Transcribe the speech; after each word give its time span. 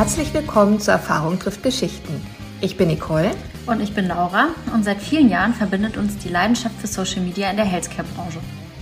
Herzlich 0.00 0.32
willkommen 0.32 0.80
zu 0.80 0.90
Erfahrung 0.90 1.38
trifft 1.38 1.62
Geschichten. 1.62 2.26
Ich 2.62 2.78
bin 2.78 2.88
Nicole. 2.88 3.32
Und 3.66 3.82
ich 3.82 3.94
bin 3.94 4.08
Laura. 4.08 4.54
Und 4.72 4.82
seit 4.82 4.96
vielen 4.96 5.28
Jahren 5.28 5.52
verbindet 5.52 5.98
uns 5.98 6.16
die 6.16 6.30
Leidenschaft 6.30 6.74
für 6.80 6.86
Social 6.86 7.20
Media 7.20 7.50
in 7.50 7.58
der 7.58 7.66
Healthcare-Branche. 7.66 8.38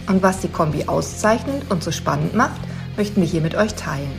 Und 0.07 0.23
was 0.23 0.43
die 0.43 0.49
Kombi 0.49 0.85
auszeichnet 0.85 1.69
und 1.73 1.83
so 1.83 1.91
spannend 1.91 2.35
macht, 2.35 2.61
möchten 2.97 3.21
wir 3.21 3.27
hier 3.27 3.41
mit 3.41 3.57
euch 3.57 3.75
teilen. 3.75 4.13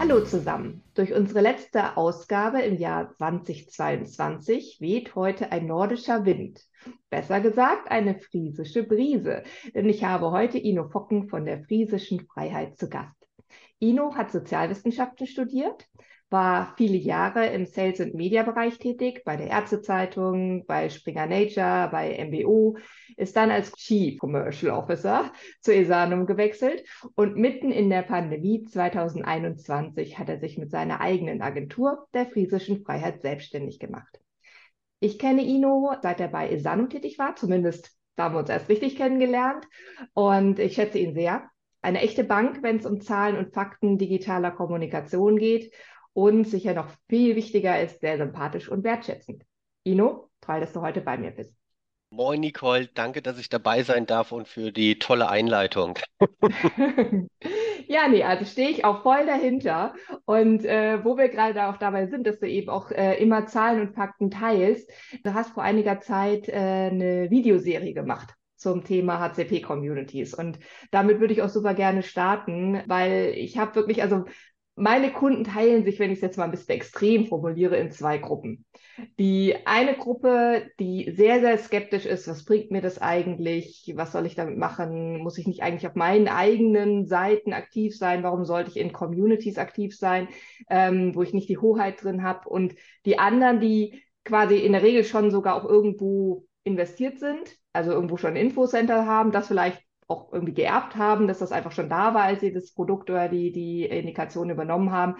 Hallo 0.00 0.24
zusammen. 0.24 0.82
Durch 0.94 1.12
unsere 1.12 1.40
letzte 1.40 1.96
Ausgabe 1.96 2.62
im 2.62 2.76
Jahr 2.76 3.10
2022 3.10 4.78
weht 4.80 5.14
heute 5.14 5.52
ein 5.52 5.68
nordischer 5.68 6.24
Wind. 6.24 6.58
Besser 7.10 7.40
gesagt, 7.40 7.90
eine 7.90 8.18
friesische 8.18 8.82
Brise. 8.82 9.42
Denn 9.74 9.88
ich 9.88 10.04
habe 10.04 10.30
heute 10.30 10.58
Ino 10.58 10.88
Focken 10.88 11.28
von 11.28 11.44
der 11.44 11.64
Friesischen 11.64 12.20
Freiheit 12.20 12.76
zu 12.76 12.88
Gast. 12.88 13.16
Ino 13.78 14.14
hat 14.14 14.32
Sozialwissenschaften 14.32 15.26
studiert, 15.26 15.86
war 16.30 16.74
viele 16.76 16.96
Jahre 16.96 17.46
im 17.48 17.66
Sales- 17.66 18.00
und 18.00 18.14
Media-Bereich 18.14 18.78
tätig, 18.78 19.22
bei 19.24 19.36
der 19.36 19.48
Ärztezeitung, 19.48 20.64
bei 20.66 20.88
Springer 20.88 21.26
Nature, 21.26 21.88
bei 21.92 22.16
MBO, 22.24 22.76
ist 23.16 23.36
dann 23.36 23.50
als 23.50 23.72
Chief 23.74 24.18
Commercial 24.18 24.72
Officer 24.76 25.32
zu 25.60 25.72
Esanum 25.72 26.26
gewechselt 26.26 26.84
und 27.14 27.36
mitten 27.36 27.70
in 27.70 27.90
der 27.90 28.02
Pandemie 28.02 28.64
2021 28.64 30.18
hat 30.18 30.28
er 30.28 30.38
sich 30.38 30.58
mit 30.58 30.70
seiner 30.70 31.00
eigenen 31.00 31.42
Agentur 31.42 32.06
der 32.14 32.26
Friesischen 32.26 32.82
Freiheit 32.82 33.22
selbstständig 33.22 33.78
gemacht. 33.78 34.18
Ich 35.00 35.18
kenne 35.18 35.42
Ino, 35.42 35.92
seit 36.02 36.20
er 36.20 36.28
bei 36.28 36.50
Esanum 36.50 36.88
tätig 36.88 37.18
war, 37.18 37.36
zumindest 37.36 37.96
da 38.16 38.24
haben 38.24 38.34
wir 38.34 38.38
uns 38.40 38.48
erst 38.48 38.70
richtig 38.70 38.96
kennengelernt 38.96 39.68
und 40.14 40.58
ich 40.58 40.74
schätze 40.74 40.98
ihn 40.98 41.14
sehr. 41.14 41.50
Eine 41.82 42.00
echte 42.00 42.24
Bank, 42.24 42.62
wenn 42.62 42.78
es 42.78 42.86
um 42.86 43.00
Zahlen 43.00 43.36
und 43.36 43.52
Fakten 43.52 43.98
digitaler 43.98 44.50
Kommunikation 44.50 45.36
geht 45.36 45.72
und 46.14 46.44
sicher 46.44 46.72
noch 46.72 46.88
viel 47.08 47.36
wichtiger 47.36 47.80
ist, 47.80 48.00
sehr 48.00 48.16
sympathisch 48.16 48.70
und 48.70 48.84
wertschätzend. 48.84 49.44
Ino, 49.84 50.30
toll, 50.40 50.60
dass 50.60 50.72
du 50.72 50.80
heute 50.80 51.02
bei 51.02 51.18
mir 51.18 51.30
bist. 51.30 51.54
Moin 52.16 52.40
Nicole, 52.40 52.88
danke, 52.94 53.20
dass 53.20 53.38
ich 53.38 53.50
dabei 53.50 53.82
sein 53.82 54.06
darf 54.06 54.32
und 54.32 54.48
für 54.48 54.72
die 54.72 54.98
tolle 54.98 55.28
Einleitung. 55.28 55.98
ja, 57.88 58.08
nee, 58.08 58.22
also 58.22 58.46
stehe 58.46 58.70
ich 58.70 58.86
auch 58.86 59.02
voll 59.02 59.26
dahinter. 59.26 59.92
Und 60.24 60.64
äh, 60.64 61.04
wo 61.04 61.18
wir 61.18 61.28
gerade 61.28 61.66
auch 61.66 61.76
dabei 61.76 62.06
sind, 62.06 62.26
dass 62.26 62.38
du 62.40 62.48
eben 62.48 62.70
auch 62.70 62.90
äh, 62.90 63.22
immer 63.22 63.44
Zahlen 63.46 63.82
und 63.82 63.94
Fakten 63.94 64.30
teilst, 64.30 64.90
du 65.24 65.34
hast 65.34 65.50
vor 65.50 65.62
einiger 65.62 66.00
Zeit 66.00 66.48
äh, 66.48 66.54
eine 66.54 67.30
Videoserie 67.30 67.92
gemacht 67.92 68.32
zum 68.56 68.82
Thema 68.82 69.20
HCP-Communities. 69.20 70.32
Und 70.32 70.58
damit 70.90 71.20
würde 71.20 71.34
ich 71.34 71.42
auch 71.42 71.50
super 71.50 71.74
gerne 71.74 72.02
starten, 72.02 72.82
weil 72.86 73.34
ich 73.36 73.58
habe 73.58 73.74
wirklich, 73.74 74.00
also 74.00 74.24
meine 74.78 75.10
Kunden 75.10 75.44
teilen 75.44 75.84
sich, 75.84 75.98
wenn 75.98 76.10
ich 76.10 76.18
es 76.18 76.22
jetzt 76.22 76.36
mal 76.36 76.44
ein 76.44 76.50
bisschen 76.50 76.74
extrem 76.74 77.26
formuliere, 77.26 77.78
in 77.78 77.90
zwei 77.90 78.18
Gruppen. 78.18 78.66
Die 79.18 79.54
eine 79.64 79.94
Gruppe, 79.94 80.70
die 80.78 81.10
sehr, 81.16 81.40
sehr 81.40 81.56
skeptisch 81.56 82.04
ist, 82.04 82.28
was 82.28 82.44
bringt 82.44 82.70
mir 82.70 82.82
das 82.82 83.00
eigentlich? 83.00 83.92
Was 83.96 84.12
soll 84.12 84.26
ich 84.26 84.34
damit 84.34 84.58
machen? 84.58 85.18
Muss 85.22 85.38
ich 85.38 85.46
nicht 85.46 85.62
eigentlich 85.62 85.86
auf 85.86 85.94
meinen 85.94 86.28
eigenen 86.28 87.06
Seiten 87.06 87.54
aktiv 87.54 87.96
sein? 87.96 88.22
Warum 88.22 88.44
sollte 88.44 88.70
ich 88.70 88.76
in 88.76 88.92
Communities 88.92 89.56
aktiv 89.56 89.96
sein, 89.96 90.28
ähm, 90.68 91.14
wo 91.14 91.22
ich 91.22 91.32
nicht 91.32 91.48
die 91.48 91.58
Hoheit 91.58 92.02
drin 92.02 92.22
habe? 92.22 92.46
Und 92.48 92.74
die 93.06 93.18
anderen, 93.18 93.60
die 93.60 94.02
quasi 94.24 94.58
in 94.58 94.72
der 94.72 94.82
Regel 94.82 95.04
schon 95.04 95.30
sogar 95.30 95.54
auch 95.56 95.68
irgendwo 95.68 96.44
investiert 96.64 97.18
sind, 97.18 97.56
also 97.72 97.92
irgendwo 97.92 98.18
schon 98.18 98.32
ein 98.32 98.36
Infocenter 98.36 99.06
haben, 99.06 99.32
das 99.32 99.48
vielleicht 99.48 99.85
auch 100.08 100.32
irgendwie 100.32 100.54
geerbt 100.54 100.96
haben, 100.96 101.26
dass 101.28 101.40
das 101.40 101.52
einfach 101.52 101.72
schon 101.72 101.88
da 101.90 102.14
war, 102.14 102.22
als 102.22 102.40
sie 102.40 102.52
das 102.52 102.72
Produkt 102.72 103.10
oder 103.10 103.28
die, 103.28 103.52
die 103.52 103.84
Indikation 103.84 104.50
übernommen 104.50 104.92
haben 104.92 105.16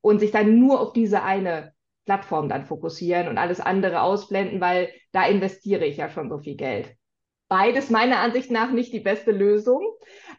und 0.00 0.20
sich 0.20 0.30
dann 0.30 0.58
nur 0.58 0.80
auf 0.80 0.92
diese 0.92 1.22
eine 1.22 1.72
Plattform 2.04 2.48
dann 2.48 2.66
fokussieren 2.66 3.28
und 3.28 3.38
alles 3.38 3.60
andere 3.60 4.02
ausblenden, 4.02 4.60
weil 4.60 4.90
da 5.12 5.26
investiere 5.26 5.84
ich 5.86 5.96
ja 5.96 6.10
schon 6.10 6.28
so 6.30 6.38
viel 6.38 6.56
Geld. 6.56 6.97
Beides 7.48 7.88
meiner 7.88 8.18
Ansicht 8.18 8.50
nach 8.50 8.70
nicht 8.70 8.92
die 8.92 9.00
beste 9.00 9.30
Lösung. 9.30 9.82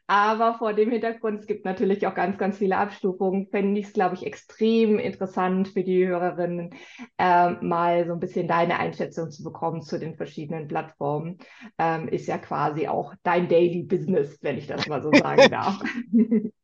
Aber 0.06 0.58
vor 0.58 0.74
dem 0.74 0.92
Hintergrund, 0.92 1.40
es 1.40 1.48
gibt 1.48 1.66
natürlich 1.66 2.08
auch 2.08 2.16
ganz, 2.16 2.38
ganz 2.38 2.58
viele 2.58 2.78
Abstufungen, 2.78 3.48
fände 3.48 3.80
ich 3.80 3.88
es, 3.88 3.94
glaube 3.94 4.16
ich, 4.16 4.26
extrem 4.26 4.98
interessant 5.00 5.68
für 5.68 5.84
die 5.84 6.08
Hörerinnen, 6.08 6.72
äh, 7.18 7.52
mal 7.62 8.08
so 8.08 8.14
ein 8.14 8.20
bisschen 8.20 8.48
deine 8.48 8.80
Einschätzung 8.80 9.30
zu 9.30 9.44
bekommen 9.44 9.82
zu 9.82 10.00
den 10.00 10.16
verschiedenen 10.16 10.68
Plattformen. 10.68 11.38
Ähm, 11.78 12.08
ist 12.08 12.28
ja 12.28 12.38
quasi 12.38 12.88
auch 12.88 13.14
dein 13.24 13.48
Daily 13.50 13.84
Business, 13.84 14.40
wenn 14.42 14.58
ich 14.58 14.68
das 14.68 14.88
mal 14.88 15.02
so 15.02 15.12
sagen 15.14 15.48
darf. 15.52 15.80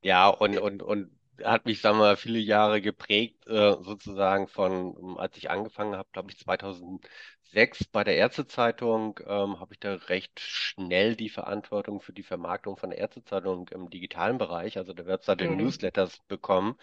Ja, 0.01 0.29
und, 0.29 0.57
und, 0.57 0.81
und 0.81 1.11
hat 1.43 1.65
mich, 1.65 1.81
sagen 1.81 1.97
wir 1.97 2.03
mal, 2.03 2.17
viele 2.17 2.39
Jahre 2.39 2.81
geprägt, 2.81 3.45
äh, 3.47 3.75
sozusagen 3.81 4.47
von, 4.47 5.17
als 5.17 5.37
ich 5.37 5.49
angefangen 5.49 5.95
habe, 5.95 6.07
glaube 6.11 6.31
ich, 6.31 6.37
2006 7.55 7.85
bei 7.85 8.03
der 8.03 8.17
Ärztezeitung, 8.17 9.19
ähm, 9.25 9.59
habe 9.61 9.73
ich 9.73 9.79
da 9.79 9.93
recht 9.93 10.39
schnell 10.41 11.15
die 11.15 11.29
Verantwortung 11.29 12.01
für 12.01 12.11
die 12.11 12.23
Vermarktung 12.23 12.75
von 12.75 12.89
der 12.89 12.99
Ärztezeitung 12.99 13.69
im 13.69 13.89
digitalen 13.89 14.37
Bereich, 14.37 14.77
also 14.77 14.93
der 14.93 15.05
Webseite 15.05 15.49
mhm. 15.49 15.57
Newsletters 15.57 16.19
bekommen. 16.27 16.77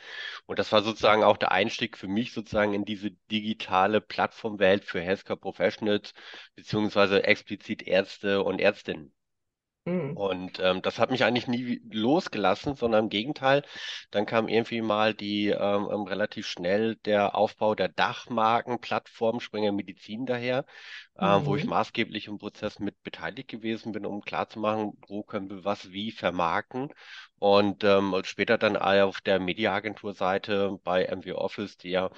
Und 0.47 0.59
das 0.59 0.73
war 0.73 0.83
sozusagen 0.83 1.25
auch 1.25 1.37
der 1.37 1.53
Einstieg 1.53 1.99
für 1.99 2.09
mich 2.09 2.33
sozusagen 2.33 2.73
in 2.73 2.87
diese 2.87 3.11
digitale 3.31 4.01
Plattformwelt 4.01 4.85
für 4.85 5.01
Healthcare 5.01 5.39
Professionals, 5.39 6.15
beziehungsweise 6.57 7.23
explizit 7.25 7.83
Ärzte 7.83 8.43
und 8.43 8.59
Ärztinnen. 8.61 9.13
Mhm. 9.85 10.17
Und 10.17 10.61
ähm, 10.61 10.81
das 10.81 11.01
hat 11.01 11.11
mich 11.11 11.25
eigentlich 11.25 11.49
nie 11.49 11.81
losgelassen, 11.91 12.77
sondern 12.77 13.05
im 13.05 13.11
Gegenteil. 13.11 13.65
Dann 14.13 14.27
kam 14.27 14.47
irgendwie 14.47 14.81
mal 14.81 15.13
die 15.13 15.49
ähm, 15.49 15.89
ähm 15.91 16.03
relativ 16.03 16.47
schnell 16.47 16.97
der 17.05 17.35
Aufbau 17.35 17.75
der 17.75 17.89
Dachmarkenplattform 17.89 19.41
Springer 19.41 19.73
Medizin 19.73 20.25
daher, 20.25 20.65
mhm. 21.19 21.27
äh, 21.27 21.47
wo 21.47 21.57
ich 21.57 21.65
mhm. 21.65 21.71
maßgeblich 21.71 22.29
im 22.29 22.39
Prozess 22.39 22.79
mit 22.79 23.03
beteiligt 23.03 23.49
gewesen 23.49 23.91
bin, 23.91 24.07
um 24.07 24.21
klarzumachen, 24.21 24.93
wo 25.09 25.25
können 25.25 25.51
wir 25.51 25.65
was 25.65 25.91
wie 25.91 26.13
vermarkten. 26.13 26.91
Und 27.41 27.83
ähm, 27.83 28.15
später 28.23 28.59
dann 28.59 28.77
auf 28.77 29.21
der 29.21 29.41
Mediaagenturseite 29.41 30.79
bei 30.85 31.07
MW 31.07 31.33
Office, 31.33 31.77
die 31.77 31.91
ja 31.91 32.11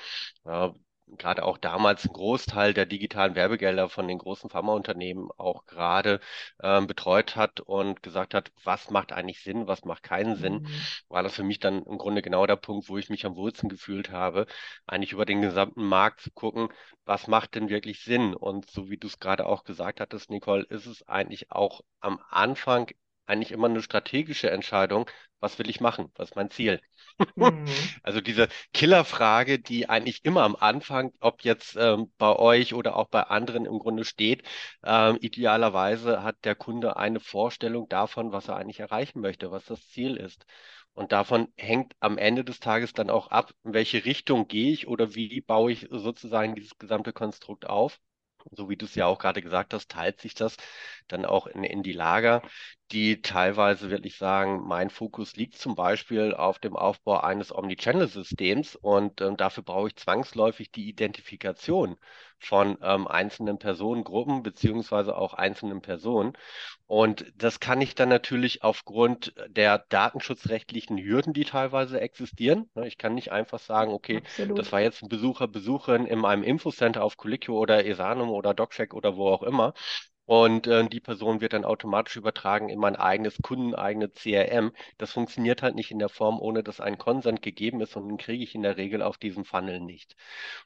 äh, 0.44 0.68
gerade 1.06 1.44
auch 1.44 1.58
damals 1.58 2.04
ein 2.04 2.12
Großteil 2.12 2.74
der 2.74 2.86
digitalen 2.86 3.34
Werbegelder 3.34 3.88
von 3.88 4.08
den 4.08 4.18
großen 4.18 4.50
Pharmaunternehmen 4.50 5.28
auch 5.36 5.66
gerade 5.66 6.20
ähm, 6.62 6.86
betreut 6.86 7.36
hat 7.36 7.60
und 7.60 8.02
gesagt 8.02 8.34
hat, 8.34 8.52
was 8.64 8.90
macht 8.90 9.12
eigentlich 9.12 9.42
Sinn, 9.42 9.66
was 9.66 9.84
macht 9.84 10.02
keinen 10.02 10.36
Sinn, 10.36 10.62
mhm. 10.62 10.68
war 11.08 11.22
das 11.22 11.34
für 11.34 11.44
mich 11.44 11.60
dann 11.60 11.84
im 11.84 11.98
Grunde 11.98 12.22
genau 12.22 12.46
der 12.46 12.56
Punkt, 12.56 12.88
wo 12.88 12.98
ich 12.98 13.10
mich 13.10 13.26
am 13.26 13.36
wohlsten 13.36 13.68
gefühlt 13.68 14.10
habe, 14.10 14.46
eigentlich 14.86 15.12
über 15.12 15.26
den 15.26 15.42
gesamten 15.42 15.84
Markt 15.84 16.20
zu 16.20 16.30
gucken, 16.30 16.68
was 17.04 17.26
macht 17.28 17.54
denn 17.54 17.68
wirklich 17.68 18.02
Sinn? 18.02 18.34
Und 18.34 18.70
so 18.70 18.88
wie 18.88 18.96
du 18.96 19.06
es 19.06 19.18
gerade 19.20 19.46
auch 19.46 19.64
gesagt 19.64 20.00
hattest, 20.00 20.30
Nicole, 20.30 20.64
ist 20.64 20.86
es 20.86 21.06
eigentlich 21.06 21.50
auch 21.50 21.82
am 22.00 22.20
Anfang 22.30 22.90
eigentlich 23.26 23.52
immer 23.52 23.68
eine 23.68 23.82
strategische 23.82 24.50
Entscheidung, 24.50 25.08
was 25.44 25.58
will 25.58 25.68
ich 25.70 25.80
machen, 25.80 26.10
was 26.16 26.30
ist 26.30 26.36
mein 26.36 26.50
Ziel. 26.50 26.80
Mhm. 27.36 27.64
Also 28.02 28.20
diese 28.20 28.48
Killerfrage, 28.72 29.58
die 29.60 29.88
eigentlich 29.88 30.24
immer 30.24 30.42
am 30.42 30.56
Anfang, 30.56 31.12
ob 31.20 31.42
jetzt 31.44 31.76
ähm, 31.76 32.12
bei 32.18 32.34
euch 32.36 32.74
oder 32.74 32.96
auch 32.96 33.08
bei 33.08 33.22
anderen 33.24 33.66
im 33.66 33.78
Grunde 33.78 34.04
steht, 34.04 34.42
ähm, 34.84 35.18
idealerweise 35.20 36.22
hat 36.22 36.36
der 36.44 36.54
Kunde 36.56 36.96
eine 36.96 37.20
Vorstellung 37.20 37.88
davon, 37.88 38.32
was 38.32 38.48
er 38.48 38.56
eigentlich 38.56 38.80
erreichen 38.80 39.20
möchte, 39.20 39.50
was 39.50 39.64
das 39.66 39.88
Ziel 39.90 40.16
ist. 40.16 40.44
Und 40.94 41.12
davon 41.12 41.48
hängt 41.56 41.94
am 42.00 42.18
Ende 42.18 42.44
des 42.44 42.60
Tages 42.60 42.92
dann 42.92 43.10
auch 43.10 43.28
ab, 43.28 43.52
in 43.64 43.74
welche 43.74 44.04
Richtung 44.04 44.48
gehe 44.48 44.72
ich 44.72 44.86
oder 44.88 45.14
wie 45.14 45.40
baue 45.40 45.72
ich 45.72 45.86
sozusagen 45.90 46.54
dieses 46.54 46.78
gesamte 46.78 47.12
Konstrukt 47.12 47.66
auf 47.66 48.00
so 48.52 48.68
wie 48.68 48.76
du 48.76 48.86
es 48.86 48.94
ja 48.94 49.06
auch 49.06 49.18
gerade 49.18 49.42
gesagt 49.42 49.74
hast, 49.74 49.90
teilt 49.90 50.20
sich 50.20 50.34
das 50.34 50.56
dann 51.08 51.24
auch 51.24 51.46
in, 51.46 51.64
in 51.64 51.82
die 51.82 51.92
Lager, 51.92 52.42
die 52.92 53.22
teilweise 53.22 53.90
wirklich 53.90 54.16
sagen, 54.18 54.62
mein 54.66 54.90
Fokus 54.90 55.36
liegt 55.36 55.56
zum 55.56 55.74
Beispiel 55.74 56.34
auf 56.34 56.58
dem 56.58 56.76
Aufbau 56.76 57.18
eines 57.18 57.52
Omnichannel-Systems 57.52 58.76
und 58.76 59.20
ähm, 59.20 59.36
dafür 59.36 59.62
brauche 59.62 59.88
ich 59.88 59.96
zwangsläufig 59.96 60.70
die 60.70 60.88
Identifikation 60.88 61.96
von 62.38 62.76
ähm, 62.82 63.08
einzelnen 63.08 63.58
Personengruppen 63.58 64.42
beziehungsweise 64.42 65.16
auch 65.16 65.34
einzelnen 65.34 65.80
Personen. 65.80 66.34
Und 66.86 67.32
das 67.36 67.58
kann 67.58 67.80
ich 67.80 67.94
dann 67.94 68.10
natürlich 68.10 68.62
aufgrund 68.62 69.34
der 69.48 69.78
datenschutzrechtlichen 69.88 70.98
Hürden, 70.98 71.32
die 71.32 71.44
teilweise 71.44 72.00
existieren. 72.00 72.70
Ne, 72.74 72.86
ich 72.86 72.98
kann 72.98 73.14
nicht 73.14 73.32
einfach 73.32 73.58
sagen, 73.58 73.92
okay, 73.92 74.18
Absolut. 74.18 74.58
das 74.58 74.72
war 74.72 74.80
jetzt 74.80 75.02
ein 75.02 75.08
Besucher, 75.08 75.48
Besucherin 75.48 76.06
in 76.06 76.18
meinem 76.18 76.42
Infocenter 76.42 77.02
auf 77.02 77.16
Colicchio 77.16 77.58
oder 77.58 77.86
Esanum 77.86 78.28
oder 78.30 78.52
DocCheck 78.52 78.92
oder 78.92 79.16
wo 79.16 79.28
auch 79.28 79.42
immer. 79.42 79.72
Und 80.26 80.66
äh, 80.66 80.88
die 80.88 81.00
Person 81.00 81.40
wird 81.40 81.52
dann 81.52 81.64
automatisch 81.66 82.16
übertragen 82.16 82.68
in 82.70 82.78
mein 82.78 82.96
eigenes 82.96 83.38
kundeneigene 83.42 84.08
CRM. 84.08 84.72
Das 84.98 85.12
funktioniert 85.12 85.62
halt 85.62 85.74
nicht 85.74 85.90
in 85.90 85.98
der 85.98 86.08
Form, 86.08 86.40
ohne 86.40 86.62
dass 86.62 86.80
ein 86.80 86.96
Consent 86.98 87.42
gegeben 87.42 87.80
ist 87.82 87.96
und 87.96 88.08
den 88.08 88.16
kriege 88.16 88.42
ich 88.42 88.54
in 88.54 88.62
der 88.62 88.76
Regel 88.78 89.02
auf 89.02 89.18
diesem 89.18 89.44
Funnel 89.44 89.80
nicht. 89.80 90.16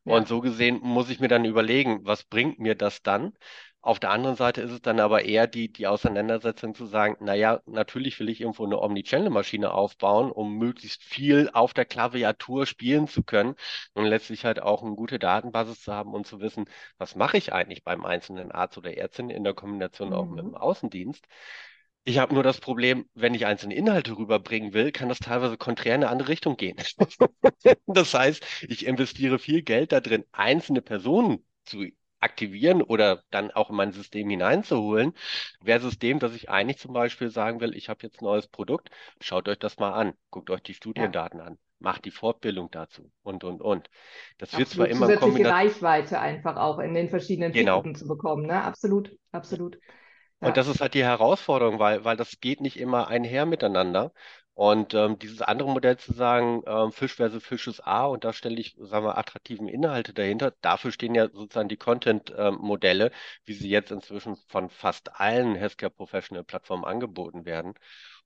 Ja. 0.04 0.16
Und 0.16 0.28
so 0.28 0.40
gesehen 0.40 0.80
muss 0.82 1.10
ich 1.10 1.20
mir 1.20 1.28
dann 1.28 1.44
überlegen, 1.44 2.00
was 2.04 2.24
bringt 2.24 2.58
mir 2.58 2.74
das 2.76 3.02
dann? 3.02 3.32
Auf 3.88 3.98
der 3.98 4.10
anderen 4.10 4.36
Seite 4.36 4.60
ist 4.60 4.70
es 4.70 4.82
dann 4.82 5.00
aber 5.00 5.24
eher 5.24 5.46
die, 5.46 5.72
die 5.72 5.86
Auseinandersetzung 5.86 6.74
zu 6.74 6.84
sagen, 6.84 7.16
naja, 7.24 7.62
natürlich 7.64 8.20
will 8.20 8.28
ich 8.28 8.42
irgendwo 8.42 8.66
eine 8.66 8.78
Omnichannel-Maschine 8.82 9.72
aufbauen, 9.72 10.30
um 10.30 10.58
möglichst 10.58 11.02
viel 11.02 11.48
auf 11.54 11.72
der 11.72 11.86
Klaviatur 11.86 12.66
spielen 12.66 13.08
zu 13.08 13.22
können 13.22 13.54
und 13.94 14.04
letztlich 14.04 14.44
halt 14.44 14.60
auch 14.60 14.82
eine 14.82 14.94
gute 14.94 15.18
Datenbasis 15.18 15.80
zu 15.80 15.94
haben 15.94 16.12
und 16.12 16.26
zu 16.26 16.38
wissen, 16.40 16.66
was 16.98 17.16
mache 17.16 17.38
ich 17.38 17.54
eigentlich 17.54 17.82
beim 17.82 18.04
einzelnen 18.04 18.52
Arzt 18.52 18.76
oder 18.76 18.94
Ärztin 18.94 19.30
in 19.30 19.42
der 19.42 19.54
Kombination 19.54 20.12
auch 20.12 20.26
mit 20.26 20.40
dem 20.40 20.48
mhm. 20.48 20.56
Außendienst. 20.56 21.24
Ich 22.04 22.18
habe 22.18 22.34
nur 22.34 22.42
das 22.42 22.60
Problem, 22.60 23.08
wenn 23.14 23.32
ich 23.32 23.46
einzelne 23.46 23.74
Inhalte 23.74 24.18
rüberbringen 24.18 24.74
will, 24.74 24.92
kann 24.92 25.08
das 25.08 25.18
teilweise 25.18 25.56
konträr 25.56 25.94
in 25.94 26.02
eine 26.02 26.12
andere 26.12 26.28
Richtung 26.28 26.58
gehen. 26.58 26.76
das 27.86 28.12
heißt, 28.12 28.44
ich 28.68 28.84
investiere 28.84 29.38
viel 29.38 29.62
Geld 29.62 29.92
da 29.92 30.00
drin, 30.00 30.26
einzelne 30.32 30.82
Personen 30.82 31.42
zu 31.64 31.86
aktivieren 32.20 32.82
oder 32.82 33.22
dann 33.30 33.50
auch 33.50 33.70
in 33.70 33.76
mein 33.76 33.92
System 33.92 34.28
hineinzuholen, 34.28 35.12
versus 35.64 35.98
dem, 35.98 36.18
dass 36.18 36.34
ich 36.34 36.50
eigentlich 36.50 36.78
zum 36.78 36.92
Beispiel 36.92 37.30
sagen 37.30 37.60
will, 37.60 37.76
ich 37.76 37.88
habe 37.88 38.00
jetzt 38.02 38.20
ein 38.20 38.24
neues 38.24 38.48
Produkt, 38.48 38.90
schaut 39.20 39.48
euch 39.48 39.58
das 39.58 39.78
mal 39.78 39.92
an, 39.92 40.14
guckt 40.30 40.50
euch 40.50 40.62
die 40.62 40.74
Studiendaten 40.74 41.38
ja. 41.38 41.46
an, 41.46 41.58
macht 41.78 42.04
die 42.04 42.10
Fortbildung 42.10 42.70
dazu 42.70 43.10
und, 43.22 43.44
und, 43.44 43.60
und. 43.60 43.88
Das 44.38 44.54
absolut. 44.54 44.58
wird 44.58 44.68
zwar 44.70 44.88
immer 44.88 45.06
Zusätzliche 45.06 45.50
Reichweite 45.50 46.18
einfach 46.18 46.56
auch 46.56 46.78
in 46.78 46.94
den 46.94 47.08
verschiedenen 47.08 47.52
genau. 47.52 47.82
zu 47.92 48.06
bekommen, 48.06 48.46
ne? 48.46 48.62
Absolut, 48.62 49.16
absolut. 49.32 49.78
Ja. 50.40 50.48
Und 50.48 50.56
das 50.56 50.68
ist 50.68 50.80
halt 50.80 50.94
die 50.94 51.04
Herausforderung, 51.04 51.78
weil, 51.80 52.04
weil 52.04 52.16
das 52.16 52.40
geht 52.40 52.60
nicht 52.60 52.78
immer 52.78 53.08
einher 53.08 53.44
miteinander. 53.44 54.12
Und 54.58 54.92
ähm, 54.94 55.20
dieses 55.20 55.40
andere 55.40 55.68
Modell 55.70 55.98
zu 55.98 56.12
sagen, 56.12 56.62
ähm, 56.66 56.90
Fisch 56.90 57.14
versus 57.14 57.44
Fisch 57.44 57.68
ist 57.68 57.86
A 57.86 58.06
und 58.06 58.24
da 58.24 58.32
stelle 58.32 58.58
ich, 58.60 58.74
sagen 58.80 59.06
wir, 59.06 59.16
attraktiven 59.16 59.68
Inhalte 59.68 60.12
dahinter. 60.12 60.52
Dafür 60.62 60.90
stehen 60.90 61.14
ja 61.14 61.28
sozusagen 61.30 61.68
die 61.68 61.76
Content-Modelle, 61.76 63.06
ähm, 63.06 63.12
wie 63.44 63.52
sie 63.52 63.68
jetzt 63.68 63.92
inzwischen 63.92 64.34
von 64.48 64.68
fast 64.68 65.20
allen 65.20 65.54
Healthcare 65.54 65.92
Professional 65.92 66.42
Plattformen 66.42 66.84
angeboten 66.84 67.44
werden. 67.44 67.74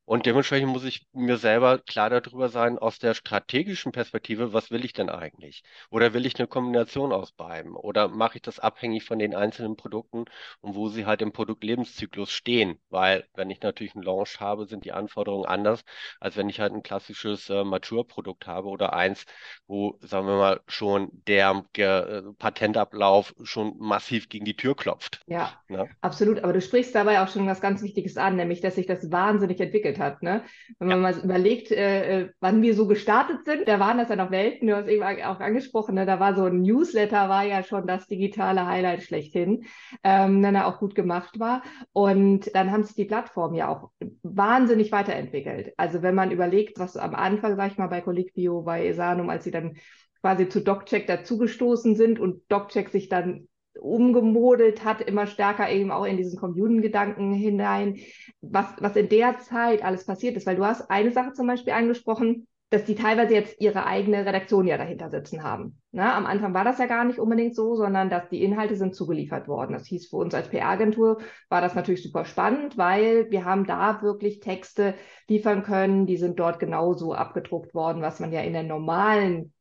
Und 0.04 0.26
dementsprechend 0.26 0.68
muss 0.68 0.84
ich 0.84 1.06
mir 1.12 1.36
selber 1.36 1.78
klar 1.78 2.10
darüber 2.10 2.48
sein, 2.48 2.76
aus 2.78 2.98
der 2.98 3.14
strategischen 3.14 3.92
Perspektive, 3.92 4.52
was 4.52 4.70
will 4.70 4.84
ich 4.84 4.92
denn 4.92 5.08
eigentlich? 5.08 5.62
Oder 5.90 6.12
will 6.12 6.26
ich 6.26 6.38
eine 6.38 6.48
Kombination 6.48 7.12
aus 7.12 7.32
beiden? 7.32 7.74
Oder 7.76 8.08
mache 8.08 8.36
ich 8.36 8.42
das 8.42 8.58
abhängig 8.58 9.04
von 9.04 9.18
den 9.20 9.34
einzelnen 9.34 9.76
Produkten 9.76 10.24
und 10.60 10.74
wo 10.74 10.88
sie 10.88 11.06
halt 11.06 11.22
im 11.22 11.32
Produktlebenszyklus 11.32 12.30
stehen? 12.32 12.78
Weil 12.90 13.26
wenn 13.34 13.48
ich 13.50 13.62
natürlich 13.62 13.94
einen 13.94 14.02
Launch 14.04 14.40
habe, 14.40 14.66
sind 14.66 14.84
die 14.84 14.92
Anforderungen 14.92 15.46
anders, 15.46 15.84
als 16.20 16.36
wenn 16.36 16.48
ich 16.48 16.60
halt 16.60 16.72
ein 16.72 16.82
klassisches 16.82 17.48
äh, 17.48 17.62
Mature-Produkt 17.62 18.46
habe 18.46 18.68
oder 18.68 18.92
eins, 18.92 19.24
wo, 19.66 19.98
sagen 20.00 20.26
wir 20.26 20.36
mal, 20.36 20.60
schon 20.66 21.10
der 21.26 21.64
äh, 21.76 22.22
Patentablauf 22.38 23.34
schon 23.44 23.78
massiv 23.78 24.28
gegen 24.28 24.44
die 24.44 24.56
Tür 24.56 24.76
klopft. 24.76 25.22
Ja, 25.26 25.52
ja, 25.68 25.86
absolut. 26.00 26.42
Aber 26.42 26.52
du 26.52 26.60
sprichst 26.60 26.94
dabei 26.94 27.22
auch 27.22 27.28
schon 27.28 27.46
was 27.46 27.60
ganz 27.60 27.82
Wichtiges 27.82 28.16
an, 28.16 28.36
nämlich, 28.36 28.60
dass 28.60 28.74
sich 28.74 28.86
das 28.86 29.10
wahnsinnig 29.10 29.60
entwickelt 29.60 29.91
entwickelt 29.92 29.98
hat. 29.98 30.22
Ne? 30.22 30.42
Wenn 30.78 30.88
man 30.88 31.02
ja. 31.02 31.02
mal 31.02 31.24
überlegt, 31.24 31.70
äh, 31.70 32.22
äh, 32.22 32.30
wann 32.40 32.62
wir 32.62 32.74
so 32.74 32.86
gestartet 32.86 33.44
sind, 33.44 33.68
da 33.68 33.78
waren 33.80 33.98
das 33.98 34.08
ja 34.08 34.16
noch 34.16 34.30
Welten, 34.30 34.68
du 34.68 34.76
hast 34.76 34.88
eben 34.88 35.02
auch 35.02 35.40
angesprochen, 35.40 35.94
ne? 35.94 36.06
da 36.06 36.20
war 36.20 36.34
so 36.34 36.44
ein 36.44 36.62
Newsletter, 36.62 37.28
war 37.28 37.44
ja 37.44 37.62
schon 37.62 37.86
das 37.86 38.06
digitale 38.06 38.66
Highlight 38.66 39.02
schlechthin, 39.02 39.64
ähm, 40.02 40.42
wenn 40.42 40.54
er 40.54 40.66
auch 40.66 40.78
gut 40.78 40.94
gemacht 40.94 41.38
war. 41.38 41.62
Und 41.92 42.54
dann 42.54 42.70
haben 42.70 42.84
sich 42.84 42.96
die 42.96 43.04
Plattformen 43.04 43.54
ja 43.54 43.68
auch 43.68 43.90
wahnsinnig 44.22 44.92
weiterentwickelt. 44.92 45.72
Also 45.76 46.02
wenn 46.02 46.14
man 46.14 46.30
überlegt, 46.30 46.78
was 46.78 46.96
am 46.96 47.14
Anfang, 47.14 47.56
sag 47.56 47.72
ich 47.72 47.78
mal, 47.78 47.88
bei 47.88 48.00
Colliquio, 48.00 48.62
bei 48.62 48.86
Esanum, 48.86 49.30
als 49.30 49.44
sie 49.44 49.50
dann 49.50 49.76
quasi 50.20 50.48
zu 50.48 50.60
DocCheck 50.60 51.08
dazugestoßen 51.08 51.96
sind 51.96 52.20
und 52.20 52.42
DocCheck 52.48 52.90
sich 52.90 53.08
dann 53.08 53.48
umgemodelt 53.80 54.84
hat, 54.84 55.00
immer 55.00 55.26
stärker 55.26 55.70
eben 55.70 55.90
auch 55.90 56.04
in 56.04 56.16
diesen 56.16 56.38
Community-Gedanken 56.38 57.32
hinein, 57.32 57.98
was, 58.40 58.66
was 58.80 58.96
in 58.96 59.08
der 59.08 59.38
Zeit 59.38 59.84
alles 59.84 60.04
passiert 60.04 60.36
ist. 60.36 60.46
Weil 60.46 60.56
du 60.56 60.64
hast 60.64 60.90
eine 60.90 61.12
Sache 61.12 61.32
zum 61.32 61.46
Beispiel 61.46 61.72
angesprochen, 61.72 62.46
dass 62.72 62.84
die 62.86 62.94
teilweise 62.94 63.34
jetzt 63.34 63.60
ihre 63.60 63.84
eigene 63.84 64.24
Redaktion 64.24 64.66
ja 64.66 64.78
dahinter 64.78 65.10
sitzen 65.10 65.42
haben. 65.42 65.78
Na, 65.90 66.16
am 66.16 66.24
Anfang 66.24 66.54
war 66.54 66.64
das 66.64 66.78
ja 66.78 66.86
gar 66.86 67.04
nicht 67.04 67.18
unbedingt 67.18 67.54
so, 67.54 67.76
sondern 67.76 68.08
dass 68.08 68.30
die 68.30 68.42
Inhalte 68.42 68.76
sind 68.76 68.94
zugeliefert 68.94 69.46
worden. 69.46 69.74
Das 69.74 69.86
hieß 69.86 70.08
für 70.08 70.16
uns 70.16 70.34
als 70.34 70.48
PR-Agentur 70.48 71.18
war 71.50 71.60
das 71.60 71.74
natürlich 71.74 72.02
super 72.02 72.24
spannend, 72.24 72.78
weil 72.78 73.30
wir 73.30 73.44
haben 73.44 73.66
da 73.66 74.00
wirklich 74.00 74.40
Texte 74.40 74.94
liefern 75.28 75.64
können, 75.64 76.06
die 76.06 76.16
sind 76.16 76.40
dort 76.40 76.58
genauso 76.60 77.12
abgedruckt 77.12 77.74
worden, 77.74 78.00
was 78.00 78.20
man 78.20 78.32
ja 78.32 78.40
in 78.40 78.54
der 78.54 78.62
normalen 78.62 79.51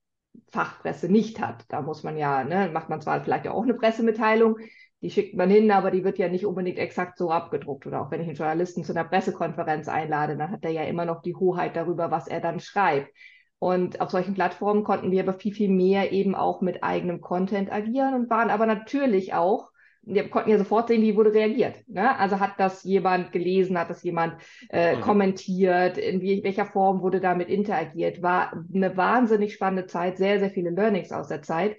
Fachpresse 0.51 1.09
nicht 1.09 1.39
hat. 1.39 1.65
Da 1.69 1.81
muss 1.81 2.03
man 2.03 2.17
ja, 2.17 2.43
ne, 2.43 2.69
macht 2.71 2.89
man 2.89 3.01
zwar 3.01 3.23
vielleicht 3.23 3.47
auch 3.47 3.63
eine 3.63 3.73
Pressemitteilung, 3.73 4.57
die 5.01 5.09
schickt 5.09 5.35
man 5.35 5.49
hin, 5.49 5.71
aber 5.71 5.89
die 5.89 6.03
wird 6.03 6.19
ja 6.19 6.29
nicht 6.29 6.45
unbedingt 6.45 6.77
exakt 6.77 7.17
so 7.17 7.31
abgedruckt. 7.31 7.87
Oder 7.87 8.01
auch 8.01 8.11
wenn 8.11 8.21
ich 8.21 8.27
einen 8.27 8.37
Journalisten 8.37 8.83
zu 8.83 8.93
einer 8.93 9.03
Pressekonferenz 9.03 9.87
einlade, 9.87 10.37
dann 10.37 10.51
hat 10.51 10.63
er 10.63 10.71
ja 10.71 10.83
immer 10.83 11.05
noch 11.05 11.21
die 11.23 11.35
Hoheit 11.35 11.75
darüber, 11.75 12.11
was 12.11 12.27
er 12.27 12.39
dann 12.39 12.59
schreibt. 12.59 13.11
Und 13.57 13.99
auf 13.99 14.11
solchen 14.11 14.35
Plattformen 14.35 14.83
konnten 14.83 15.11
wir 15.11 15.23
aber 15.23 15.33
viel, 15.33 15.53
viel 15.53 15.69
mehr 15.69 16.11
eben 16.11 16.35
auch 16.35 16.61
mit 16.61 16.83
eigenem 16.83 17.21
Content 17.21 17.71
agieren 17.71 18.13
und 18.13 18.29
waren 18.29 18.49
aber 18.49 18.65
natürlich 18.65 19.33
auch 19.33 19.70
wir 20.03 20.29
konnten 20.29 20.49
ja 20.49 20.57
sofort 20.57 20.87
sehen, 20.87 21.01
wie 21.01 21.15
wurde 21.15 21.33
reagiert. 21.33 21.87
Ne? 21.87 22.17
Also 22.17 22.39
hat 22.39 22.53
das 22.59 22.83
jemand 22.83 23.31
gelesen, 23.31 23.77
hat 23.77 23.89
das 23.89 24.03
jemand 24.03 24.35
äh, 24.69 24.95
mhm. 24.95 25.01
kommentiert, 25.01 25.97
in 25.97 26.21
wie, 26.21 26.43
welcher 26.43 26.65
Form 26.65 27.01
wurde 27.01 27.19
damit 27.19 27.49
interagiert. 27.49 28.21
War 28.21 28.53
eine 28.73 28.97
wahnsinnig 28.97 29.53
spannende 29.53 29.85
Zeit, 29.85 30.17
sehr, 30.17 30.39
sehr 30.39 30.49
viele 30.49 30.71
Learnings 30.71 31.11
aus 31.11 31.27
der 31.27 31.41
Zeit. 31.41 31.77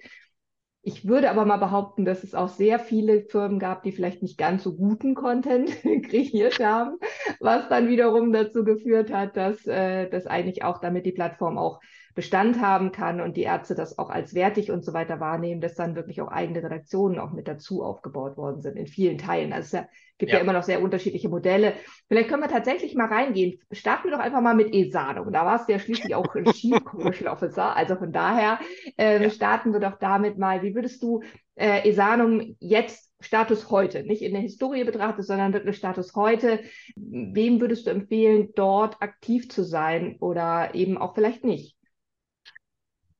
Ich 0.85 1.07
würde 1.07 1.29
aber 1.29 1.45
mal 1.45 1.57
behaupten, 1.57 2.03
dass 2.03 2.25
es 2.25 2.35
auch 2.35 2.49
sehr 2.49 2.77
viele 2.77 3.23
Firmen 3.23 3.57
gab, 3.57 3.83
die 3.83 3.93
vielleicht 3.93 4.21
nicht 4.21 4.37
ganz 4.37 4.63
so 4.63 4.75
guten 4.75 5.15
Content 5.15 5.71
kreiert 6.09 6.59
haben, 6.59 6.97
was 7.39 7.69
dann 7.69 7.87
wiederum 7.87 8.33
dazu 8.33 8.65
geführt 8.65 9.11
hat, 9.11 9.37
dass, 9.37 9.65
äh, 9.65 10.09
dass 10.09 10.27
eigentlich 10.27 10.63
auch 10.63 10.79
damit 10.79 11.05
die 11.05 11.13
Plattform 11.13 11.57
auch 11.57 11.79
Bestand 12.13 12.61
haben 12.61 12.91
kann 12.91 13.21
und 13.21 13.37
die 13.37 13.43
Ärzte 13.43 13.75
das 13.75 13.97
auch 13.97 14.09
als 14.09 14.33
wertig 14.33 14.71
und 14.71 14.85
so 14.85 14.93
weiter 14.93 15.19
wahrnehmen, 15.19 15.61
dass 15.61 15.75
dann 15.75 15.95
wirklich 15.95 16.21
auch 16.21 16.27
eigene 16.27 16.63
Redaktionen 16.63 17.19
auch 17.19 17.31
mit 17.31 17.47
dazu 17.47 17.83
aufgebaut 17.83 18.37
worden 18.37 18.61
sind 18.61 18.77
in 18.77 18.87
vielen 18.87 19.17
Teilen. 19.17 19.51
Also 19.51 19.77
es 19.77 19.83
gibt 20.17 20.31
ja. 20.31 20.37
ja 20.37 20.43
immer 20.43 20.53
noch 20.53 20.63
sehr 20.63 20.81
unterschiedliche 20.81 21.29
Modelle. 21.29 21.73
Vielleicht 22.07 22.29
können 22.29 22.43
wir 22.43 22.49
tatsächlich 22.49 22.93
mal 22.95 23.07
reingehen. 23.07 23.59
Starten 23.71 24.09
wir 24.09 24.11
doch 24.11 24.23
einfach 24.23 24.41
mal 24.41 24.55
mit 24.55 24.73
ESANO. 24.73 25.29
Da 25.31 25.45
warst 25.45 25.67
du 25.67 25.73
ja 25.73 25.79
schließlich 25.79 26.13
auch 26.13 26.35
ein 26.35 26.45
Chief 26.53 26.83
Commercial 26.83 27.33
Officer. 27.33 27.75
Also 27.75 27.95
von 27.95 28.11
daher 28.11 28.59
äh, 28.97 29.21
ja. 29.21 29.29
starten 29.29 29.73
wir 29.73 29.79
doch 29.79 29.97
damit 29.97 30.37
mal. 30.37 30.61
Wie 30.61 30.75
würdest 30.75 31.01
du 31.01 31.23
äh, 31.55 31.87
Esanum 31.89 32.55
jetzt 32.59 33.11
Status 33.23 33.69
heute, 33.69 34.03
nicht 34.03 34.21
in 34.21 34.33
der 34.33 34.41
Historie 34.41 34.83
betrachtet, 34.83 35.25
sondern 35.25 35.53
wirklich 35.53 35.77
Status 35.77 36.13
heute. 36.15 36.59
Wem 36.95 37.61
würdest 37.61 37.87
du 37.87 37.91
empfehlen, 37.91 38.49
dort 38.55 39.01
aktiv 39.01 39.49
zu 39.49 39.63
sein 39.63 40.17
oder 40.19 40.75
eben 40.75 40.97
auch 40.97 41.15
vielleicht 41.15 41.43
nicht? 41.43 41.72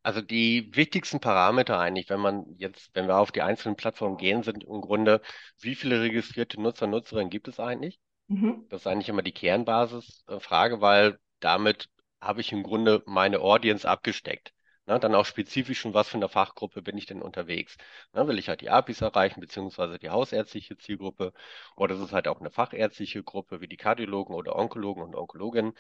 Also 0.04 0.22
die 0.22 0.70
wichtigsten 0.76 1.22
Parameter 1.22 1.80
eigentlich, 1.80 2.10
wenn 2.10 2.20
man 2.20 2.46
jetzt, 2.58 2.94
wenn 2.94 3.08
wir 3.08 3.18
auf 3.18 3.32
die 3.32 3.42
einzelnen 3.42 3.78
Plattformen 3.78 4.18
gehen, 4.18 4.44
sind 4.44 4.64
im 4.66 4.82
Grunde, 4.82 5.22
wie 5.60 5.76
viele 5.76 6.02
registrierte 6.02 6.62
Nutzer, 6.62 6.88
Nutzerinnen 6.88 7.30
gibt 7.30 7.48
es 7.48 7.60
eigentlich? 7.60 8.00
Mhm. 8.28 8.66
Das 8.70 8.82
ist 8.82 8.88
eigentlich 8.88 9.10
immer 9.10 9.22
die 9.24 9.32
Kernbasisfrage, 9.32 10.82
weil 10.82 11.20
damit 11.40 11.90
habe 12.20 12.42
ich 12.42 12.52
im 12.52 12.64
Grunde 12.64 13.02
meine 13.06 13.40
Audience 13.40 13.88
abgesteckt. 13.88 14.53
Na, 14.86 15.00
dann 15.00 15.16
auch 15.16 15.26
spezifisch 15.26 15.80
schon, 15.80 15.94
was 15.94 16.10
für 16.10 16.18
eine 16.18 16.28
Fachgruppe 16.30 16.82
bin 16.82 16.98
ich 16.98 17.06
denn 17.06 17.22
unterwegs? 17.22 17.78
Na, 18.12 18.28
will 18.28 18.38
ich 18.38 18.50
halt 18.50 18.60
die 18.62 18.70
APIs 18.70 19.02
erreichen, 19.02 19.40
beziehungsweise 19.40 19.98
die 20.00 20.10
hausärztliche 20.10 20.78
Zielgruppe? 20.78 21.32
Oder 21.78 21.96
ist 21.96 22.02
es 22.02 22.12
halt 22.12 22.28
auch 22.28 22.40
eine 22.42 22.52
fachärztliche 22.52 23.24
Gruppe, 23.24 23.62
wie 23.62 23.68
die 23.70 23.78
Kardiologen 23.78 24.36
oder 24.36 24.56
Onkologen 24.58 25.02
und 25.04 25.16
Onkologinnen? 25.16 25.74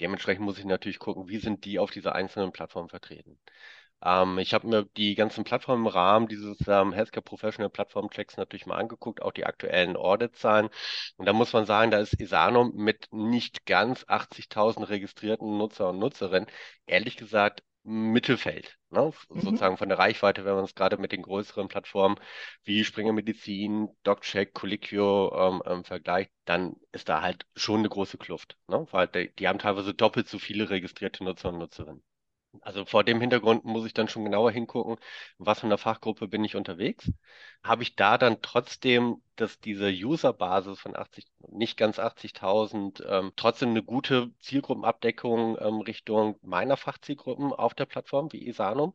Dementsprechend 0.00 0.44
muss 0.44 0.58
ich 0.58 0.64
natürlich 0.64 0.98
gucken, 0.98 1.28
wie 1.28 1.38
sind 1.38 1.64
die 1.64 1.78
auf 1.78 1.90
dieser 1.92 2.14
einzelnen 2.16 2.50
Plattform 2.52 2.88
vertreten? 2.88 3.38
Ähm, 4.02 4.38
ich 4.38 4.54
habe 4.54 4.66
mir 4.68 4.84
die 4.96 5.14
ganzen 5.14 5.44
Plattformen 5.44 5.84
im 5.86 5.88
Rahmen 5.92 6.28
dieses 6.28 6.58
ähm, 6.68 6.92
Healthcare 6.92 7.22
Professional 7.22 7.70
Plattform 7.70 8.10
Checks 8.10 8.36
natürlich 8.36 8.66
mal 8.66 8.76
angeguckt, 8.78 9.22
auch 9.22 9.32
die 9.32 9.46
aktuellen 9.46 9.96
Audit-Zahlen. 9.96 10.68
Und 11.16 11.26
da 11.26 11.32
muss 11.32 11.52
man 11.52 11.66
sagen, 11.66 11.90
da 11.90 11.98
ist 11.98 12.20
Isanum 12.20 12.72
mit 12.76 13.08
nicht 13.12 13.66
ganz 13.66 14.04
80.000 14.08 14.88
registrierten 14.88 15.58
Nutzer 15.58 15.90
und 15.90 15.98
Nutzerinnen 15.98 16.48
ehrlich 16.86 17.16
gesagt 17.16 17.62
Mittelfeld, 17.88 18.78
ne? 18.90 19.12
Mhm. 19.30 19.40
sozusagen 19.40 19.76
von 19.78 19.88
der 19.88 19.98
Reichweite, 19.98 20.44
wenn 20.44 20.54
man 20.54 20.64
es 20.64 20.74
gerade 20.74 20.98
mit 20.98 21.12
den 21.12 21.22
größeren 21.22 21.68
Plattformen 21.68 22.16
wie 22.64 22.84
Springer 22.84 23.12
Medizin, 23.12 23.88
DocCheck, 24.04 24.54
Colliquio 24.54 25.32
ähm, 25.34 25.62
ähm, 25.66 25.84
vergleicht, 25.84 26.30
dann 26.44 26.76
ist 26.92 27.08
da 27.08 27.22
halt 27.22 27.46
schon 27.56 27.80
eine 27.80 27.88
große 27.88 28.18
Kluft, 28.18 28.58
ne? 28.68 28.86
weil 28.90 29.08
die, 29.08 29.34
die 29.36 29.48
haben 29.48 29.58
teilweise 29.58 29.94
doppelt 29.94 30.28
so 30.28 30.38
viele 30.38 30.70
registrierte 30.70 31.24
Nutzer 31.24 31.48
und 31.50 31.58
Nutzerinnen. 31.58 32.02
Also 32.62 32.84
vor 32.84 33.04
dem 33.04 33.20
Hintergrund 33.20 33.64
muss 33.64 33.86
ich 33.86 33.94
dann 33.94 34.08
schon 34.08 34.24
genauer 34.24 34.50
hingucken, 34.50 34.96
was 35.38 35.60
für 35.60 35.66
eine 35.66 35.78
Fachgruppe 35.78 36.28
bin 36.28 36.44
ich 36.44 36.56
unterwegs. 36.56 37.10
Habe 37.62 37.82
ich 37.82 37.94
da 37.96 38.18
dann 38.18 38.40
trotzdem, 38.42 39.22
dass 39.36 39.60
diese 39.60 39.88
Userbasis 39.90 40.78
von 40.80 40.96
80, 40.96 41.26
nicht 41.48 41.76
ganz 41.76 41.98
80.000, 41.98 43.02
ähm, 43.06 43.32
trotzdem 43.36 43.70
eine 43.70 43.82
gute 43.82 44.32
Zielgruppenabdeckung 44.40 45.58
ähm, 45.60 45.80
Richtung 45.80 46.38
meiner 46.42 46.76
Fachzielgruppen 46.76 47.52
auf 47.52 47.74
der 47.74 47.86
Plattform 47.86 48.32
wie 48.32 48.46
Isanum? 48.46 48.94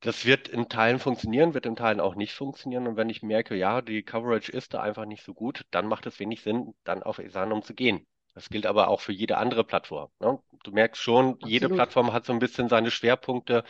Das 0.00 0.26
wird 0.26 0.48
in 0.48 0.68
Teilen 0.68 0.98
funktionieren, 0.98 1.54
wird 1.54 1.66
in 1.66 1.76
Teilen 1.76 2.00
auch 2.00 2.14
nicht 2.14 2.34
funktionieren. 2.34 2.86
Und 2.86 2.96
wenn 2.96 3.08
ich 3.08 3.22
merke, 3.22 3.54
ja, 3.56 3.82
die 3.82 4.02
Coverage 4.02 4.52
ist 4.52 4.74
da 4.74 4.82
einfach 4.82 5.06
nicht 5.06 5.24
so 5.24 5.34
gut, 5.34 5.64
dann 5.70 5.86
macht 5.88 6.06
es 6.06 6.18
wenig 6.20 6.42
Sinn, 6.42 6.74
dann 6.84 7.02
auf 7.02 7.18
Esanum 7.18 7.62
zu 7.62 7.74
gehen. 7.74 8.06
Das 8.34 8.48
gilt 8.48 8.66
aber 8.66 8.88
auch 8.88 9.00
für 9.00 9.12
jede 9.12 9.36
andere 9.38 9.64
Plattform. 9.64 10.10
Ne? 10.20 10.38
Du 10.64 10.72
merkst 10.72 11.00
schon, 11.02 11.38
Absolut. 11.42 11.50
jede 11.50 11.68
Plattform 11.68 12.12
hat 12.12 12.24
so 12.24 12.32
ein 12.32 12.38
bisschen 12.38 12.68
seine 12.68 12.90
Schwerpunkte. 12.90 13.64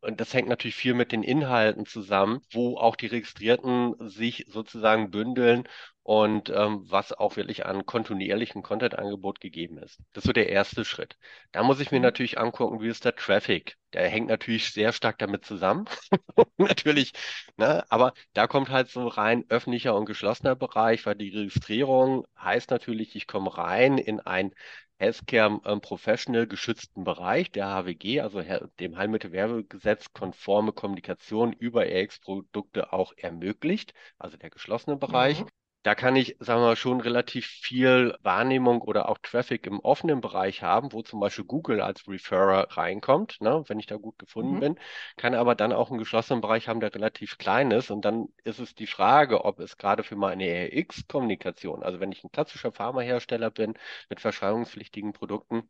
Und 0.00 0.20
das 0.20 0.34
hängt 0.34 0.48
natürlich 0.48 0.74
viel 0.74 0.94
mit 0.94 1.12
den 1.12 1.22
Inhalten 1.22 1.86
zusammen, 1.86 2.40
wo 2.52 2.78
auch 2.78 2.96
die 2.96 3.06
Registrierten 3.06 3.94
sich 4.08 4.46
sozusagen 4.48 5.10
bündeln 5.10 5.68
und 6.04 6.50
ähm, 6.50 6.82
was 6.90 7.12
auch 7.12 7.36
wirklich 7.36 7.64
an 7.64 7.86
kontinuierlichem 7.86 8.62
Content-Angebot 8.62 9.40
gegeben 9.40 9.78
ist. 9.78 10.00
Das 10.12 10.24
ist 10.24 10.26
so 10.26 10.32
der 10.32 10.48
erste 10.48 10.84
Schritt. 10.84 11.16
Da 11.52 11.62
muss 11.62 11.78
ich 11.78 11.92
mir 11.92 11.98
mhm. 11.98 12.04
natürlich 12.04 12.38
angucken, 12.38 12.80
wie 12.80 12.88
ist 12.88 13.04
der 13.04 13.14
Traffic. 13.14 13.76
Der 13.92 14.08
hängt 14.08 14.28
natürlich 14.28 14.72
sehr 14.72 14.92
stark 14.92 15.18
damit 15.18 15.44
zusammen. 15.44 15.84
natürlich, 16.56 17.12
ne? 17.56 17.84
aber 17.88 18.14
da 18.32 18.48
kommt 18.48 18.70
halt 18.70 18.88
so 18.88 19.06
rein 19.06 19.44
öffentlicher 19.48 19.94
und 19.94 20.06
geschlossener 20.06 20.56
Bereich, 20.56 21.06
weil 21.06 21.14
die 21.14 21.28
Registrierung 21.28 22.26
heißt 22.40 22.70
natürlich, 22.70 23.14
ich 23.14 23.28
komme 23.28 23.56
rein 23.56 23.98
in 23.98 24.18
ein 24.18 24.52
Healthcare 24.98 25.60
ähm, 25.64 25.80
Professional 25.80 26.46
geschützten 26.48 27.04
Bereich, 27.04 27.50
der 27.52 27.66
HWG, 27.66 28.20
also 28.20 28.42
dem 28.80 28.96
Heilmittelwerbegesetz 28.96 30.12
konforme 30.12 30.72
Kommunikation 30.72 31.52
über 31.52 31.84
RX-Produkte 31.84 32.92
auch 32.92 33.12
ermöglicht, 33.16 33.94
also 34.18 34.36
der 34.36 34.50
geschlossene 34.50 34.96
Bereich. 34.96 35.42
Mhm 35.42 35.48
da 35.82 35.94
kann 35.94 36.14
ich, 36.16 36.36
sagen 36.38 36.60
wir 36.60 36.68
mal, 36.68 36.76
schon 36.76 37.00
relativ 37.00 37.46
viel 37.46 38.16
Wahrnehmung 38.22 38.82
oder 38.82 39.08
auch 39.08 39.18
Traffic 39.18 39.66
im 39.66 39.80
offenen 39.80 40.20
Bereich 40.20 40.62
haben, 40.62 40.92
wo 40.92 41.02
zum 41.02 41.20
Beispiel 41.20 41.44
Google 41.44 41.80
als 41.80 42.06
Referrer 42.08 42.68
reinkommt, 42.76 43.40
ne, 43.40 43.64
wenn 43.66 43.80
ich 43.80 43.86
da 43.86 43.96
gut 43.96 44.18
gefunden 44.18 44.54
mhm. 44.56 44.60
bin, 44.60 44.78
kann 45.16 45.34
aber 45.34 45.54
dann 45.54 45.72
auch 45.72 45.90
einen 45.90 45.98
geschlossenen 45.98 46.40
Bereich 46.40 46.68
haben, 46.68 46.80
der 46.80 46.94
relativ 46.94 47.38
klein 47.38 47.70
ist. 47.72 47.90
Und 47.90 48.04
dann 48.04 48.28
ist 48.44 48.60
es 48.60 48.74
die 48.74 48.86
Frage, 48.86 49.44
ob 49.44 49.58
es 49.60 49.76
gerade 49.76 50.04
für 50.04 50.16
meine 50.16 50.70
RX-Kommunikation, 50.72 51.82
also 51.82 52.00
wenn 52.00 52.12
ich 52.12 52.22
ein 52.24 52.30
klassischer 52.32 52.72
Pharmahersteller 52.72 53.50
bin 53.50 53.74
mit 54.08 54.20
verschreibungspflichtigen 54.20 55.12
Produkten, 55.12 55.68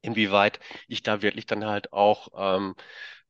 inwieweit 0.00 0.60
ich 0.88 1.02
da 1.02 1.22
wirklich 1.22 1.46
dann 1.46 1.64
halt 1.66 1.92
auch 1.92 2.28
ähm, 2.36 2.74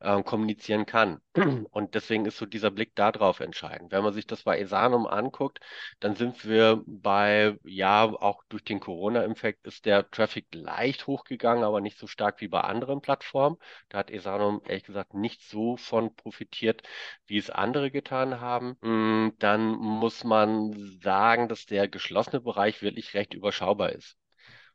äh, 0.00 0.22
kommunizieren 0.22 0.87
kann. 0.87 1.20
Und 1.70 1.94
deswegen 1.94 2.25
ist 2.26 2.37
so 2.38 2.46
dieser 2.46 2.70
Blick 2.70 2.94
darauf 2.94 3.40
entscheidend. 3.40 3.92
Wenn 3.92 4.02
man 4.04 4.12
sich 4.12 4.26
das 4.26 4.42
bei 4.44 4.58
Esanum 4.60 5.06
anguckt, 5.06 5.60
dann 6.00 6.14
sind 6.16 6.44
wir 6.44 6.82
bei, 6.87 7.56
ja, 7.64 8.04
auch 8.04 8.42
durch 8.48 8.64
den 8.64 8.80
Corona-Infekt 8.80 9.66
ist 9.66 9.87
der 9.87 10.10
Traffic 10.10 10.46
leicht 10.54 11.06
hochgegangen, 11.06 11.64
aber 11.64 11.80
nicht 11.80 11.98
so 11.98 12.06
stark 12.06 12.40
wie 12.40 12.48
bei 12.48 12.60
anderen 12.60 13.00
Plattformen. 13.00 13.56
Da 13.88 13.98
hat 13.98 14.10
Esanum 14.10 14.62
ehrlich 14.66 14.84
gesagt 14.84 15.14
nicht 15.14 15.42
so 15.42 15.76
von 15.76 16.14
profitiert, 16.14 16.82
wie 17.26 17.38
es 17.38 17.50
andere 17.50 17.90
getan 17.90 18.40
haben. 18.40 18.76
Mm, 18.82 19.30
dann 19.38 19.68
muss 19.76 20.25
man 20.25 20.72
sagen, 21.02 21.48
dass 21.48 21.66
der 21.66 21.88
geschlossene 21.88 22.40
Bereich 22.40 22.82
wirklich 22.82 23.14
recht 23.14 23.34
überschaubar 23.34 23.92
ist. 23.92 24.17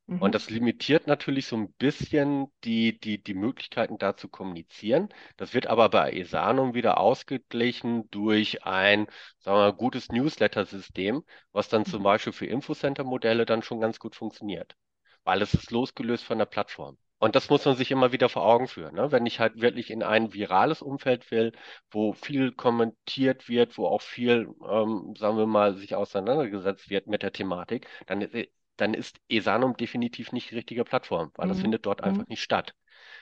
Und 0.07 0.21
mhm. 0.21 0.31
das 0.31 0.49
limitiert 0.49 1.07
natürlich 1.07 1.47
so 1.47 1.55
ein 1.55 1.71
bisschen 1.73 2.51
die, 2.65 2.99
die, 2.99 3.23
die 3.23 3.33
Möglichkeiten 3.33 3.97
da 3.97 4.17
zu 4.17 4.27
kommunizieren. 4.27 5.09
Das 5.37 5.53
wird 5.53 5.67
aber 5.67 5.89
bei 5.89 6.11
Esanum 6.11 6.73
wieder 6.73 6.99
ausgeglichen 6.99 8.09
durch 8.11 8.65
ein, 8.65 9.07
sagen 9.39 9.57
wir 9.57 9.61
mal, 9.71 9.73
gutes 9.73 10.09
Newsletter-System, 10.09 11.23
was 11.53 11.69
dann 11.69 11.85
zum 11.85 11.99
mhm. 11.99 12.03
Beispiel 12.03 12.33
für 12.33 12.45
Infocenter-Modelle 12.45 13.45
dann 13.45 13.63
schon 13.63 13.79
ganz 13.79 13.97
gut 13.99 14.15
funktioniert. 14.15 14.75
Weil 15.23 15.41
es 15.41 15.53
ist 15.53 15.71
losgelöst 15.71 16.25
von 16.25 16.37
der 16.37 16.45
Plattform. 16.47 16.97
Und 17.19 17.37
das 17.37 17.49
muss 17.49 17.63
man 17.63 17.77
sich 17.77 17.89
immer 17.89 18.11
wieder 18.11 18.27
vor 18.27 18.45
Augen 18.45 18.67
führen. 18.67 18.95
Ne? 18.95 19.13
Wenn 19.13 19.25
ich 19.25 19.39
halt 19.39 19.61
wirklich 19.61 19.89
in 19.89 20.03
ein 20.03 20.33
virales 20.33 20.81
Umfeld 20.81 21.31
will, 21.31 21.53
wo 21.89 22.11
viel 22.11 22.51
kommentiert 22.51 23.47
wird, 23.47 23.77
wo 23.77 23.87
auch 23.87 24.01
viel, 24.01 24.53
ähm, 24.69 25.13
sagen 25.17 25.37
wir 25.37 25.45
mal, 25.47 25.75
sich 25.75 25.95
auseinandergesetzt 25.95 26.89
wird 26.89 27.07
mit 27.07 27.23
der 27.23 27.31
Thematik, 27.31 27.87
dann 28.07 28.19
dann 28.77 28.93
ist 28.93 29.19
Esanum 29.29 29.77
definitiv 29.77 30.31
nicht 30.31 30.51
die 30.51 30.55
richtige 30.55 30.83
Plattform, 30.83 31.31
weil 31.35 31.47
mhm. 31.47 31.51
das 31.51 31.61
findet 31.61 31.85
dort 31.85 32.01
mhm. 32.01 32.07
einfach 32.07 32.27
nicht 32.27 32.41
statt. 32.41 32.73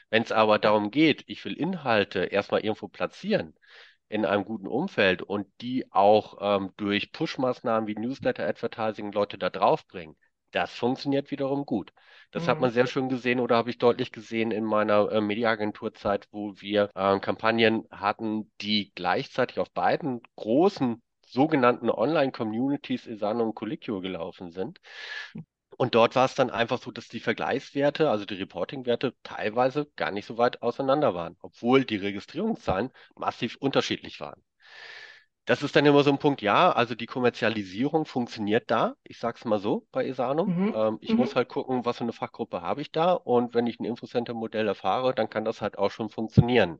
Wenn 0.09 0.23
es 0.23 0.31
aber 0.31 0.59
darum 0.59 0.91
geht, 0.91 1.23
ich 1.27 1.43
will 1.45 1.53
Inhalte 1.53 2.25
erstmal 2.25 2.61
irgendwo 2.61 2.87
platzieren 2.87 3.55
in 4.09 4.25
einem 4.25 4.43
guten 4.43 4.67
Umfeld 4.67 5.21
und 5.21 5.47
die 5.61 5.89
auch 5.91 6.37
ähm, 6.41 6.71
durch 6.75 7.13
Push-Maßnahmen 7.13 7.87
wie 7.87 7.95
Newsletter-Advertising 7.95 9.13
Leute 9.13 9.37
da 9.37 9.49
draufbringen, 9.49 10.17
das 10.51 10.73
funktioniert 10.73 11.31
wiederum 11.31 11.65
gut. 11.65 11.93
Das 12.31 12.43
mhm. 12.43 12.47
hat 12.47 12.59
man 12.59 12.71
sehr 12.71 12.87
schön 12.87 13.07
gesehen 13.07 13.39
oder 13.39 13.55
habe 13.55 13.69
ich 13.69 13.77
deutlich 13.77 14.11
gesehen 14.11 14.51
in 14.51 14.65
meiner 14.65 15.09
äh, 15.11 15.21
Mediaagenturzeit, 15.21 16.27
wo 16.31 16.59
wir 16.59 16.89
äh, 16.93 17.19
Kampagnen 17.19 17.87
hatten, 17.89 18.51
die 18.59 18.91
gleichzeitig 18.95 19.59
auf 19.59 19.71
beiden 19.71 20.21
großen 20.35 21.01
sogenannten 21.31 21.89
Online-Communities 21.89 23.07
Isano 23.07 23.43
und 23.43 23.55
Collicchio 23.55 24.01
gelaufen 24.01 24.51
sind. 24.51 24.79
Und 25.77 25.95
dort 25.95 26.15
war 26.15 26.25
es 26.25 26.35
dann 26.35 26.49
einfach 26.51 26.79
so, 26.81 26.91
dass 26.91 27.07
die 27.07 27.19
Vergleichswerte, 27.19 28.09
also 28.09 28.25
die 28.25 28.35
Reporting-Werte, 28.35 29.15
teilweise 29.23 29.87
gar 29.95 30.11
nicht 30.11 30.25
so 30.25 30.37
weit 30.37 30.61
auseinander 30.61 31.15
waren, 31.15 31.37
obwohl 31.41 31.85
die 31.85 31.95
Registrierungszahlen 31.97 32.91
massiv 33.15 33.57
unterschiedlich 33.59 34.19
waren. 34.19 34.43
Das 35.45 35.63
ist 35.63 35.75
dann 35.75 35.85
immer 35.85 36.03
so 36.03 36.11
ein 36.11 36.19
Punkt, 36.19 36.41
ja, 36.41 36.71
also 36.71 36.93
die 36.93 37.07
Kommerzialisierung 37.07 38.05
funktioniert 38.05 38.69
da. 38.69 38.95
Ich 39.03 39.17
sage 39.17 39.37
es 39.39 39.45
mal 39.45 39.59
so 39.59 39.87
bei 39.91 40.05
Esanum. 40.05 40.67
Mhm. 40.67 40.73
Ähm, 40.75 40.97
ich 41.01 41.11
mhm. 41.11 41.17
muss 41.17 41.35
halt 41.35 41.49
gucken, 41.49 41.83
was 41.83 41.97
für 41.97 42.03
eine 42.03 42.13
Fachgruppe 42.13 42.61
habe 42.61 42.81
ich 42.81 42.91
da. 42.91 43.13
Und 43.13 43.55
wenn 43.55 43.65
ich 43.67 43.79
ein 43.79 43.85
Infocenter-Modell 43.85 44.67
erfahre, 44.67 45.15
dann 45.15 45.29
kann 45.29 45.43
das 45.43 45.61
halt 45.61 45.77
auch 45.77 45.91
schon 45.91 46.09
funktionieren 46.09 46.79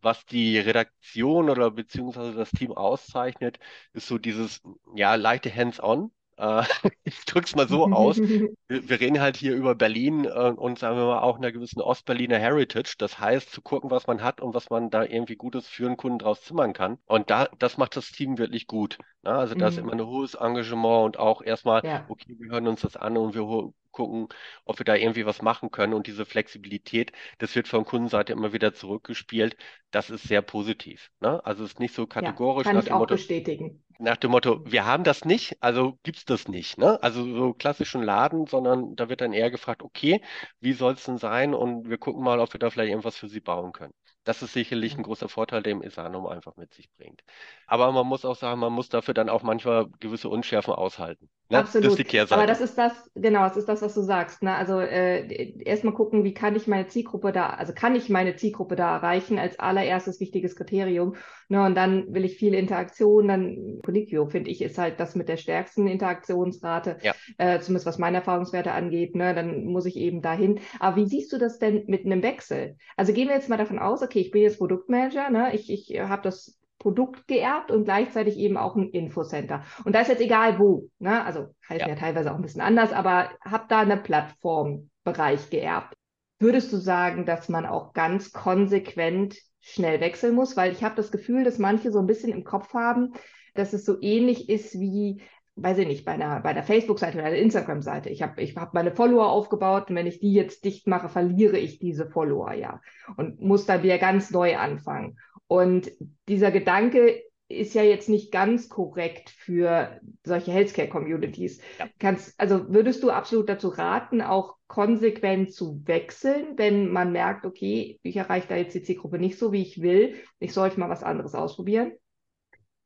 was 0.00 0.24
die 0.26 0.58
Redaktion 0.58 1.50
oder 1.50 1.70
beziehungsweise 1.70 2.34
das 2.34 2.50
Team 2.50 2.72
auszeichnet, 2.72 3.58
ist 3.92 4.06
so 4.06 4.18
dieses, 4.18 4.62
ja, 4.94 5.14
leichte 5.14 5.54
Hands-on. 5.54 6.12
Äh, 6.36 6.62
ich 7.04 7.24
drücke 7.24 7.46
es 7.46 7.56
mal 7.56 7.68
so 7.68 7.84
aus. 7.86 8.18
Wir, 8.18 9.00
reden 9.00 9.20
halt 9.20 9.36
hier 9.36 9.54
über 9.54 9.74
Berlin 9.74 10.24
äh, 10.24 10.52
und 10.56 10.78
sagen 10.78 10.96
wir 10.96 11.06
mal 11.06 11.20
auch 11.20 11.36
einer 11.36 11.52
gewissen 11.52 11.80
Ostberliner 11.80 12.38
Heritage. 12.38 12.94
Das 12.98 13.18
heißt, 13.18 13.50
zu 13.50 13.62
gucken, 13.62 13.90
was 13.90 14.06
man 14.06 14.22
hat 14.22 14.40
und 14.40 14.54
was 14.54 14.70
man 14.70 14.90
da 14.90 15.04
irgendwie 15.04 15.36
Gutes 15.36 15.66
für 15.66 15.86
einen 15.86 15.96
Kunden 15.96 16.18
draus 16.18 16.42
zimmern 16.42 16.72
kann. 16.72 16.98
Und 17.06 17.30
da, 17.30 17.48
das 17.58 17.78
macht 17.78 17.96
das 17.96 18.10
Team 18.10 18.38
wirklich 18.38 18.66
gut. 18.66 18.98
Ne? 19.22 19.30
Also 19.30 19.54
da 19.54 19.68
ist 19.68 19.76
mhm. 19.76 19.84
immer 19.84 19.92
ein 19.92 20.06
hohes 20.06 20.34
Engagement 20.34 21.04
und 21.04 21.18
auch 21.18 21.42
erstmal, 21.42 21.84
ja. 21.84 22.04
okay, 22.08 22.34
wir 22.38 22.50
hören 22.50 22.68
uns 22.68 22.82
das 22.82 22.96
an 22.96 23.16
und 23.16 23.34
wir 23.34 23.72
gucken, 23.94 24.28
ob 24.66 24.78
wir 24.78 24.84
da 24.84 24.94
irgendwie 24.94 25.24
was 25.24 25.40
machen 25.40 25.70
können. 25.70 25.94
Und 25.94 26.06
diese 26.06 26.26
Flexibilität, 26.26 27.12
das 27.38 27.54
wird 27.54 27.68
von 27.68 27.84
Kundenseite 27.84 28.32
immer 28.32 28.52
wieder 28.52 28.74
zurückgespielt. 28.74 29.56
Das 29.90 30.10
ist 30.10 30.24
sehr 30.24 30.42
positiv. 30.42 31.10
Ne? 31.20 31.44
Also 31.44 31.64
es 31.64 31.72
ist 31.72 31.80
nicht 31.80 31.94
so 31.94 32.06
kategorisch 32.06 32.66
ja, 32.66 32.72
kann 32.72 32.76
nach 32.76 32.82
ich 32.82 32.88
dem 32.88 32.94
auch 32.94 32.98
Motto, 33.00 33.14
bestätigen. 33.14 33.82
Nach 33.98 34.16
dem 34.16 34.32
Motto, 34.32 34.60
wir 34.64 34.84
haben 34.84 35.04
das 35.04 35.24
nicht, 35.24 35.56
also 35.62 35.98
gibt 36.02 36.18
es 36.18 36.24
das 36.24 36.48
nicht. 36.48 36.78
Ne? 36.78 37.00
Also 37.02 37.24
so 37.24 37.54
klassischen 37.54 38.02
Laden, 38.02 38.46
sondern 38.46 38.96
da 38.96 39.08
wird 39.08 39.20
dann 39.20 39.32
eher 39.32 39.50
gefragt, 39.50 39.82
okay, 39.82 40.20
wie 40.60 40.72
soll 40.72 40.94
es 40.94 41.04
denn 41.04 41.18
sein? 41.18 41.54
Und 41.54 41.88
wir 41.88 41.98
gucken 41.98 42.22
mal, 42.24 42.40
ob 42.40 42.52
wir 42.52 42.58
da 42.58 42.70
vielleicht 42.70 42.90
irgendwas 42.90 43.16
für 43.16 43.28
Sie 43.28 43.40
bauen 43.40 43.72
können. 43.72 43.94
Das 44.24 44.42
ist 44.42 44.54
sicherlich 44.54 44.96
ein 44.96 45.02
großer 45.02 45.28
Vorteil, 45.28 45.62
den 45.62 45.82
Isanum 45.82 46.26
einfach 46.26 46.56
mit 46.56 46.72
sich 46.72 46.90
bringt. 46.96 47.22
Aber 47.66 47.92
man 47.92 48.06
muss 48.06 48.24
auch 48.24 48.36
sagen, 48.36 48.58
man 48.58 48.72
muss 48.72 48.88
dafür 48.88 49.12
dann 49.12 49.28
auch 49.28 49.42
manchmal 49.42 49.86
gewisse 50.00 50.30
Unschärfen 50.30 50.72
aushalten. 50.72 51.28
Ne? 51.50 51.58
Absolut. 51.58 51.84
Das 51.84 51.92
ist 51.92 51.98
die 51.98 52.04
Kehrseite. 52.04 52.40
Aber 52.40 52.46
das 52.46 52.62
ist 52.62 52.76
das, 52.78 53.10
genau, 53.14 53.40
das 53.40 53.58
ist 53.58 53.68
das, 53.68 53.82
was 53.84 53.94
du 53.94 54.02
sagst. 54.02 54.42
Ne? 54.42 54.54
Also 54.54 54.80
äh, 54.80 55.52
erstmal 55.62 55.94
gucken, 55.94 56.24
wie 56.24 56.34
kann 56.34 56.56
ich 56.56 56.66
meine 56.66 56.88
Zielgruppe 56.88 57.32
da, 57.32 57.50
also 57.50 57.72
kann 57.72 57.94
ich 57.94 58.08
meine 58.08 58.36
Zielgruppe 58.36 58.76
da 58.76 58.96
erreichen 58.96 59.38
als 59.38 59.58
allererstes 59.58 60.18
wichtiges 60.20 60.56
Kriterium. 60.56 61.14
Ne? 61.48 61.64
Und 61.64 61.76
dann 61.76 62.12
will 62.12 62.24
ich 62.24 62.36
viel 62.36 62.54
Interaktion, 62.54 63.28
dann 63.28 63.80
Colliquio, 63.84 64.26
finde 64.26 64.50
ich, 64.50 64.62
ist 64.62 64.78
halt 64.78 64.98
das 64.98 65.14
mit 65.14 65.28
der 65.28 65.36
stärksten 65.36 65.86
Interaktionsrate, 65.86 66.98
ja. 67.02 67.12
äh, 67.38 67.60
zumindest 67.60 67.86
was 67.86 67.98
meine 67.98 68.18
Erfahrungswerte 68.18 68.72
angeht. 68.72 69.14
Ne? 69.14 69.34
Dann 69.34 69.64
muss 69.66 69.86
ich 69.86 69.96
eben 69.96 70.22
dahin. 70.22 70.60
Aber 70.80 70.96
wie 70.96 71.06
siehst 71.06 71.32
du 71.32 71.38
das 71.38 71.58
denn 71.58 71.84
mit 71.86 72.04
einem 72.04 72.22
Wechsel? 72.22 72.76
Also 72.96 73.12
gehen 73.12 73.28
wir 73.28 73.34
jetzt 73.34 73.48
mal 73.48 73.58
davon 73.58 73.78
aus, 73.78 74.02
okay, 74.02 74.20
ich 74.20 74.30
bin 74.30 74.42
jetzt 74.42 74.58
Produktmanager, 74.58 75.30
ne? 75.30 75.54
ich, 75.54 75.70
ich 75.70 76.00
habe 76.00 76.22
das 76.22 76.58
Produkt 76.78 77.26
geerbt 77.28 77.70
und 77.70 77.84
gleichzeitig 77.84 78.36
eben 78.36 78.56
auch 78.56 78.76
ein 78.76 78.90
Infocenter. 78.90 79.64
Und 79.84 79.94
da 79.94 80.00
ist 80.00 80.08
jetzt 80.08 80.20
egal 80.20 80.58
wo, 80.58 80.90
ne? 80.98 81.24
also 81.24 81.54
heißt 81.68 81.82
ja. 81.82 81.88
ja 81.88 81.94
teilweise 81.94 82.30
auch 82.30 82.36
ein 82.36 82.42
bisschen 82.42 82.60
anders, 82.60 82.92
aber 82.92 83.30
habe 83.40 83.64
da 83.68 83.80
eine 83.80 83.96
Plattformbereich 83.96 85.50
geerbt. 85.50 85.94
Würdest 86.38 86.72
du 86.72 86.76
sagen, 86.76 87.24
dass 87.26 87.48
man 87.48 87.64
auch 87.64 87.92
ganz 87.92 88.32
konsequent 88.32 89.36
schnell 89.60 90.00
wechseln 90.00 90.34
muss? 90.34 90.56
Weil 90.56 90.72
ich 90.72 90.84
habe 90.84 90.96
das 90.96 91.10
Gefühl, 91.10 91.44
dass 91.44 91.58
manche 91.58 91.90
so 91.90 92.00
ein 92.00 92.06
bisschen 92.06 92.32
im 92.32 92.44
Kopf 92.44 92.74
haben, 92.74 93.14
dass 93.54 93.72
es 93.72 93.84
so 93.84 93.96
ähnlich 94.02 94.48
ist 94.48 94.78
wie 94.78 95.22
weiß 95.56 95.78
ich 95.78 95.86
nicht, 95.86 96.04
bei 96.04 96.12
einer, 96.12 96.40
bei 96.40 96.50
einer 96.50 96.64
Facebook-Seite 96.64 97.18
oder 97.18 97.26
einer 97.26 97.36
Instagram-Seite. 97.36 98.10
Ich 98.10 98.22
habe 98.22 98.42
ich 98.42 98.56
hab 98.56 98.74
meine 98.74 98.94
Follower 98.94 99.30
aufgebaut 99.30 99.88
und 99.88 99.96
wenn 99.96 100.06
ich 100.06 100.18
die 100.18 100.32
jetzt 100.32 100.64
dicht 100.64 100.86
mache, 100.88 101.08
verliere 101.08 101.58
ich 101.58 101.78
diese 101.78 102.06
Follower 102.06 102.52
ja 102.54 102.80
und 103.16 103.40
muss 103.40 103.66
dann 103.66 103.82
wieder 103.82 103.98
ganz 103.98 104.30
neu 104.30 104.56
anfangen. 104.56 105.16
Und 105.46 105.92
dieser 106.28 106.50
Gedanke 106.50 107.22
ist 107.48 107.74
ja 107.74 107.82
jetzt 107.82 108.08
nicht 108.08 108.32
ganz 108.32 108.68
korrekt 108.68 109.30
für 109.30 110.00
solche 110.24 110.50
Healthcare-Communities. 110.50 111.60
Ja. 111.78 111.88
Kannst, 111.98 112.38
also 112.40 112.72
würdest 112.72 113.02
du 113.02 113.10
absolut 113.10 113.48
dazu 113.48 113.68
raten, 113.68 114.22
auch 114.22 114.56
konsequent 114.66 115.52
zu 115.52 115.82
wechseln, 115.84 116.56
wenn 116.56 116.90
man 116.90 117.12
merkt, 117.12 117.44
okay, 117.44 117.98
ich 118.02 118.16
erreiche 118.16 118.48
da 118.48 118.56
jetzt 118.56 118.74
die 118.74 118.82
Zielgruppe 118.82 119.18
nicht 119.18 119.38
so, 119.38 119.52
wie 119.52 119.62
ich 119.62 119.82
will. 119.82 120.16
Ich 120.38 120.52
sollte 120.52 120.80
mal 120.80 120.88
was 120.88 121.02
anderes 121.02 121.34
ausprobieren? 121.34 121.92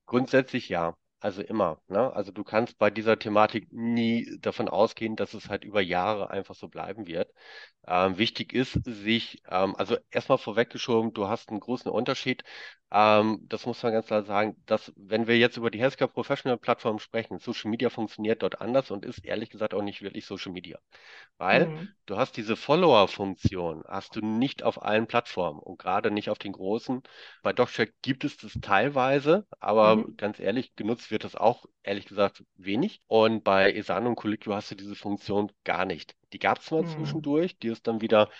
Grundsätzlich 0.07 0.69
ja. 0.69 0.95
Also 1.21 1.43
immer, 1.43 1.81
ne? 1.89 2.13
Also 2.13 2.31
du 2.31 2.45
kannst 2.45 2.79
bei 2.79 2.91
dieser 2.91 3.19
Thematik 3.19 3.73
nie 3.73 4.39
davon 4.41 4.69
ausgehen, 4.69 5.17
dass 5.17 5.35
es 5.35 5.49
halt 5.49 5.65
über 5.65 5.81
Jahre 5.81 6.31
einfach 6.31 6.55
so 6.55 6.69
bleiben 6.69 7.09
wird. 7.09 7.33
Ähm, 7.89 8.19
wichtig 8.19 8.53
ist, 8.53 8.79
sich, 8.85 9.43
ähm, 9.51 9.75
also 9.77 9.97
erstmal 10.11 10.39
vorweggeschoben, 10.39 11.13
du 11.15 11.27
hast 11.27 11.49
einen 11.49 11.59
großen 11.59 11.91
Unterschied. 11.91 12.45
Ähm, 12.91 13.41
das 13.49 13.67
muss 13.67 13.83
man 13.83 13.93
ganz 13.93 14.07
klar 14.07 14.23
sagen, 14.23 14.57
dass 14.67 14.93
wenn 14.97 15.27
wir 15.27 15.37
jetzt 15.39 15.57
über 15.57 15.71
die 15.71 15.81
Healthcare 15.81 16.11
Professional 16.11 16.57
Plattform 16.57 16.99
sprechen, 16.99 17.39
Social 17.39 17.71
Media 17.71 17.91
funktioniert 17.91 18.43
dort 18.43 18.61
anders 18.61 18.91
und 18.91 19.05
ist 19.05 19.25
ehrlich 19.25 19.51
gesagt 19.51 19.75
auch 19.75 19.83
nicht 19.83 20.03
wirklich 20.03 20.25
Social 20.25 20.53
Media. 20.53 20.79
Weil 21.37 21.67
mhm. 21.67 21.89
du 22.07 22.17
hast 22.17 22.37
diese 22.37 22.57
Follower-Funktion, 22.57 23.85
hast 23.89 24.17
du 24.17 24.21
nicht 24.21 24.63
auf 24.63 24.83
allen 24.83 25.07
Plattformen 25.07 25.59
und 25.61 25.79
gerade 25.79 26.11
nicht 26.11 26.31
auf 26.31 26.39
den 26.39 26.53
großen. 26.53 27.03
Bei 27.43 27.53
DocCheck 27.53 27.95
gibt 28.03 28.25
es 28.25 28.37
das 28.37 28.53
teilweise, 28.63 29.47
aber 29.61 29.97
mhm. 29.97 30.17
ganz 30.17 30.39
ehrlich, 30.41 30.75
genutzt 30.77 31.08
wird 31.11 31.25
das 31.25 31.35
auch 31.35 31.67
ehrlich 31.83 32.07
gesagt 32.07 32.45
wenig. 32.57 33.01
Und 33.07 33.45
bei 33.45 33.73
Esano 33.73 34.09
und 34.09 34.17
Colliquio 34.17 34.55
hast 34.55 34.71
du 34.71 34.75
diese 34.75 34.95
Funktion 34.95 35.53
gar 35.65 35.85
nicht. 35.85 36.15
Die 36.33 36.39
gab 36.39 36.61
es 36.61 36.71
mal 36.71 36.83
mhm. 36.83 36.89
zwischendurch, 36.89 37.59
die 37.59 37.69
ist 37.69 37.87
dann 37.87 38.01
wieder 38.01 38.31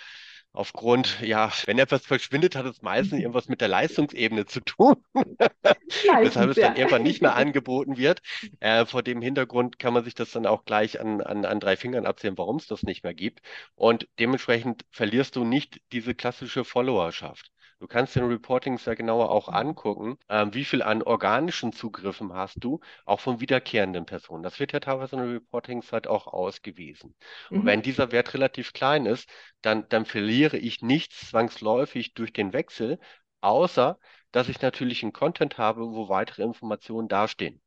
aufgrund, 0.53 1.21
ja, 1.21 1.53
wenn 1.67 1.79
etwas 1.79 2.05
verschwindet, 2.05 2.57
hat 2.57 2.67
es 2.67 2.83
meistens 2.83 3.13
mhm. 3.13 3.21
irgendwas 3.21 3.49
mit 3.49 3.61
der 3.61 3.69
Leistungsebene 3.69 4.47
zu 4.47 4.61
tun, 4.61 4.97
weshalb 5.15 6.51
es 6.51 6.57
dann 6.57 6.75
ja. 6.75 6.77
irgendwann 6.77 7.03
nicht 7.03 7.23
mehr 7.23 7.35
angeboten 7.37 7.97
wird. 7.97 8.21
Äh, 8.61 8.87
vor 8.87 9.03
dem 9.03 9.23
Hintergrund 9.23 9.79
kann 9.79 9.95
man 9.95 10.05
sich 10.05 10.15
das 10.15 10.33
dann 10.33 10.47
auch 10.47 10.65
gleich 10.65 11.01
an, 11.01 11.21
an, 11.21 11.45
an 11.45 11.61
drei 11.61 11.77
Fingern 11.77 12.07
abzählen, 12.07 12.39
warum 12.39 12.57
es 12.57 12.67
das 12.67 12.83
nicht 12.83 13.05
mehr 13.05 13.15
gibt. 13.15 13.41
Und 13.75 14.09
dementsprechend 14.19 14.85
verlierst 14.91 15.37
du 15.37 15.45
nicht 15.45 15.81
diese 15.93 16.15
klassische 16.15 16.65
Followerschaft. 16.65 17.51
Du 17.81 17.87
kannst 17.89 18.15
den 18.17 18.25
Reportings 18.27 18.85
ja 18.85 18.95
genauer 18.95 19.31
auch 19.31 19.49
angucken, 19.49 20.17
ähm, 20.29 20.55
wie 20.55 20.65
viel 20.65 20.81
an 20.83 21.03
organischen 21.03 21.73
Zugriffen 21.73 22.33
hast 22.33 22.63
du, 22.63 22.79
auch 23.05 23.19
von 23.21 23.41
wiederkehrenden 23.41 24.07
Personen. 24.07 24.43
Das 24.45 24.61
wird 24.61 24.73
ja 24.73 24.79
teilweise 24.81 25.17
in 25.17 25.23
den 25.23 25.33
Reportings 25.33 25.91
halt 25.93 26.07
auch 26.07 26.27
ausgewiesen. 26.29 27.15
Mhm. 27.51 27.59
Und 27.61 27.67
wenn 27.67 27.83
dieser 27.83 28.13
Wert 28.13 28.33
relativ 28.35 28.73
klein 28.73 29.07
ist, 29.07 29.29
dann, 29.63 29.89
dann 29.89 30.07
verliere 30.07 30.57
ich 30.57 30.83
nichts 30.83 31.31
zwangsläufig 31.31 32.15
durch 32.15 32.33
den 32.33 32.53
Wechsel, 32.53 32.99
außer 33.41 33.99
dass 34.33 34.49
ich 34.49 34.61
natürlich 34.63 35.03
einen 35.03 35.13
Content 35.13 35.59
habe, 35.59 35.83
wo 35.93 36.09
weitere 36.09 36.43
Informationen 36.43 37.09
dastehen. 37.09 37.61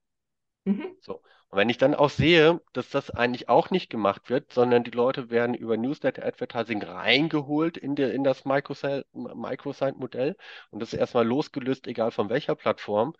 Mhm. 0.65 0.95
So. 1.01 1.21
Und 1.51 1.57
wenn 1.57 1.69
ich 1.69 1.77
dann 1.77 1.95
auch 1.95 2.09
sehe, 2.09 2.61
dass 2.71 2.89
das 2.89 3.09
eigentlich 3.09 3.49
auch 3.49 3.71
nicht 3.71 3.89
gemacht 3.89 4.29
wird, 4.29 4.53
sondern 4.53 4.85
die 4.85 4.91
Leute 4.91 5.29
werden 5.29 5.53
über 5.53 5.75
Newsletter 5.75 6.25
Advertising 6.25 6.81
reingeholt 6.81 7.75
in, 7.77 7.95
der, 7.95 8.13
in 8.13 8.23
das 8.23 8.45
Microsite-Modell 8.45 10.37
und 10.69 10.79
das 10.79 10.93
ist 10.93 10.99
erstmal 10.99 11.27
losgelöst, 11.27 11.87
egal 11.87 12.11
von 12.11 12.29
welcher 12.29 12.55
Plattform. 12.55 13.15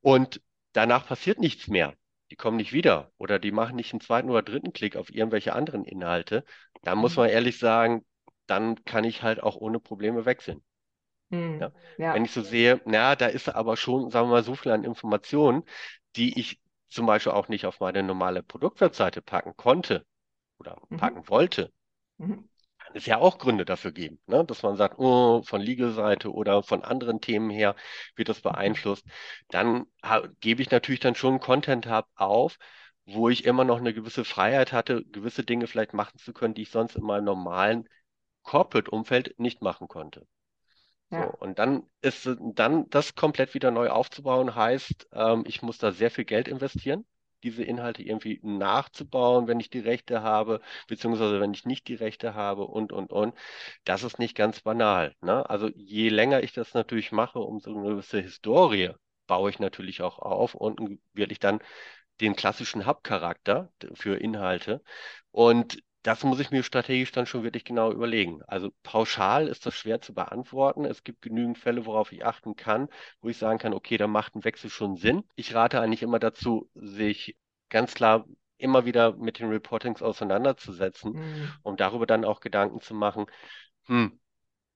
Und 0.00 0.42
danach 0.74 1.08
passiert 1.08 1.40
nichts 1.40 1.66
mehr. 1.66 1.94
Die 2.30 2.36
kommen 2.36 2.56
nicht 2.56 2.72
wieder 2.72 3.10
oder 3.18 3.40
die 3.40 3.50
machen 3.50 3.74
nicht 3.76 3.92
einen 3.92 4.00
zweiten 4.00 4.30
oder 4.30 4.42
dritten 4.42 4.72
Klick 4.72 4.96
auf 4.96 5.12
irgendwelche 5.12 5.54
anderen 5.54 5.84
Inhalte. 5.84 6.44
Da 6.82 6.94
muss 6.94 7.16
mhm. 7.16 7.22
man 7.22 7.30
ehrlich 7.30 7.58
sagen, 7.58 8.04
dann 8.46 8.84
kann 8.84 9.02
ich 9.02 9.24
halt 9.24 9.42
auch 9.42 9.56
ohne 9.56 9.80
Probleme 9.80 10.24
wechseln. 10.24 10.62
Mhm. 11.30 11.60
Ja. 11.60 11.72
Ja. 11.98 12.14
Wenn 12.14 12.26
ich 12.26 12.30
so 12.30 12.42
sehe, 12.42 12.80
na, 12.84 13.16
da 13.16 13.26
ist 13.26 13.48
aber 13.48 13.76
schon, 13.76 14.10
sagen 14.10 14.28
wir 14.28 14.34
mal, 14.34 14.44
so 14.44 14.54
viel 14.54 14.70
an 14.70 14.84
Informationen, 14.84 15.64
die 16.14 16.38
ich 16.38 16.60
zum 16.94 17.06
Beispiel 17.06 17.32
auch 17.32 17.48
nicht 17.48 17.66
auf 17.66 17.80
meine 17.80 18.02
normale 18.02 18.42
Produktwebseite 18.42 19.20
packen 19.20 19.56
konnte 19.56 20.06
oder 20.58 20.80
mhm. 20.88 20.96
packen 20.96 21.28
wollte, 21.28 21.72
mhm. 22.18 22.48
kann 22.78 22.94
es 22.94 23.06
ja 23.06 23.18
auch 23.18 23.38
Gründe 23.38 23.64
dafür 23.64 23.92
geben, 23.92 24.20
ne? 24.26 24.44
dass 24.44 24.62
man 24.62 24.76
sagt, 24.76 24.98
oh, 24.98 25.42
von 25.42 25.60
Legal-Seite 25.60 26.32
oder 26.32 26.62
von 26.62 26.84
anderen 26.84 27.20
Themen 27.20 27.50
her 27.50 27.74
wird 28.14 28.28
das 28.28 28.38
mhm. 28.38 28.50
beeinflusst. 28.50 29.04
Dann 29.48 29.86
gebe 30.40 30.62
ich 30.62 30.70
natürlich 30.70 31.00
dann 31.00 31.16
schon 31.16 31.40
Content-Hub 31.40 32.06
auf, 32.14 32.58
wo 33.06 33.28
ich 33.28 33.44
immer 33.44 33.64
noch 33.64 33.78
eine 33.78 33.92
gewisse 33.92 34.24
Freiheit 34.24 34.72
hatte, 34.72 35.04
gewisse 35.04 35.44
Dinge 35.44 35.66
vielleicht 35.66 35.94
machen 35.94 36.18
zu 36.18 36.32
können, 36.32 36.54
die 36.54 36.62
ich 36.62 36.70
sonst 36.70 36.94
in 36.94 37.04
meinem 37.04 37.24
normalen 37.24 37.88
Corporate-Umfeld 38.44 39.38
nicht 39.38 39.62
machen 39.62 39.88
konnte. 39.88 40.26
Ja. 41.10 41.26
So, 41.26 41.38
und 41.38 41.58
dann 41.58 41.84
ist 42.02 42.28
dann 42.54 42.88
das 42.90 43.14
komplett 43.14 43.54
wieder 43.54 43.70
neu 43.70 43.88
aufzubauen, 43.90 44.54
heißt, 44.54 45.08
ähm, 45.12 45.44
ich 45.46 45.62
muss 45.62 45.78
da 45.78 45.92
sehr 45.92 46.10
viel 46.10 46.24
Geld 46.24 46.48
investieren, 46.48 47.04
diese 47.42 47.62
Inhalte 47.62 48.02
irgendwie 48.02 48.40
nachzubauen, 48.42 49.46
wenn 49.46 49.60
ich 49.60 49.70
die 49.70 49.80
Rechte 49.80 50.22
habe, 50.22 50.60
beziehungsweise 50.88 51.40
wenn 51.40 51.52
ich 51.52 51.66
nicht 51.66 51.88
die 51.88 51.94
Rechte 51.94 52.34
habe 52.34 52.66
und 52.66 52.92
und 52.92 53.12
und. 53.12 53.34
Das 53.84 54.02
ist 54.02 54.18
nicht 54.18 54.34
ganz 54.34 54.60
banal. 54.62 55.14
Ne? 55.20 55.48
Also 55.48 55.68
je 55.74 56.08
länger 56.08 56.42
ich 56.42 56.52
das 56.52 56.74
natürlich 56.74 57.12
mache, 57.12 57.38
umso 57.38 57.70
eine 57.76 57.90
gewisse 57.90 58.20
Historie 58.20 58.90
baue 59.26 59.50
ich 59.50 59.58
natürlich 59.58 60.02
auch 60.02 60.18
auf 60.18 60.54
und 60.54 60.98
wirklich 61.12 61.38
dann 61.38 61.60
den 62.20 62.36
klassischen 62.36 62.86
Hub-Charakter 62.86 63.72
für 63.94 64.16
Inhalte. 64.16 64.82
Und 65.30 65.82
das 66.04 66.22
muss 66.22 66.38
ich 66.38 66.50
mir 66.50 66.62
strategisch 66.62 67.12
dann 67.12 67.24
schon 67.24 67.44
wirklich 67.44 67.64
genau 67.64 67.90
überlegen. 67.90 68.42
Also 68.46 68.70
pauschal 68.82 69.48
ist 69.48 69.64
das 69.64 69.74
schwer 69.74 70.02
zu 70.02 70.12
beantworten. 70.12 70.84
Es 70.84 71.02
gibt 71.02 71.22
genügend 71.22 71.56
Fälle, 71.56 71.86
worauf 71.86 72.12
ich 72.12 72.26
achten 72.26 72.56
kann, 72.56 72.88
wo 73.22 73.30
ich 73.30 73.38
sagen 73.38 73.58
kann, 73.58 73.72
okay, 73.72 73.96
da 73.96 74.06
macht 74.06 74.36
ein 74.36 74.44
Wechsel 74.44 74.68
schon 74.68 74.96
Sinn. 74.96 75.24
Ich 75.34 75.54
rate 75.54 75.80
eigentlich 75.80 76.02
immer 76.02 76.18
dazu, 76.18 76.68
sich 76.74 77.38
ganz 77.70 77.94
klar 77.94 78.26
immer 78.58 78.84
wieder 78.84 79.16
mit 79.16 79.38
den 79.38 79.48
Reportings 79.48 80.02
auseinanderzusetzen, 80.02 81.12
mhm. 81.12 81.52
um 81.62 81.76
darüber 81.78 82.06
dann 82.06 82.26
auch 82.26 82.40
Gedanken 82.40 82.82
zu 82.82 82.94
machen, 82.94 83.24
hm, 83.86 84.20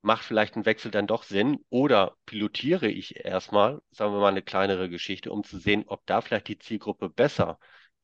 macht 0.01 0.25
vielleicht 0.25 0.57
ein 0.57 0.64
Wechsel 0.64 0.91
dann 0.91 1.07
doch 1.07 1.25
Sinn 1.25 1.59
oder 1.69 2.17
pilotiere 2.25 2.88
ich 2.88 3.23
erstmal, 3.23 3.83
sagen 3.91 4.14
wir 4.14 4.21
mal, 4.21 4.29
eine 4.29 4.43
kleinere 4.43 4.88
Geschichte, 4.88 5.31
um 5.31 5.45
zu 5.45 5.59
sehen, 5.59 5.85
ob 5.88 6.07
da 6.07 6.23
vielleicht 6.23 6.49
die 6.49 6.59
Zielgruppe 6.59 7.11
besser 7.11 7.59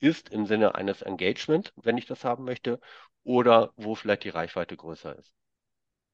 ist 0.04 0.28
im 0.28 0.44
Sinne 0.46 0.74
eines 0.74 1.02
Engagement, 1.02 1.72
wenn 1.82 1.96
ich 1.98 2.06
das 2.06 2.24
haben 2.24 2.44
möchte, 2.44 2.78
oder 3.24 3.72
wo 3.76 3.94
vielleicht 3.94 4.24
die 4.24 4.28
Reichweite 4.28 4.76
größer 4.76 5.18
ist. 5.18 5.32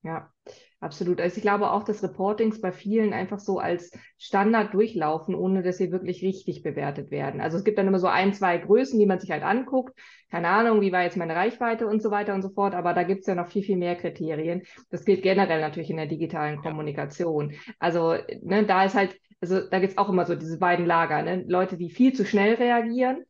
Ja, 0.02 0.32
absolut. 0.80 1.20
Also 1.20 1.36
ich 1.36 1.42
glaube 1.42 1.70
auch, 1.70 1.82
dass 1.82 2.02
Reportings 2.02 2.62
bei 2.62 2.72
vielen 2.72 3.12
einfach 3.12 3.38
so 3.38 3.58
als 3.58 3.90
Standard 4.16 4.72
durchlaufen, 4.72 5.34
ohne 5.34 5.62
dass 5.62 5.76
sie 5.76 5.92
wirklich 5.92 6.22
richtig 6.22 6.62
bewertet 6.62 7.10
werden. 7.10 7.42
Also 7.42 7.58
es 7.58 7.64
gibt 7.64 7.76
dann 7.76 7.86
immer 7.86 7.98
so 7.98 8.06
ein, 8.06 8.32
zwei 8.32 8.56
Größen, 8.56 8.98
die 8.98 9.04
man 9.04 9.18
sich 9.18 9.30
halt 9.30 9.42
anguckt. 9.42 9.94
Keine 10.30 10.48
Ahnung, 10.48 10.80
wie 10.80 10.92
war 10.92 11.02
jetzt 11.02 11.18
meine 11.18 11.34
Reichweite 11.34 11.86
und 11.86 12.00
so 12.00 12.10
weiter 12.10 12.34
und 12.34 12.40
so 12.40 12.48
fort. 12.48 12.74
Aber 12.74 12.94
da 12.94 13.02
gibt 13.02 13.22
es 13.22 13.26
ja 13.26 13.34
noch 13.34 13.48
viel, 13.48 13.62
viel 13.62 13.76
mehr 13.76 13.94
Kriterien. 13.94 14.62
Das 14.88 15.04
gilt 15.04 15.22
generell 15.22 15.60
natürlich 15.60 15.90
in 15.90 15.98
der 15.98 16.06
digitalen 16.06 16.62
Kommunikation. 16.62 17.52
Also 17.78 18.14
ne, 18.40 18.64
da 18.64 18.84
ist 18.84 18.94
halt, 18.94 19.20
also 19.42 19.68
da 19.68 19.80
gibt 19.80 19.92
es 19.92 19.98
auch 19.98 20.08
immer 20.08 20.24
so 20.24 20.34
diese 20.34 20.58
beiden 20.58 20.86
Lager. 20.86 21.20
Ne? 21.22 21.44
Leute, 21.46 21.76
die 21.76 21.90
viel 21.90 22.14
zu 22.14 22.24
schnell 22.24 22.54
reagieren 22.54 23.26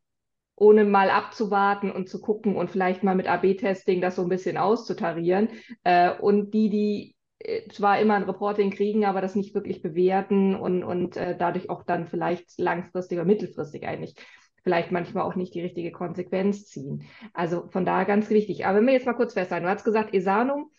ohne 0.61 0.85
mal 0.85 1.09
abzuwarten 1.09 1.91
und 1.91 2.09
zu 2.09 2.21
gucken 2.21 2.55
und 2.55 2.71
vielleicht 2.71 3.03
mal 3.03 3.15
mit 3.15 3.27
AB-Testing 3.27 4.03
das 4.03 4.17
so 4.17 4.23
ein 4.23 4.29
bisschen 4.29 4.59
auszutarieren. 4.59 5.49
Äh, 5.85 6.13
und 6.13 6.53
die, 6.53 6.69
die 6.69 7.17
äh, 7.39 7.67
zwar 7.71 7.99
immer 7.99 8.15
ein 8.15 8.25
Reporting 8.25 8.71
kriegen, 8.71 9.07
aber 9.07 9.23
das 9.23 9.35
nicht 9.35 9.55
wirklich 9.55 9.81
bewerten 9.81 10.55
und, 10.55 10.85
und 10.85 11.17
äh, 11.17 11.35
dadurch 11.37 11.71
auch 11.71 11.83
dann 11.83 12.07
vielleicht 12.07 12.59
langfristig 12.59 13.19
oder 13.19 13.27
mittelfristig 13.27 13.87
eigentlich 13.87 14.15
vielleicht 14.63 14.93
manchmal 14.93 15.25
auch 15.25 15.35
nicht 15.35 15.55
die 15.55 15.63
richtige 15.63 15.91
Konsequenz 15.93 16.67
ziehen. 16.67 17.05
Also 17.33 17.69
von 17.71 17.87
daher 17.87 18.05
ganz 18.05 18.29
wichtig. 18.29 18.67
Aber 18.67 18.77
wenn 18.77 18.87
wir 18.87 18.93
jetzt 18.93 19.07
mal 19.07 19.15
kurz 19.15 19.33
festhalten, 19.33 19.65
du 19.65 19.71
hast 19.71 19.85
gesagt, 19.85 20.13
Esanum 20.13 20.71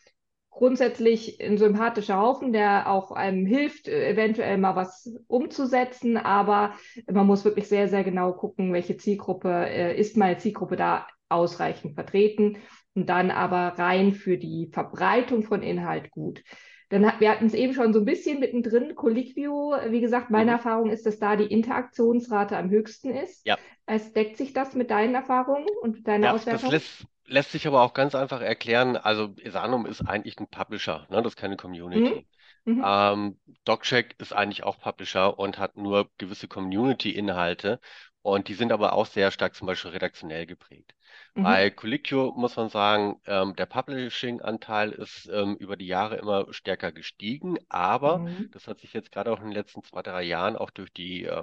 grundsätzlich 0.51 1.41
ein 1.41 1.57
sympathischer 1.57 2.19
Haufen, 2.19 2.53
der 2.53 2.91
auch 2.91 3.11
einem 3.11 3.45
hilft, 3.45 3.87
eventuell 3.87 4.57
mal 4.57 4.75
was 4.75 5.11
umzusetzen, 5.27 6.17
aber 6.17 6.73
man 7.11 7.25
muss 7.25 7.45
wirklich 7.45 7.67
sehr, 7.67 7.87
sehr 7.87 8.03
genau 8.03 8.33
gucken, 8.33 8.73
welche 8.73 8.97
Zielgruppe 8.97 9.49
äh, 9.49 9.99
ist 9.99 10.17
meine 10.17 10.37
Zielgruppe 10.37 10.75
da 10.75 11.07
ausreichend 11.29 11.95
vertreten 11.95 12.57
und 12.93 13.09
dann 13.09 13.31
aber 13.31 13.79
rein 13.79 14.13
für 14.13 14.37
die 14.37 14.69
Verbreitung 14.71 15.43
von 15.43 15.63
Inhalt 15.63 16.11
gut. 16.11 16.43
Dann 16.89 17.09
wir 17.19 17.31
hatten 17.31 17.45
es 17.45 17.53
eben 17.53 17.73
schon 17.73 17.93
so 17.93 17.99
ein 17.99 18.05
bisschen 18.05 18.41
mittendrin, 18.41 18.95
Colliquio, 18.95 19.75
wie 19.87 20.01
gesagt, 20.01 20.29
meine 20.29 20.51
mhm. 20.51 20.57
Erfahrung 20.57 20.89
ist, 20.89 21.05
dass 21.05 21.19
da 21.19 21.37
die 21.37 21.45
Interaktionsrate 21.45 22.57
am 22.57 22.69
höchsten 22.69 23.11
ist. 23.11 23.47
Ja. 23.47 23.57
Es 23.85 24.11
deckt 24.11 24.35
sich 24.35 24.51
das 24.51 24.75
mit 24.75 24.91
deinen 24.91 25.15
Erfahrungen 25.15 25.67
und 25.81 26.05
deiner 26.05 26.27
ja, 26.27 26.33
Auswertung? 26.33 26.69
Das 26.69 26.81
lässt, 26.81 27.05
lässt 27.31 27.51
sich 27.51 27.65
aber 27.65 27.81
auch 27.81 27.93
ganz 27.93 28.13
einfach 28.13 28.41
erklären. 28.41 28.97
Also 28.97 29.33
Esanum 29.41 29.85
ist 29.85 30.01
eigentlich 30.01 30.39
ein 30.39 30.47
Publisher, 30.47 31.07
ne? 31.09 31.21
das 31.21 31.33
ist 31.33 31.39
keine 31.39 31.57
Community. 31.57 32.25
Mhm. 32.65 32.75
Mhm. 32.75 32.83
Ähm, 32.85 33.39
DocCheck 33.65 34.15
ist 34.19 34.33
eigentlich 34.33 34.63
auch 34.63 34.79
Publisher 34.79 35.39
und 35.39 35.57
hat 35.57 35.77
nur 35.77 36.09
gewisse 36.17 36.47
Community-Inhalte 36.47 37.79
und 38.21 38.49
die 38.49 38.53
sind 38.53 38.71
aber 38.71 38.93
auch 38.93 39.07
sehr 39.07 39.31
stark 39.31 39.55
zum 39.55 39.65
Beispiel 39.65 39.91
redaktionell 39.91 40.45
geprägt. 40.45 40.93
Mhm. 41.33 41.43
Bei 41.43 41.69
Colliquio 41.71 42.33
muss 42.35 42.55
man 42.55 42.69
sagen, 42.69 43.19
ähm, 43.25 43.55
der 43.55 43.65
Publishing-Anteil 43.65 44.91
ist 44.91 45.27
ähm, 45.33 45.55
über 45.55 45.75
die 45.75 45.87
Jahre 45.87 46.17
immer 46.17 46.45
stärker 46.53 46.91
gestiegen, 46.91 47.57
aber 47.67 48.19
mhm. 48.19 48.51
das 48.51 48.67
hat 48.67 48.79
sich 48.79 48.93
jetzt 48.93 49.11
gerade 49.11 49.31
auch 49.31 49.39
in 49.39 49.45
den 49.45 49.53
letzten 49.53 49.83
zwei, 49.83 50.03
drei 50.03 50.21
Jahren 50.21 50.55
auch 50.55 50.69
durch 50.69 50.93
die 50.93 51.25
äh, 51.25 51.41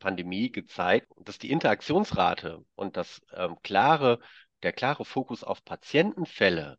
Pandemie 0.00 0.52
gezeigt, 0.52 1.08
dass 1.24 1.38
die 1.38 1.50
Interaktionsrate 1.50 2.62
und 2.74 2.98
das 2.98 3.22
ähm, 3.34 3.56
klare 3.62 4.18
der 4.62 4.72
klare 4.72 5.04
Fokus 5.04 5.44
auf 5.44 5.64
Patientenfälle, 5.64 6.78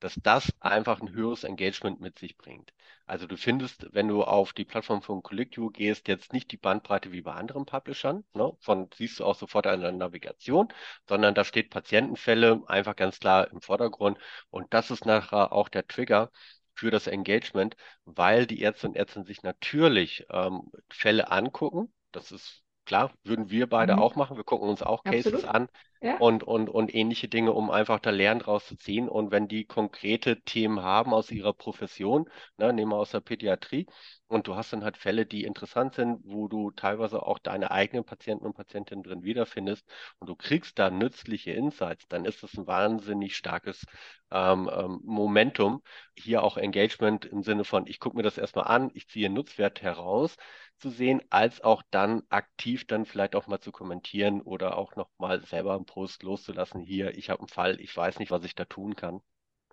dass 0.00 0.14
das 0.22 0.52
einfach 0.60 1.00
ein 1.00 1.12
höheres 1.12 1.44
Engagement 1.44 2.00
mit 2.00 2.18
sich 2.18 2.36
bringt. 2.36 2.72
Also 3.06 3.26
du 3.26 3.36
findest, 3.36 3.86
wenn 3.92 4.08
du 4.08 4.24
auf 4.24 4.52
die 4.52 4.64
Plattform 4.64 5.02
von 5.02 5.22
Collectio 5.22 5.70
gehst, 5.70 6.08
jetzt 6.08 6.32
nicht 6.32 6.50
die 6.52 6.56
Bandbreite 6.56 7.12
wie 7.12 7.22
bei 7.22 7.34
anderen 7.34 7.66
Publishern, 7.66 8.24
ne? 8.34 8.52
von 8.60 8.88
siehst 8.94 9.20
du 9.20 9.24
auch 9.24 9.34
sofort 9.34 9.66
an 9.66 9.80
der 9.80 9.92
Navigation, 9.92 10.68
sondern 11.08 11.34
da 11.34 11.44
steht 11.44 11.70
Patientenfälle 11.70 12.62
einfach 12.66 12.96
ganz 12.96 13.20
klar 13.20 13.50
im 13.50 13.60
Vordergrund 13.60 14.18
und 14.50 14.72
das 14.72 14.90
ist 14.90 15.06
nachher 15.06 15.52
auch 15.52 15.68
der 15.68 15.86
Trigger 15.86 16.30
für 16.74 16.90
das 16.90 17.06
Engagement, 17.06 17.76
weil 18.04 18.46
die 18.46 18.60
Ärzte 18.60 18.86
und 18.88 18.96
Ärzte 18.96 19.24
sich 19.24 19.42
natürlich 19.42 20.24
ähm, 20.30 20.70
Fälle 20.88 21.30
angucken. 21.30 21.92
Das 22.12 22.32
ist 22.32 22.62
klar, 22.90 23.12
würden 23.22 23.50
wir 23.50 23.68
beide 23.68 23.94
mhm. 23.94 23.98
auch 24.00 24.16
machen. 24.16 24.36
Wir 24.36 24.42
gucken 24.42 24.68
uns 24.68 24.82
auch 24.82 25.04
Cases 25.04 25.32
Absolut. 25.32 25.54
an 25.54 25.68
ja. 26.02 26.16
und, 26.16 26.42
und, 26.42 26.68
und 26.68 26.92
ähnliche 26.92 27.28
Dinge, 27.28 27.52
um 27.52 27.70
einfach 27.70 28.00
da 28.00 28.10
Lernen 28.10 28.40
draus 28.40 28.66
zu 28.66 28.76
ziehen. 28.76 29.08
Und 29.08 29.30
wenn 29.30 29.46
die 29.46 29.64
konkrete 29.64 30.40
Themen 30.40 30.82
haben 30.82 31.14
aus 31.14 31.30
ihrer 31.30 31.52
Profession, 31.52 32.28
ne, 32.56 32.72
nehmen 32.72 32.90
wir 32.90 32.96
aus 32.96 33.12
der 33.12 33.20
Pädiatrie, 33.20 33.86
und 34.26 34.48
du 34.48 34.56
hast 34.56 34.72
dann 34.72 34.82
halt 34.82 34.96
Fälle, 34.96 35.24
die 35.24 35.44
interessant 35.44 35.94
sind, 35.94 36.20
wo 36.24 36.48
du 36.48 36.72
teilweise 36.72 37.24
auch 37.24 37.38
deine 37.38 37.70
eigenen 37.70 38.04
Patienten 38.04 38.44
und 38.44 38.56
Patientinnen 38.56 39.04
drin 39.04 39.22
wiederfindest 39.22 39.84
und 40.18 40.28
du 40.28 40.34
kriegst 40.34 40.78
da 40.78 40.90
nützliche 40.90 41.52
Insights, 41.52 42.06
dann 42.08 42.24
ist 42.24 42.42
das 42.42 42.54
ein 42.54 42.66
wahnsinnig 42.66 43.36
starkes 43.36 43.84
ähm, 44.32 44.70
ähm, 44.72 45.00
Momentum. 45.04 45.82
Hier 46.16 46.42
auch 46.42 46.56
Engagement 46.56 47.24
im 47.24 47.42
Sinne 47.42 47.64
von, 47.64 47.86
ich 47.86 47.98
gucke 47.98 48.16
mir 48.16 48.22
das 48.22 48.38
erstmal 48.38 48.66
an, 48.66 48.90
ich 48.94 49.08
ziehe 49.08 49.30
Nutzwert 49.30 49.82
heraus 49.82 50.36
zu 50.80 50.90
sehen, 50.90 51.22
als 51.30 51.60
auch 51.60 51.82
dann 51.90 52.22
aktiv 52.28 52.86
dann 52.86 53.06
vielleicht 53.06 53.36
auch 53.36 53.46
mal 53.46 53.60
zu 53.60 53.72
kommentieren 53.72 54.40
oder 54.40 54.76
auch 54.76 54.96
nochmal 54.96 55.44
selber 55.46 55.74
einen 55.74 55.86
Post 55.86 56.22
loszulassen. 56.22 56.80
Hier, 56.80 57.16
ich 57.16 57.30
habe 57.30 57.40
einen 57.40 57.48
Fall, 57.48 57.80
ich 57.80 57.96
weiß 57.96 58.18
nicht, 58.18 58.30
was 58.30 58.44
ich 58.44 58.54
da 58.54 58.64
tun 58.64 58.96
kann. 58.96 59.20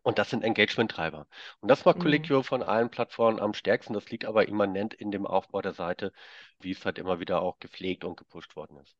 Und 0.03 0.19
das 0.19 0.29
sind 0.29 0.43
Engagement-Treiber. 0.43 1.27
Und 1.59 1.69
das 1.69 1.83
macht 1.83 1.97
mhm. 2.01 2.43
von 2.43 2.63
allen 2.63 2.89
Plattformen 2.89 3.39
am 3.39 3.53
stärksten. 3.53 3.93
Das 3.93 4.09
liegt 4.09 4.23
aber 4.23 4.47
immanent 4.47 4.93
in 4.93 5.11
dem 5.11 5.25
Aufbau 5.25 5.61
der 5.61 5.73
Seite, 5.73 6.13
wie 6.59 6.71
es 6.71 6.85
halt 6.85 6.97
immer 6.97 7.19
wieder 7.19 7.41
auch 7.41 7.59
gepflegt 7.59 8.05
und 8.05 8.15
gepusht 8.15 8.55
worden 8.55 8.77
ist. 8.77 8.95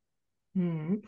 Mhm. 0.54 1.04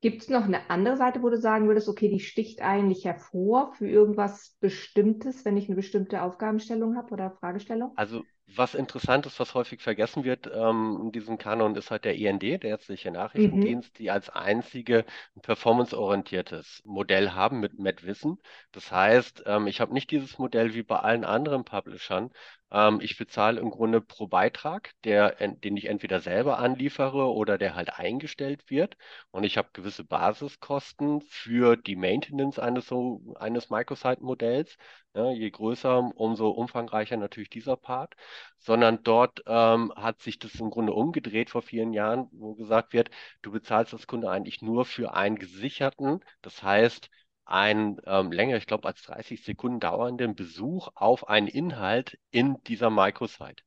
Gibt 0.00 0.22
es 0.22 0.28
noch 0.28 0.44
eine 0.44 0.68
andere 0.68 0.96
Seite, 0.96 1.22
wo 1.22 1.28
du 1.28 1.38
sagen 1.38 1.68
würdest, 1.68 1.88
okay, 1.88 2.08
die 2.08 2.18
sticht 2.18 2.60
eigentlich 2.60 3.04
hervor 3.04 3.72
für 3.74 3.88
irgendwas 3.88 4.56
Bestimmtes, 4.58 5.44
wenn 5.44 5.56
ich 5.56 5.66
eine 5.66 5.76
bestimmte 5.76 6.22
Aufgabenstellung 6.22 6.96
habe 6.96 7.12
oder 7.12 7.30
Fragestellung? 7.30 7.92
Also 7.94 8.24
was 8.46 8.74
interessant 8.74 9.26
ist, 9.26 9.40
was 9.40 9.54
häufig 9.54 9.80
vergessen 9.80 10.24
wird 10.24 10.50
ähm, 10.52 10.98
in 11.04 11.12
diesem 11.12 11.38
Kanon, 11.38 11.74
ist 11.76 11.90
halt 11.90 12.04
der 12.04 12.16
IND, 12.16 12.42
der 12.42 12.62
ärztliche 12.62 13.10
Nachrichtendienst, 13.10 13.94
mhm. 13.94 13.96
die 13.98 14.10
als 14.10 14.28
einzige 14.30 15.04
performanceorientiertes 15.42 16.82
Modell 16.84 17.32
haben 17.32 17.60
mit 17.60 17.78
MedWissen. 17.78 18.38
Das 18.72 18.90
heißt, 18.90 19.44
ähm, 19.46 19.66
ich 19.66 19.80
habe 19.80 19.94
nicht 19.94 20.10
dieses 20.10 20.38
Modell 20.38 20.74
wie 20.74 20.82
bei 20.82 20.98
allen 20.98 21.24
anderen 21.24 21.64
Publishern, 21.64 22.30
ähm, 22.72 23.00
ich 23.00 23.16
bezahle 23.18 23.60
im 23.60 23.70
Grunde 23.70 24.00
pro 24.00 24.26
Beitrag, 24.26 24.92
der, 25.04 25.34
den 25.48 25.76
ich 25.76 25.86
entweder 25.86 26.20
selber 26.20 26.58
anliefere 26.58 27.32
oder 27.32 27.58
der 27.58 27.74
halt 27.74 27.98
eingestellt 27.98 28.70
wird. 28.70 28.96
Und 29.30 29.44
ich 29.44 29.58
habe 29.58 29.68
gewisse 29.72 30.04
Basiskosten 30.04 31.20
für 31.22 31.76
die 31.76 31.96
Maintenance 31.96 32.58
eines 32.58 32.86
so 32.86 33.34
eines 33.38 33.70
Microsite-Modells. 33.70 34.76
Ja, 35.14 35.30
je 35.30 35.50
größer, 35.50 35.98
umso 36.16 36.48
umfangreicher 36.50 37.16
natürlich 37.18 37.50
dieser 37.50 37.76
Part. 37.76 38.14
Sondern 38.58 39.02
dort 39.02 39.42
ähm, 39.46 39.92
hat 39.94 40.20
sich 40.22 40.38
das 40.38 40.54
im 40.56 40.70
Grunde 40.70 40.92
umgedreht 40.94 41.50
vor 41.50 41.62
vielen 41.62 41.92
Jahren, 41.92 42.28
wo 42.32 42.54
gesagt 42.54 42.92
wird, 42.94 43.10
du 43.42 43.52
bezahlst 43.52 43.92
als 43.92 44.06
Kunde 44.06 44.30
eigentlich 44.30 44.62
nur 44.62 44.84
für 44.86 45.14
einen 45.14 45.36
gesicherten, 45.38 46.20
das 46.42 46.62
heißt 46.62 47.10
einen 47.52 48.00
ähm, 48.06 48.32
länger, 48.32 48.56
ich 48.56 48.66
glaube, 48.66 48.88
als 48.88 49.02
30 49.02 49.44
Sekunden 49.44 49.80
dauernden 49.80 50.34
Besuch 50.34 50.88
auf 50.94 51.28
einen 51.28 51.48
Inhalt 51.48 52.18
in 52.30 52.62
dieser 52.64 52.90
Microsite. 52.90 53.62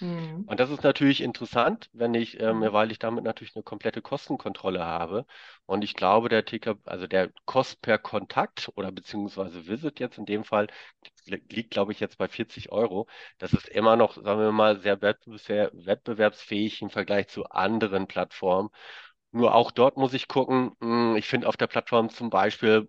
Mhm. 0.00 0.44
Und 0.46 0.60
das 0.60 0.70
ist 0.70 0.82
natürlich 0.82 1.20
interessant, 1.20 1.88
wenn 1.92 2.14
ich, 2.14 2.40
ähm, 2.40 2.58
mhm. 2.58 2.72
weil 2.72 2.90
ich 2.90 2.98
damit 2.98 3.24
natürlich 3.24 3.54
eine 3.56 3.62
komplette 3.62 4.02
Kostenkontrolle 4.02 4.84
habe. 4.84 5.26
Und 5.66 5.82
ich 5.82 5.94
glaube, 5.94 6.28
der 6.28 6.44
Ticker, 6.44 6.76
also 6.84 7.06
der 7.06 7.30
Kost 7.44 7.80
per 7.82 7.98
Kontakt 7.98 8.70
oder 8.76 8.92
beziehungsweise 8.92 9.66
Visit 9.66 10.00
jetzt 10.00 10.18
in 10.18 10.26
dem 10.26 10.44
Fall 10.44 10.68
liegt, 11.26 11.70
glaube 11.70 11.92
ich, 11.92 12.00
jetzt 12.00 12.18
bei 12.18 12.28
40 12.28 12.70
Euro. 12.70 13.08
Das 13.38 13.52
ist 13.52 13.68
immer 13.68 13.96
noch, 13.96 14.14
sagen 14.14 14.40
wir 14.40 14.52
mal, 14.52 14.80
sehr 14.80 15.00
wettbewerbsfähig 15.02 16.82
im 16.82 16.90
Vergleich 16.90 17.28
zu 17.28 17.44
anderen 17.46 18.06
Plattformen. 18.06 18.70
Nur 19.32 19.54
auch 19.54 19.70
dort 19.72 19.96
muss 19.96 20.14
ich 20.14 20.28
gucken, 20.28 20.72
hm, 20.80 21.16
ich 21.16 21.26
finde 21.26 21.48
auf 21.48 21.56
der 21.56 21.66
Plattform 21.66 22.10
zum 22.10 22.30
Beispiel 22.30 22.88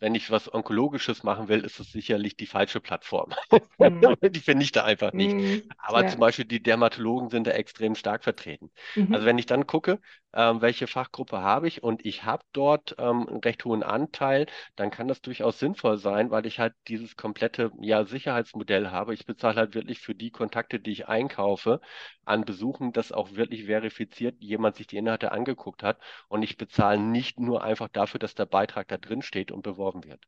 wenn 0.00 0.14
ich 0.14 0.30
was 0.30 0.52
Onkologisches 0.52 1.22
machen 1.22 1.48
will, 1.48 1.64
ist 1.64 1.78
es 1.78 1.92
sicherlich 1.92 2.36
die 2.36 2.46
falsche 2.46 2.80
Plattform. 2.80 3.32
Mhm. 3.78 4.16
die 4.22 4.40
finde 4.40 4.64
ich 4.64 4.72
da 4.72 4.84
einfach 4.84 5.12
nicht. 5.12 5.34
Mhm. 5.34 5.62
Aber 5.78 6.02
ja. 6.02 6.08
zum 6.08 6.20
Beispiel 6.20 6.46
die 6.46 6.62
Dermatologen 6.62 7.28
sind 7.30 7.46
da 7.46 7.52
extrem 7.52 7.94
stark 7.94 8.24
vertreten. 8.24 8.70
Mhm. 8.96 9.14
Also 9.14 9.26
wenn 9.26 9.38
ich 9.38 9.46
dann 9.46 9.66
gucke, 9.66 10.00
ähm, 10.32 10.60
welche 10.60 10.86
Fachgruppe 10.86 11.40
habe 11.40 11.66
ich 11.66 11.82
und 11.82 12.06
ich 12.06 12.24
habe 12.24 12.44
dort 12.52 12.94
ähm, 12.98 13.28
einen 13.28 13.40
recht 13.40 13.64
hohen 13.64 13.82
Anteil, 13.82 14.46
dann 14.76 14.90
kann 14.90 15.08
das 15.08 15.20
durchaus 15.22 15.58
sinnvoll 15.58 15.98
sein, 15.98 16.30
weil 16.30 16.46
ich 16.46 16.58
halt 16.58 16.74
dieses 16.88 17.16
komplette 17.16 17.72
ja, 17.80 18.04
Sicherheitsmodell 18.04 18.90
habe. 18.90 19.12
Ich 19.14 19.26
bezahle 19.26 19.56
halt 19.56 19.74
wirklich 19.74 20.00
für 20.00 20.14
die 20.14 20.30
Kontakte, 20.30 20.78
die 20.78 20.92
ich 20.92 21.08
einkaufe, 21.08 21.80
an 22.24 22.44
Besuchen, 22.44 22.92
dass 22.92 23.12
auch 23.12 23.32
wirklich 23.34 23.64
verifiziert 23.66 24.36
jemand 24.40 24.76
sich 24.76 24.86
die 24.86 24.96
Inhalte 24.96 25.32
angeguckt 25.32 25.82
hat 25.82 25.98
und 26.28 26.42
ich 26.42 26.56
bezahle 26.56 27.00
nicht 27.00 27.40
nur 27.40 27.64
einfach 27.64 27.88
dafür, 27.88 28.20
dass 28.20 28.34
der 28.34 28.46
Beitrag 28.46 28.88
da 28.88 28.98
drin 28.98 29.22
steht 29.22 29.50
und 29.50 29.62
beworben 29.62 29.89
beworben 29.90 30.08
wird. 30.08 30.20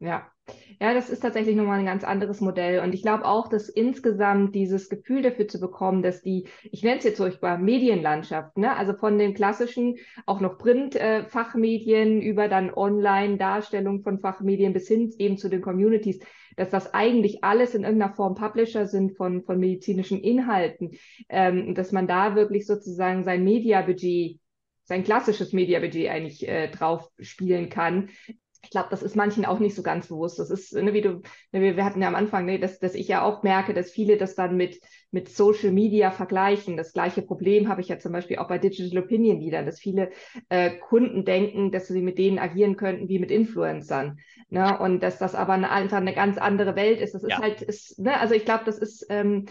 Ja, 0.00 0.30
ja, 0.80 0.94
das 0.94 1.10
ist 1.10 1.20
tatsächlich 1.20 1.56
nochmal 1.56 1.80
ein 1.80 1.84
ganz 1.84 2.04
anderes 2.04 2.40
Modell. 2.40 2.78
Und 2.80 2.94
ich 2.94 3.02
glaube 3.02 3.24
auch, 3.24 3.48
dass 3.48 3.68
insgesamt 3.68 4.54
dieses 4.54 4.88
Gefühl 4.88 5.22
dafür 5.22 5.48
zu 5.48 5.58
bekommen, 5.58 6.04
dass 6.04 6.22
die, 6.22 6.46
ich 6.62 6.84
nenne 6.84 6.98
es 6.98 7.04
jetzt 7.04 7.16
furchtbar, 7.16 7.58
Medienlandschaft, 7.58 8.56
ne? 8.56 8.76
also 8.76 8.94
von 8.94 9.18
den 9.18 9.34
klassischen, 9.34 9.96
auch 10.24 10.40
noch 10.40 10.56
Print-Fachmedien 10.56 12.22
äh, 12.22 12.24
über 12.24 12.46
dann 12.46 12.72
Online-Darstellung 12.72 14.02
von 14.02 14.20
Fachmedien 14.20 14.72
bis 14.72 14.86
hin 14.86 15.12
eben 15.18 15.36
zu 15.36 15.48
den 15.48 15.62
Communities, 15.62 16.20
dass 16.54 16.70
das 16.70 16.94
eigentlich 16.94 17.42
alles 17.42 17.74
in 17.74 17.82
irgendeiner 17.82 18.14
Form 18.14 18.36
Publisher 18.36 18.86
sind 18.86 19.16
von, 19.16 19.42
von 19.42 19.58
medizinischen 19.58 20.20
Inhalten, 20.20 20.92
ähm, 21.28 21.74
dass 21.74 21.90
man 21.90 22.06
da 22.06 22.36
wirklich 22.36 22.66
sozusagen 22.66 23.24
sein 23.24 23.42
Media-Budget 23.42 24.38
sein 24.88 25.04
klassisches 25.04 25.52
Media-Budget 25.52 26.08
eigentlich 26.08 26.48
äh, 26.48 26.68
drauf 26.68 27.10
spielen 27.20 27.68
kann, 27.68 28.08
ich 28.62 28.70
glaube, 28.70 28.88
das 28.90 29.02
ist 29.02 29.16
manchen 29.16 29.44
auch 29.44 29.60
nicht 29.60 29.74
so 29.74 29.82
ganz 29.82 30.08
bewusst. 30.08 30.38
Das 30.38 30.50
ist, 30.50 30.72
ne, 30.72 30.92
wie 30.92 31.00
du, 31.00 31.22
ne, 31.52 31.76
wir, 31.76 31.84
hatten 31.84 32.02
ja 32.02 32.08
am 32.08 32.14
Anfang, 32.14 32.44
ne, 32.44 32.58
dass, 32.58 32.78
dass 32.78 32.94
ich 32.94 33.08
ja 33.08 33.22
auch 33.22 33.42
merke, 33.42 33.74
dass 33.74 33.90
viele 33.90 34.16
das 34.16 34.34
dann 34.34 34.56
mit, 34.56 34.80
mit 35.10 35.28
Social 35.28 35.72
Media 35.72 36.10
vergleichen. 36.10 36.76
Das 36.76 36.92
gleiche 36.92 37.22
Problem 37.22 37.68
habe 37.68 37.80
ich 37.80 37.88
ja 37.88 37.98
zum 37.98 38.12
Beispiel 38.12 38.38
auch 38.38 38.48
bei 38.48 38.58
Digital 38.58 39.02
Opinion 39.02 39.40
Leadern, 39.40 39.66
dass 39.66 39.80
viele 39.80 40.10
äh, 40.48 40.70
Kunden 40.70 41.24
denken, 41.24 41.70
dass 41.70 41.88
sie 41.88 42.02
mit 42.02 42.18
denen 42.18 42.38
agieren 42.38 42.76
könnten 42.76 43.08
wie 43.08 43.18
mit 43.18 43.30
Influencern. 43.30 44.18
Ne? 44.50 44.78
Und 44.78 45.02
dass 45.02 45.18
das 45.18 45.34
aber 45.34 45.54
eine, 45.54 45.70
einfach 45.70 45.98
eine 45.98 46.14
ganz 46.14 46.38
andere 46.38 46.76
Welt 46.76 47.00
ist. 47.00 47.14
Das 47.14 47.22
ist 47.22 47.30
ja. 47.30 47.40
halt, 47.40 47.62
ist, 47.62 47.98
ne? 47.98 48.18
also 48.18 48.34
ich 48.34 48.44
glaube, 48.44 48.64
das 48.64 48.78
ist, 48.78 49.06
ähm, 49.08 49.46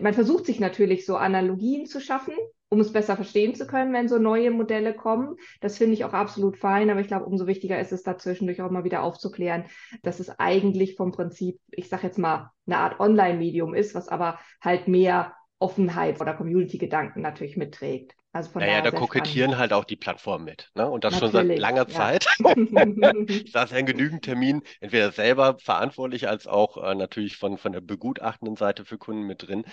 man 0.00 0.14
versucht 0.14 0.46
sich 0.46 0.60
natürlich 0.60 1.06
so 1.06 1.16
Analogien 1.16 1.86
zu 1.86 2.00
schaffen, 2.00 2.34
um 2.68 2.80
es 2.80 2.92
besser 2.92 3.16
verstehen 3.16 3.54
zu 3.54 3.66
können, 3.66 3.92
wenn 3.92 4.08
so 4.08 4.18
neue 4.18 4.50
Modelle 4.50 4.94
kommen. 4.94 5.36
Das 5.60 5.78
finde 5.78 5.94
ich 5.94 6.04
auch 6.04 6.12
absolut 6.12 6.56
fein, 6.56 6.90
aber 6.90 7.00
ich 7.00 7.06
glaube, 7.06 7.26
umso 7.26 7.46
wichtiger 7.46 7.78
ist 7.78 7.92
es 7.92 8.02
da 8.02 8.18
zwischendurch 8.18 8.60
auch 8.62 8.70
mal 8.70 8.84
wieder 8.84 9.02
aufzuklären, 9.02 9.64
dass 10.02 10.20
es 10.20 10.38
eigentlich 10.38 10.96
vom 10.96 11.12
Prinzip, 11.12 11.60
ich 11.70 11.88
sage 11.88 12.06
jetzt 12.06 12.18
mal, 12.18 12.50
eine 12.66 12.78
Art 12.78 12.98
Online-Medium 12.98 13.74
ist, 13.74 13.94
was 13.94 14.08
aber 14.08 14.38
halt 14.60 14.83
mehr 14.88 15.34
Offenheit 15.58 16.20
oder 16.20 16.34
Community-Gedanken 16.34 17.22
natürlich 17.22 17.56
mitträgt. 17.56 18.14
Also 18.32 18.50
von 18.50 18.62
naja, 18.62 18.82
da 18.82 18.90
kokettieren 18.90 19.52
spannend. 19.52 19.60
halt 19.60 19.72
auch 19.72 19.84
die 19.84 19.96
Plattformen 19.96 20.44
mit. 20.44 20.70
Ne? 20.74 20.90
Und 20.90 21.04
das 21.04 21.14
Natürlich, 21.14 21.32
schon 21.32 21.48
seit 21.48 21.58
langer 21.58 21.86
ja. 21.86 21.88
Zeit. 21.88 22.26
da 23.52 23.62
ist 23.62 23.70
ja 23.70 23.78
in 23.78 23.86
genügend 23.86 24.24
Terminen, 24.24 24.62
entweder 24.80 25.12
selber 25.12 25.56
verantwortlich 25.60 26.28
als 26.28 26.48
auch 26.48 26.76
äh, 26.82 26.96
natürlich 26.96 27.36
von, 27.36 27.58
von 27.58 27.72
der 27.72 27.80
begutachtenden 27.80 28.56
Seite 28.56 28.84
für 28.84 28.98
Kunden 28.98 29.22
mit 29.22 29.46
drin. 29.46 29.64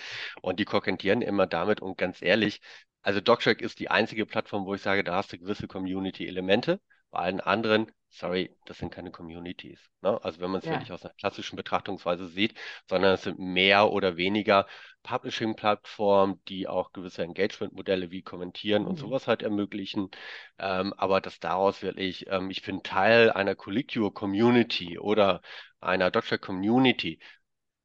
Und 0.42 0.60
die 0.60 0.64
kokettieren 0.64 1.22
immer 1.22 1.48
damit. 1.48 1.82
Und 1.82 1.98
ganz 1.98 2.22
ehrlich, 2.22 2.60
also 3.02 3.20
DocTrack 3.20 3.60
ist 3.60 3.80
die 3.80 3.90
einzige 3.90 4.26
Plattform, 4.26 4.64
wo 4.64 4.74
ich 4.74 4.82
sage, 4.82 5.02
da 5.02 5.16
hast 5.16 5.32
du 5.32 5.38
gewisse 5.38 5.66
Community-Elemente. 5.66 6.80
Bei 7.12 7.20
allen 7.20 7.40
anderen, 7.40 7.92
sorry, 8.08 8.56
das 8.64 8.78
sind 8.78 8.90
keine 8.90 9.10
Communities. 9.10 9.78
Ne? 10.00 10.18
Also 10.24 10.40
wenn 10.40 10.50
man 10.50 10.60
es 10.60 10.64
ja. 10.64 10.72
wirklich 10.72 10.92
aus 10.92 11.04
einer 11.04 11.14
klassischen 11.14 11.56
Betrachtungsweise 11.56 12.26
sieht, 12.26 12.58
sondern 12.88 13.12
es 13.12 13.22
sind 13.22 13.38
mehr 13.38 13.92
oder 13.92 14.16
weniger 14.16 14.66
Publishing-Plattformen, 15.02 16.42
die 16.48 16.68
auch 16.68 16.92
gewisse 16.92 17.22
Engagement-Modelle 17.22 18.10
wie 18.10 18.22
kommentieren 18.22 18.82
mhm. 18.82 18.88
und 18.88 18.96
sowas 18.96 19.28
halt 19.28 19.42
ermöglichen. 19.42 20.10
Ähm, 20.58 20.94
aber 20.96 21.20
dass 21.20 21.38
daraus 21.38 21.82
wirklich, 21.82 22.26
ähm, 22.28 22.50
ich 22.50 22.62
bin 22.62 22.82
Teil 22.82 23.30
einer 23.30 23.54
Collicure-Community 23.54 24.98
oder 24.98 25.42
einer 25.80 26.10
Doctor-Community, 26.10 27.18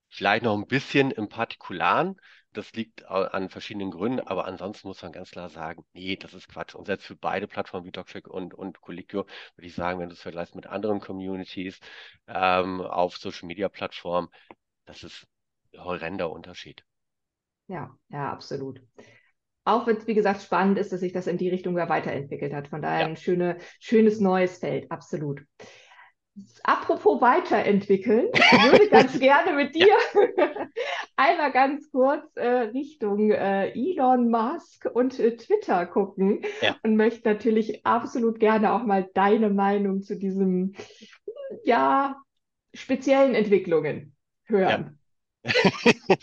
vielleicht 0.09 0.43
noch 0.43 0.55
ein 0.57 0.67
bisschen 0.67 1.11
im 1.11 1.27
Partikularen, 1.27 2.15
das 2.57 2.73
liegt 2.73 3.05
an 3.05 3.49
verschiedenen 3.49 3.91
Gründen, 3.91 4.19
aber 4.19 4.45
ansonsten 4.45 4.87
muss 4.87 5.03
man 5.03 5.11
ganz 5.11 5.31
klar 5.31 5.49
sagen, 5.49 5.85
nee, 5.93 6.15
das 6.15 6.33
ist 6.33 6.47
Quatsch. 6.47 6.73
Und 6.73 6.85
selbst 6.85 7.05
für 7.05 7.15
beide 7.15 7.47
Plattformen 7.47 7.85
wie 7.85 7.91
DocCheck 7.91 8.27
und, 8.27 8.53
und 8.55 8.81
Colliquio 8.81 9.25
würde 9.55 9.67
ich 9.67 9.75
sagen, 9.75 9.99
wenn 9.99 10.09
du 10.09 10.15
es 10.15 10.21
vergleichst 10.21 10.55
mit 10.55 10.65
anderen 10.65 10.99
Communities 10.99 11.79
ähm, 12.27 12.81
auf 12.81 13.17
Social 13.17 13.47
Media 13.47 13.69
Plattformen, 13.69 14.29
das 14.85 15.03
ist 15.03 15.27
ein 15.73 15.83
horrender 15.83 16.31
Unterschied. 16.31 16.83
Ja, 17.67 17.95
ja, 18.09 18.31
absolut. 18.31 18.81
Auch 19.63 19.85
wenn 19.85 19.97
es, 19.97 20.07
wie 20.07 20.15
gesagt, 20.15 20.41
spannend 20.41 20.79
ist, 20.79 20.91
dass 20.91 21.01
sich 21.01 21.13
das 21.13 21.27
in 21.27 21.37
die 21.37 21.49
Richtung 21.49 21.77
ja 21.77 21.89
weiterentwickelt 21.89 22.53
hat. 22.53 22.69
Von 22.69 22.81
daher 22.81 23.01
ja. 23.01 23.05
ein 23.07 23.17
schöne, 23.17 23.57
schönes 23.79 24.19
neues 24.19 24.57
Feld, 24.57 24.89
absolut. 24.89 25.43
Apropos 26.63 27.19
weiterentwickeln, 27.19 28.29
ich 28.33 28.71
würde 28.71 28.89
ganz 28.89 29.19
gerne 29.19 29.53
mit 29.53 29.75
dir 29.75 29.87
ja. 29.87 30.47
einmal 31.17 31.51
ganz 31.51 31.91
kurz 31.91 32.23
äh, 32.35 32.47
Richtung 32.47 33.31
äh, 33.31 33.71
Elon 33.71 34.29
Musk 34.29 34.85
und 34.93 35.19
äh, 35.19 35.35
Twitter 35.35 35.85
gucken 35.85 36.43
ja. 36.61 36.77
und 36.83 36.95
möchte 36.95 37.27
natürlich 37.27 37.85
absolut 37.85 38.39
gerne 38.39 38.71
auch 38.71 38.83
mal 38.83 39.09
deine 39.13 39.49
Meinung 39.49 40.03
zu 40.03 40.17
diesen 40.17 40.77
ja 41.65 42.15
speziellen 42.73 43.35
Entwicklungen 43.35 44.15
hören. 44.45 44.83
Ja, 44.83 44.96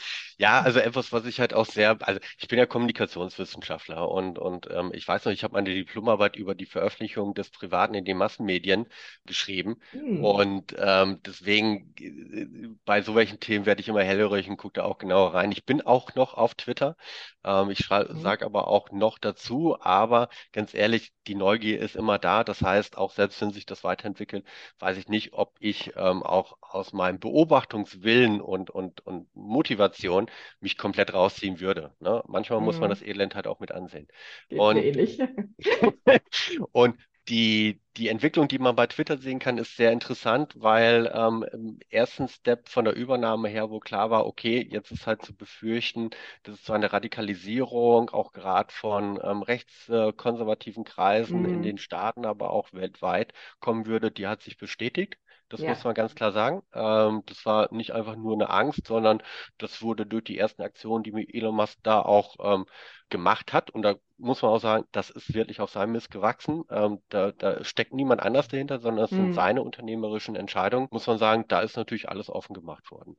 also 0.65 0.81
etwas, 0.81 1.13
was 1.13 1.27
ich 1.27 1.41
halt 1.41 1.55
auch 1.55 1.67
sehr, 1.67 1.97
also 2.01 2.21
ich 2.39 2.49
bin 2.49 2.59
ja 2.59 2.67
Kommunikationswissenschaftler 2.67 4.09
und, 4.09 4.39
und 4.39 4.69
ähm, 4.71 4.91
ich 4.95 5.07
weiß 5.07 5.25
noch, 5.25 5.33
ich 5.33 5.45
habe 5.45 5.55
meine 5.55 5.73
Diplomarbeit 5.73 6.37
über 6.37 6.55
die 6.55 6.67
Veröffentlichung 6.67 7.35
des 7.35 7.51
Privaten 7.51 7.95
in 7.95 8.05
den 8.05 8.17
Massenmedien 8.17 8.87
geschrieben 9.25 9.77
hm. 9.91 10.25
und 10.25 10.75
ähm, 10.79 11.21
deswegen 11.25 11.95
äh, 11.99 12.69
bei 12.85 13.03
so 13.03 13.15
welchen 13.15 13.41
Themen 13.41 13.67
werde 13.67 13.81
ich 13.81 13.89
immer 13.89 14.03
hellhörig 14.03 14.49
und 14.49 14.57
gucke 14.57 14.81
da 14.81 14.85
auch 14.85 14.99
genauer 14.99 15.35
rein. 15.35 15.53
Ich 15.53 15.65
bin 15.65 15.83
auch 15.83 16.15
noch 16.15 16.35
auf 16.35 16.55
Twitter, 16.55 16.97
ähm, 17.45 17.71
ich 17.71 17.91
hm. 17.91 18.19
sage 18.21 18.45
aber 18.45 18.69
auch 18.69 18.91
noch 18.91 19.19
dazu, 19.19 19.77
aber 19.81 20.29
ganz 20.53 20.75
ehrlich, 20.75 21.13
die 21.27 21.35
Neugier 21.35 21.81
ist 21.81 21.97
immer 21.97 22.19
da. 22.19 22.45
Das 22.45 22.63
heißt, 22.63 22.99
auch 22.99 23.13
selbst 23.13 23.41
wenn 23.41 23.51
sich 23.51 23.67
das 23.67 23.85
weiterentwickelt, 23.85 24.45
weiß 24.79 24.97
ich 24.99 25.09
nicht, 25.09 25.33
ob 25.33 25.55
ich 25.61 25.93
ähm, 25.97 26.23
auch 26.23 26.57
aus 26.61 26.93
meinem 26.93 27.19
Beobachtungswillen 27.21 28.41
und, 28.41 28.71
und, 28.71 29.01
und 29.07 29.14
Motivation 29.35 30.31
mich 30.61 30.77
komplett 30.77 31.13
rausziehen 31.13 31.61
würde. 31.61 31.95
Ne? 32.01 32.23
Manchmal 32.27 32.61
mhm. 32.61 32.65
muss 32.67 32.79
man 32.79 32.89
mhm. 32.89 32.93
das 32.93 33.03
Elend 33.03 33.35
halt 33.35 33.47
auch 33.47 33.61
mit 33.61 33.73
ansehen. 33.73 34.09
Geht 34.49 34.59
und, 34.59 34.77
ähnlich. 34.77 35.19
und 36.73 36.97
die, 37.29 37.81
die 37.97 38.09
Entwicklung, 38.09 38.49
die 38.49 38.59
man 38.59 38.77
bei 38.77 38.87
Twitter 38.87 39.17
sehen 39.17 39.39
kann, 39.39 39.57
ist 39.59 39.77
sehr 39.77 39.93
interessant, 39.93 40.53
weil 40.57 41.11
ähm, 41.15 41.45
im 41.53 41.79
ersten 41.89 42.29
Step 42.29 42.69
von 42.69 42.85
der 42.85 42.95
Übernahme 42.95 43.49
her, 43.49 43.71
wo 43.71 43.81
klar 43.81 44.11
war, 44.11 44.27
okay, 44.27 44.67
jetzt 44.71 44.91
ist 44.91 45.07
halt 45.07 45.25
zu 45.25 45.35
befürchten, 45.35 46.11
dass 46.43 46.57
es 46.57 46.63
zu 46.65 46.73
einer 46.73 46.93
Radikalisierung 46.93 48.11
auch 48.11 48.33
gerade 48.33 48.73
von 48.73 49.19
ähm, 49.23 49.43
rechtskonservativen 49.43 50.85
Kreisen 50.85 51.43
mhm. 51.43 51.55
in 51.55 51.63
den 51.63 51.79
Staaten, 51.79 52.27
aber 52.27 52.51
auch 52.51 52.73
weltweit 52.73 53.33
kommen 53.61 53.87
würde, 53.87 54.11
die 54.11 54.27
hat 54.27 54.43
sich 54.43 54.59
bestätigt. 54.59 55.17
Das 55.55 55.61
ja. 55.61 55.69
muss 55.69 55.85
man 55.85 55.95
ganz 55.95 56.17
klar 56.17 56.33
sagen. 56.33 56.63
Ähm, 56.73 57.23
das 57.27 57.47
war 57.47 57.73
nicht 57.73 57.93
einfach 57.93 58.17
nur 58.17 58.35
eine 58.35 58.51
Angst, 58.51 58.89
sondern 58.89 59.23
das 59.57 59.83
wurde 59.83 60.05
durch 60.05 60.25
die 60.25 60.37
ersten 60.37 60.63
Aktionen, 60.63 61.05
die 61.05 61.33
Elon 61.33 61.55
Musk 61.55 61.79
da 61.85 62.03
auch 62.03 62.35
ähm, 62.41 62.67
gemacht 63.09 63.53
hat. 63.53 63.71
Und 63.71 63.83
da 63.83 63.95
muss 64.19 64.43
man 64.43 64.51
auch 64.51 64.59
sagen, 64.59 64.85
das 64.91 65.11
ist 65.11 65.33
wirklich 65.33 65.61
auf 65.61 65.71
seinem 65.71 65.93
Mist 65.93 66.11
gewachsen. 66.11 66.65
Ähm, 66.71 67.01
da, 67.09 67.31
da, 67.31 67.63
steckt 67.63 67.95
niemand 67.95 68.21
anders 68.21 68.49
dahinter, 68.49 68.81
sondern 68.81 69.05
es 69.05 69.13
mhm. 69.13 69.17
sind 69.17 69.35
seine 69.35 69.63
unternehmerischen 69.63 70.35
Entscheidungen. 70.35 70.89
Muss 70.91 71.07
man 71.07 71.19
sagen, 71.19 71.45
da 71.47 71.61
ist 71.61 71.77
natürlich 71.77 72.09
alles 72.09 72.29
offen 72.29 72.55
gemacht 72.55 72.91
worden. 72.91 73.17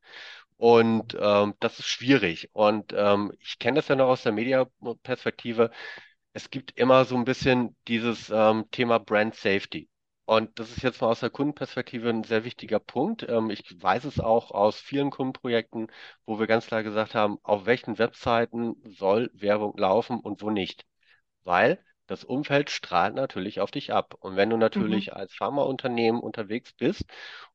Und 0.58 1.17
ähm, 1.17 1.54
das 1.62 1.80
ist 1.80 1.88
schwierig. 1.88 2.50
Und 2.52 2.93
ähm, 2.93 3.32
ich 3.39 3.60
kenne 3.60 3.78
das 3.78 3.88
ja 3.88 3.95
noch 3.95 4.08
aus 4.08 4.24
der 4.24 4.34
Mediaperspektive. 4.34 5.71
Es 6.34 6.50
gibt 6.50 6.78
immer 6.78 7.06
so 7.06 7.15
ein 7.15 7.24
bisschen 7.24 7.78
dieses 7.88 8.30
ähm, 8.30 8.65
Thema 8.71 9.00
Brand 9.00 9.36
Safety. 9.36 9.88
Und 10.25 10.59
das 10.59 10.71
ist 10.71 10.81
jetzt 10.83 11.01
mal 11.01 11.09
aus 11.09 11.19
der 11.19 11.29
Kundenperspektive 11.29 12.09
ein 12.09 12.23
sehr 12.23 12.43
wichtiger 12.43 12.79
Punkt. 12.79 13.23
Ähm, 13.29 13.49
ich 13.51 13.81
weiß 13.81 14.05
es 14.05 14.19
auch 14.19 14.51
aus 14.51 14.79
vielen 14.79 15.11
Kundenprojekten, 15.11 15.88
wo 16.25 16.39
wir 16.39 16.47
ganz 16.47 16.67
klar 16.67 16.83
gesagt 16.83 17.13
haben, 17.15 17.38
auf 17.43 17.65
welchen 17.65 17.99
Webseiten 17.99 18.75
soll 18.85 19.29
Werbung 19.33 19.77
laufen 19.77 20.19
und 20.19 20.41
wo 20.41 20.49
nicht. 20.49 20.85
Weil 21.43 21.79
das 22.07 22.23
Umfeld 22.23 22.69
strahlt 22.69 23.15
natürlich 23.15 23.59
auf 23.59 23.71
dich 23.71 23.93
ab. 23.93 24.15
Und 24.19 24.35
wenn 24.35 24.49
du 24.49 24.57
natürlich 24.57 25.07
mhm. 25.07 25.13
als 25.13 25.33
Pharmaunternehmen 25.33 26.21
unterwegs 26.21 26.73
bist 26.73 27.03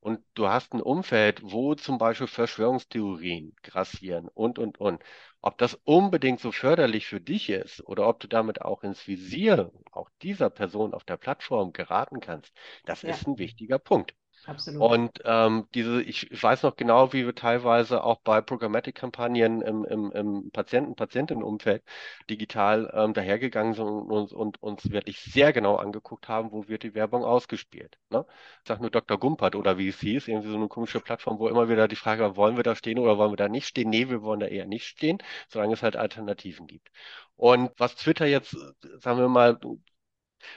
und 0.00 0.20
du 0.35 0.48
hast 0.48 0.72
ein 0.72 0.83
Umfeld, 0.83 1.40
wo 1.42 1.74
zum 1.74 1.98
Beispiel 1.98 2.26
Verschwörungstheorien 2.26 3.54
grassieren 3.62 4.28
und, 4.28 4.59
und, 4.59 4.78
und, 4.78 5.02
ob 5.42 5.59
das 5.59 5.74
unbedingt 5.85 6.40
so 6.40 6.53
förderlich 6.53 7.07
für 7.07 7.20
dich 7.20 7.50
ist 7.50 7.83
oder 7.87 8.09
ob 8.09 8.20
du 8.20 8.29
damit 8.29 8.62
auch 8.62 8.83
ins 8.85 9.07
Visier 9.07 9.72
auch 9.92 10.09
dieser 10.22 10.50
Person 10.50 10.94
auf 10.94 11.05
der 11.05 11.16
Plattform 11.18 11.72
geraten 11.72 12.20
kannst, 12.20 12.53
das 12.87 13.03
ja. 13.03 13.11
ist 13.11 13.26
ein 13.26 13.38
wichtiger 13.38 13.79
Punkt. 13.79 14.14
Absolut. 14.46 14.81
Und 14.81 15.20
ähm, 15.24 15.66
diese, 15.74 16.03
ich, 16.03 16.31
ich 16.31 16.42
weiß 16.42 16.62
noch 16.62 16.76
genau, 16.76 17.12
wie 17.12 17.26
wir 17.26 17.35
teilweise 17.35 18.03
auch 18.03 18.20
bei 18.22 18.40
Programmatic-Kampagnen 18.40 19.61
im, 19.61 19.85
im, 19.85 20.11
im 20.12 20.50
Patienten-Patientinnenumfeld 20.50 21.83
digital 22.31 22.90
ähm, 22.94 23.12
dahergegangen 23.12 23.74
sind 23.74 23.87
und, 23.87 24.11
und, 24.11 24.33
und, 24.33 24.62
uns 24.62 24.90
wirklich 24.90 25.20
sehr 25.20 25.53
genau 25.53 25.76
angeguckt 25.76 26.29
haben, 26.29 26.53
wo 26.53 26.68
wird 26.68 26.85
die 26.85 26.94
Werbung 26.94 27.22
ausgespielt. 27.22 27.98
Ne? 28.09 28.24
Ich 28.62 28.68
sag 28.68 28.81
nur 28.81 28.90
Dr. 28.90 29.18
Gumpert 29.18 29.55
oder 29.57 29.76
wie 29.76 29.88
es 29.88 30.00
hieß, 30.00 30.29
irgendwie 30.29 30.50
so 30.50 30.57
eine 30.57 30.68
komische 30.68 31.00
Plattform, 31.00 31.38
wo 31.38 31.48
immer 31.48 31.68
wieder 31.68 31.87
die 31.87 31.96
Frage 31.96 32.22
war, 32.22 32.37
wollen 32.37 32.57
wir 32.57 32.64
da 32.64 32.74
stehen 32.74 32.98
oder 32.98 33.18
wollen 33.18 33.33
wir 33.33 33.37
da 33.37 33.48
nicht 33.48 33.66
stehen? 33.66 33.90
Nee, 33.90 34.09
wir 34.09 34.22
wollen 34.22 34.40
da 34.40 34.46
eher 34.46 34.66
nicht 34.66 34.87
stehen, 34.87 35.18
solange 35.48 35.74
es 35.74 35.83
halt 35.83 35.96
Alternativen 35.96 36.66
gibt. 36.66 36.90
Und 37.37 37.70
was 37.76 37.94
Twitter 37.96 38.26
jetzt, 38.26 38.57
sagen 39.00 39.18
wir 39.18 39.29
mal, 39.29 39.59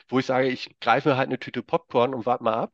wo 0.08 0.20
ich 0.20 0.26
sage, 0.26 0.48
ich 0.48 0.80
greife 0.80 1.10
mir 1.10 1.18
halt 1.18 1.28
eine 1.28 1.40
Tüte 1.40 1.64
Popcorn 1.64 2.14
und 2.14 2.26
warte 2.26 2.44
mal 2.44 2.54
ab, 2.54 2.74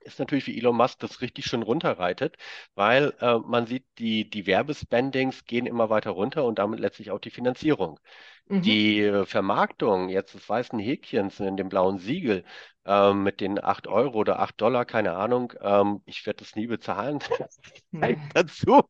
ist 0.00 0.18
natürlich, 0.18 0.46
wie 0.46 0.58
Elon 0.58 0.76
Musk 0.76 0.98
das 1.00 1.20
richtig 1.20 1.46
schön 1.46 1.62
runterreitet, 1.62 2.36
weil 2.74 3.14
äh, 3.20 3.38
man 3.38 3.66
sieht, 3.66 3.84
die, 3.98 4.28
die 4.28 4.46
Werbespendings 4.46 5.44
gehen 5.44 5.66
immer 5.66 5.90
weiter 5.90 6.10
runter 6.10 6.44
und 6.44 6.58
damit 6.58 6.80
letztlich 6.80 7.10
auch 7.10 7.20
die 7.20 7.30
Finanzierung. 7.30 8.00
Mhm. 8.48 8.62
Die 8.62 9.22
Vermarktung 9.26 10.08
jetzt 10.08 10.34
des 10.34 10.48
weißen 10.48 10.78
Häkchens 10.78 11.38
in 11.38 11.56
dem 11.56 11.68
blauen 11.68 11.98
Siegel 11.98 12.44
ähm, 12.84 13.22
mit 13.22 13.40
den 13.40 13.62
8 13.62 13.86
Euro 13.86 14.18
oder 14.18 14.40
8 14.40 14.60
Dollar, 14.60 14.84
keine 14.84 15.14
Ahnung, 15.14 15.52
ähm, 15.60 16.02
ich 16.06 16.26
werde 16.26 16.38
das 16.38 16.56
nie 16.56 16.66
bezahlen 16.66 17.20
dazu, 18.34 18.82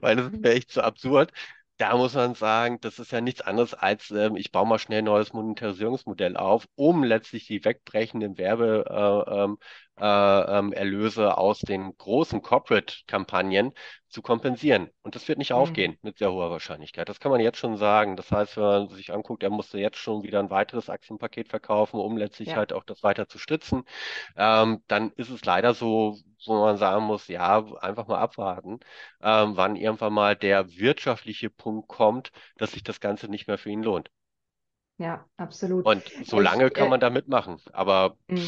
weil 0.00 0.16
das 0.16 0.32
wäre 0.32 0.54
echt 0.54 0.70
zu 0.70 0.82
absurd. 0.82 1.32
Da 1.78 1.94
muss 1.96 2.14
man 2.14 2.34
sagen, 2.34 2.80
das 2.80 2.98
ist 2.98 3.12
ja 3.12 3.20
nichts 3.20 3.42
anderes 3.42 3.74
als, 3.74 4.10
ähm, 4.10 4.36
ich 4.36 4.50
baue 4.50 4.66
mal 4.66 4.78
schnell 4.78 5.00
ein 5.00 5.04
neues 5.04 5.34
Monetarisierungsmodell 5.34 6.36
auf, 6.36 6.66
um 6.74 7.04
letztlich 7.04 7.46
die 7.46 7.64
wegbrechenden 7.64 8.38
Werbeerlöse 8.38 9.26
äh, 9.28 9.44
ähm, 9.44 9.58
äh, 9.98 10.58
ähm, 10.58 10.74
aus 11.16 11.60
den 11.60 11.96
großen 11.96 12.42
Corporate-Kampagnen 12.42 13.72
zu 14.08 14.22
kompensieren. 14.22 14.90
Und 15.02 15.14
das 15.14 15.28
wird 15.28 15.38
nicht 15.38 15.50
mhm. 15.50 15.56
aufgehen 15.56 15.98
mit 16.02 16.18
sehr 16.18 16.32
hoher 16.32 16.50
Wahrscheinlichkeit. 16.50 17.08
Das 17.08 17.20
kann 17.20 17.30
man 17.30 17.40
jetzt 17.40 17.58
schon 17.58 17.76
sagen. 17.76 18.16
Das 18.16 18.30
heißt, 18.30 18.56
wenn 18.56 18.64
man 18.64 18.88
sich 18.88 19.12
anguckt, 19.12 19.42
er 19.42 19.50
musste 19.50 19.78
jetzt 19.78 19.98
schon 19.98 20.22
wieder 20.22 20.38
ein 20.40 20.50
weiteres 20.50 20.88
Aktienpaket 20.90 21.48
verkaufen, 21.48 21.98
um 21.98 22.16
letztlich 22.16 22.48
ja. 22.48 22.56
halt 22.56 22.72
auch 22.72 22.84
das 22.84 23.02
weiter 23.02 23.28
zu 23.28 23.38
stützen, 23.38 23.84
ähm, 24.36 24.82
dann 24.86 25.12
ist 25.12 25.30
es 25.30 25.44
leider 25.44 25.74
so, 25.74 26.16
wo 26.46 26.60
man 26.60 26.76
sagen 26.76 27.04
muss, 27.04 27.28
ja, 27.28 27.64
einfach 27.80 28.06
mal 28.06 28.18
abwarten, 28.18 28.80
ähm, 29.22 29.56
wann 29.56 29.76
irgendwann 29.76 30.12
mal 30.12 30.36
der 30.36 30.76
wirtschaftliche 30.76 31.50
Punkt 31.50 31.88
kommt, 31.88 32.32
dass 32.56 32.72
sich 32.72 32.82
das 32.82 33.00
Ganze 33.00 33.28
nicht 33.28 33.48
mehr 33.48 33.58
für 33.58 33.70
ihn 33.70 33.82
lohnt. 33.82 34.10
Ja, 34.98 35.26
absolut. 35.36 35.84
Und 35.84 36.04
so 36.24 36.40
lange 36.40 36.70
kann 36.70 36.86
äh, 36.86 36.90
man 36.90 37.00
da 37.00 37.10
mitmachen. 37.10 37.60
Aber 37.72 38.16
mh. 38.28 38.40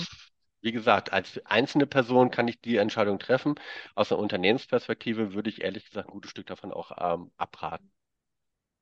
Wie 0.60 0.72
gesagt, 0.72 1.12
als 1.12 1.40
einzelne 1.46 1.86
Person 1.86 2.30
kann 2.30 2.48
ich 2.48 2.60
die 2.60 2.76
Entscheidung 2.76 3.18
treffen. 3.18 3.54
Aus 3.94 4.12
einer 4.12 4.20
Unternehmensperspektive 4.20 5.34
würde 5.34 5.50
ich 5.50 5.62
ehrlich 5.62 5.86
gesagt 5.86 6.08
ein 6.08 6.12
gutes 6.12 6.30
Stück 6.30 6.46
davon 6.46 6.72
auch 6.72 6.92
ähm, 6.98 7.30
abraten 7.36 7.90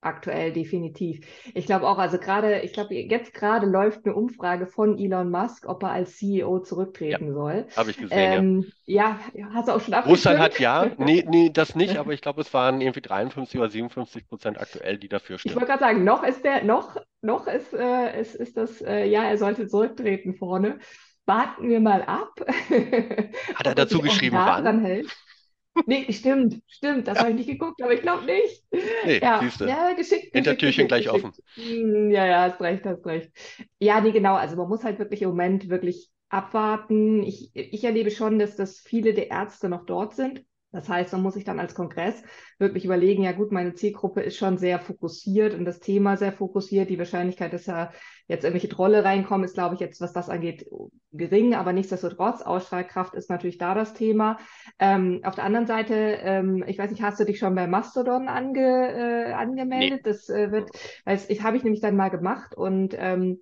aktuell 0.06 0.52
definitiv. 0.52 1.26
Ich 1.54 1.66
glaube 1.66 1.86
auch, 1.86 1.98
also 1.98 2.18
gerade, 2.18 2.60
ich 2.60 2.72
glaube, 2.72 2.94
jetzt 2.94 3.34
gerade 3.34 3.66
läuft 3.66 4.06
eine 4.06 4.14
Umfrage 4.14 4.66
von 4.66 4.98
Elon 4.98 5.30
Musk, 5.30 5.68
ob 5.68 5.82
er 5.82 5.90
als 5.90 6.16
CEO 6.16 6.60
zurücktreten 6.60 7.26
ja, 7.26 7.32
soll. 7.32 7.66
Habe 7.76 7.90
ich 7.90 7.98
gesehen. 7.98 8.32
Ähm, 8.32 8.72
ja. 8.84 9.18
ja. 9.34 9.48
hast 9.52 9.68
du 9.68 9.72
auch 9.72 9.80
schon 9.80 9.94
abgestimmt? 9.94 10.06
Russland 10.06 10.38
hat 10.38 10.60
ja, 10.60 10.90
nee, 10.98 11.24
nee, 11.28 11.50
das 11.52 11.74
nicht, 11.74 11.96
aber 11.98 12.12
ich 12.12 12.20
glaube, 12.20 12.40
es 12.40 12.54
waren 12.54 12.80
irgendwie 12.80 13.00
53 13.00 13.58
oder 13.58 13.68
57 13.68 14.28
Prozent 14.28 14.60
aktuell, 14.60 14.96
die 14.98 15.08
dafür 15.08 15.38
stimmen. 15.38 15.52
Ich 15.52 15.56
wollte 15.56 15.72
gerade 15.72 15.80
sagen, 15.80 16.04
noch 16.04 16.22
ist 16.22 16.44
der, 16.44 16.64
noch, 16.64 16.96
noch 17.20 17.46
ist, 17.48 17.72
äh, 17.74 18.20
ist, 18.20 18.36
ist 18.36 18.56
das, 18.56 18.80
äh, 18.82 19.06
ja, 19.06 19.24
er 19.24 19.38
sollte 19.38 19.66
zurücktreten 19.66 20.34
vorne. 20.34 20.78
Warten 21.26 21.68
wir 21.68 21.80
mal 21.80 22.02
ab. 22.02 22.32
Hat 23.54 23.66
er 23.66 23.74
dazu 23.74 24.00
geschrieben, 24.00 24.36
wann? 24.36 24.80
Hält. 24.80 25.16
Nee, 25.86 26.10
stimmt, 26.12 26.62
stimmt. 26.68 27.06
Das 27.06 27.18
habe 27.18 27.30
ich 27.30 27.36
nicht 27.36 27.48
geguckt, 27.48 27.82
aber 27.82 27.92
ich 27.92 28.00
glaube 28.00 28.24
nicht. 28.24 28.64
Nee, 29.04 29.18
ja, 29.18 29.40
siehst 29.42 29.60
du. 29.60 29.66
Ja, 29.66 29.92
geschickt. 29.92 30.32
Hintertürchen 30.32 30.88
gleich 30.88 31.04
geschickt. 31.04 31.24
offen. 31.24 31.42
Hm, 31.56 32.10
ja, 32.10 32.26
ja, 32.26 32.42
hast 32.50 32.60
recht, 32.60 32.86
hast 32.86 33.04
recht. 33.04 33.30
Ja, 33.78 34.00
nee, 34.00 34.12
genau. 34.12 34.34
Also 34.36 34.56
man 34.56 34.68
muss 34.68 34.84
halt 34.84 34.98
wirklich 34.98 35.22
im 35.22 35.28
Moment 35.30 35.68
wirklich 35.68 36.10
abwarten. 36.28 37.22
Ich, 37.22 37.50
ich 37.54 37.84
erlebe 37.84 38.10
schon, 38.10 38.38
dass, 38.38 38.56
dass 38.56 38.78
viele 38.80 39.12
der 39.12 39.30
Ärzte 39.30 39.68
noch 39.68 39.84
dort 39.84 40.14
sind. 40.14 40.44
Das 40.72 40.88
heißt, 40.88 41.12
man 41.12 41.22
muss 41.22 41.34
sich 41.34 41.44
dann 41.44 41.60
als 41.60 41.74
Kongress 41.74 42.22
wirklich 42.58 42.84
überlegen, 42.84 43.22
ja 43.22 43.32
gut, 43.32 43.52
meine 43.52 43.74
Zielgruppe 43.74 44.20
ist 44.20 44.36
schon 44.36 44.58
sehr 44.58 44.78
fokussiert 44.78 45.54
und 45.54 45.64
das 45.64 45.80
Thema 45.80 46.16
sehr 46.16 46.32
fokussiert. 46.32 46.90
Die 46.90 46.98
Wahrscheinlichkeit, 46.98 47.52
dass 47.52 47.64
da 47.64 47.92
jetzt 48.26 48.44
irgendwelche 48.44 48.68
Trolle 48.68 49.04
reinkommen, 49.04 49.44
ist, 49.44 49.54
glaube 49.54 49.74
ich, 49.74 49.80
jetzt, 49.80 50.00
was 50.00 50.12
das 50.12 50.28
angeht, 50.28 50.66
gering, 51.12 51.54
aber 51.54 51.72
nichtsdestotrotz, 51.72 52.42
Ausstrahlkraft 52.42 53.14
ist 53.14 53.30
natürlich 53.30 53.58
da 53.58 53.74
das 53.74 53.94
Thema. 53.94 54.38
Ähm, 54.78 55.20
auf 55.22 55.34
der 55.34 55.44
anderen 55.44 55.66
Seite, 55.66 55.94
ähm, 55.94 56.64
ich 56.66 56.78
weiß 56.78 56.90
nicht, 56.90 57.02
hast 57.02 57.20
du 57.20 57.24
dich 57.24 57.38
schon 57.38 57.54
bei 57.54 57.66
Mastodon 57.66 58.28
ange, 58.28 59.28
äh, 59.28 59.32
angemeldet? 59.32 60.00
Nee. 60.04 60.10
Das 60.10 60.28
äh, 60.28 60.50
wird, 60.50 60.70
weil 61.04 61.20
ich 61.28 61.42
habe 61.42 61.56
ich 61.56 61.62
nämlich 61.62 61.80
dann 61.80 61.96
mal 61.96 62.10
gemacht 62.10 62.54
und 62.54 62.94
ähm, 62.98 63.40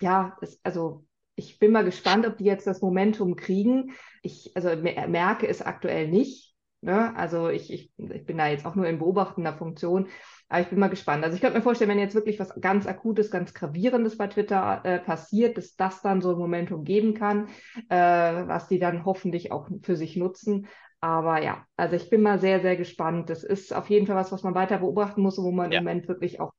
ja, 0.00 0.36
es, 0.40 0.58
also 0.64 1.04
ich 1.36 1.58
bin 1.58 1.72
mal 1.72 1.84
gespannt, 1.84 2.26
ob 2.26 2.36
die 2.36 2.44
jetzt 2.44 2.66
das 2.66 2.82
Momentum 2.82 3.36
kriegen. 3.36 3.92
Ich 4.22 4.52
also 4.54 4.70
merke 4.76 5.46
es 5.48 5.62
aktuell 5.62 6.08
nicht. 6.08 6.51
Ne? 6.82 7.14
Also 7.16 7.48
ich, 7.48 7.72
ich, 7.72 7.92
ich 7.96 8.26
bin 8.26 8.38
da 8.38 8.48
jetzt 8.48 8.66
auch 8.66 8.74
nur 8.74 8.86
in 8.88 8.98
beobachtender 8.98 9.52
Funktion, 9.54 10.08
aber 10.48 10.62
ich 10.62 10.68
bin 10.68 10.80
mal 10.80 10.88
gespannt. 10.88 11.22
Also 11.22 11.36
ich 11.36 11.40
könnte 11.40 11.56
mir 11.56 11.62
vorstellen, 11.62 11.90
wenn 11.90 11.98
jetzt 12.00 12.16
wirklich 12.16 12.40
was 12.40 12.60
ganz 12.60 12.86
Akutes, 12.86 13.30
ganz 13.30 13.54
Gravierendes 13.54 14.18
bei 14.18 14.26
Twitter 14.26 14.80
äh, 14.84 14.98
passiert, 14.98 15.56
dass 15.56 15.76
das 15.76 16.02
dann 16.02 16.20
so 16.20 16.32
ein 16.32 16.38
Momentum 16.38 16.84
geben 16.84 17.14
kann, 17.14 17.46
äh, 17.88 17.96
was 17.96 18.66
die 18.66 18.80
dann 18.80 19.04
hoffentlich 19.04 19.52
auch 19.52 19.68
für 19.82 19.96
sich 19.96 20.16
nutzen. 20.16 20.66
Aber 21.00 21.40
ja, 21.40 21.64
also 21.76 21.94
ich 21.94 22.10
bin 22.10 22.20
mal 22.20 22.40
sehr, 22.40 22.60
sehr 22.60 22.76
gespannt. 22.76 23.30
Das 23.30 23.44
ist 23.44 23.72
auf 23.72 23.88
jeden 23.88 24.08
Fall 24.08 24.16
was, 24.16 24.32
was 24.32 24.42
man 24.42 24.56
weiter 24.56 24.78
beobachten 24.78 25.22
muss 25.22 25.38
und 25.38 25.44
wo 25.44 25.52
man 25.52 25.70
ja. 25.70 25.78
im 25.78 25.84
Moment 25.84 26.08
wirklich 26.08 26.40
auch 26.40 26.52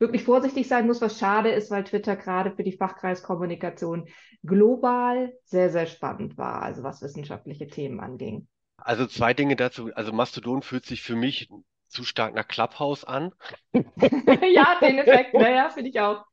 wirklich 0.00 0.24
vorsichtig 0.24 0.66
sein 0.66 0.86
muss, 0.86 1.00
was 1.00 1.18
schade 1.18 1.50
ist, 1.50 1.70
weil 1.70 1.84
Twitter 1.84 2.16
gerade 2.16 2.50
für 2.50 2.64
die 2.64 2.76
Fachkreiskommunikation 2.76 4.08
global 4.44 5.32
sehr, 5.44 5.70
sehr 5.70 5.86
spannend 5.86 6.36
war, 6.36 6.62
also 6.62 6.82
was 6.82 7.02
wissenschaftliche 7.02 7.68
Themen 7.68 8.00
anging. 8.00 8.48
Also 8.78 9.06
zwei 9.06 9.34
Dinge 9.34 9.56
dazu. 9.56 9.90
Also 9.94 10.12
Mastodon 10.12 10.62
fühlt 10.62 10.86
sich 10.86 11.02
für 11.02 11.16
mich 11.16 11.48
zu 11.88 12.04
stark 12.04 12.34
nach 12.34 12.48
Clubhouse 12.48 13.04
an. 13.04 13.32
ja, 13.72 14.78
den 14.80 14.98
Effekt, 14.98 15.34
naja, 15.34 15.70
finde 15.70 15.90
ich 15.90 16.00
auch. 16.00 16.24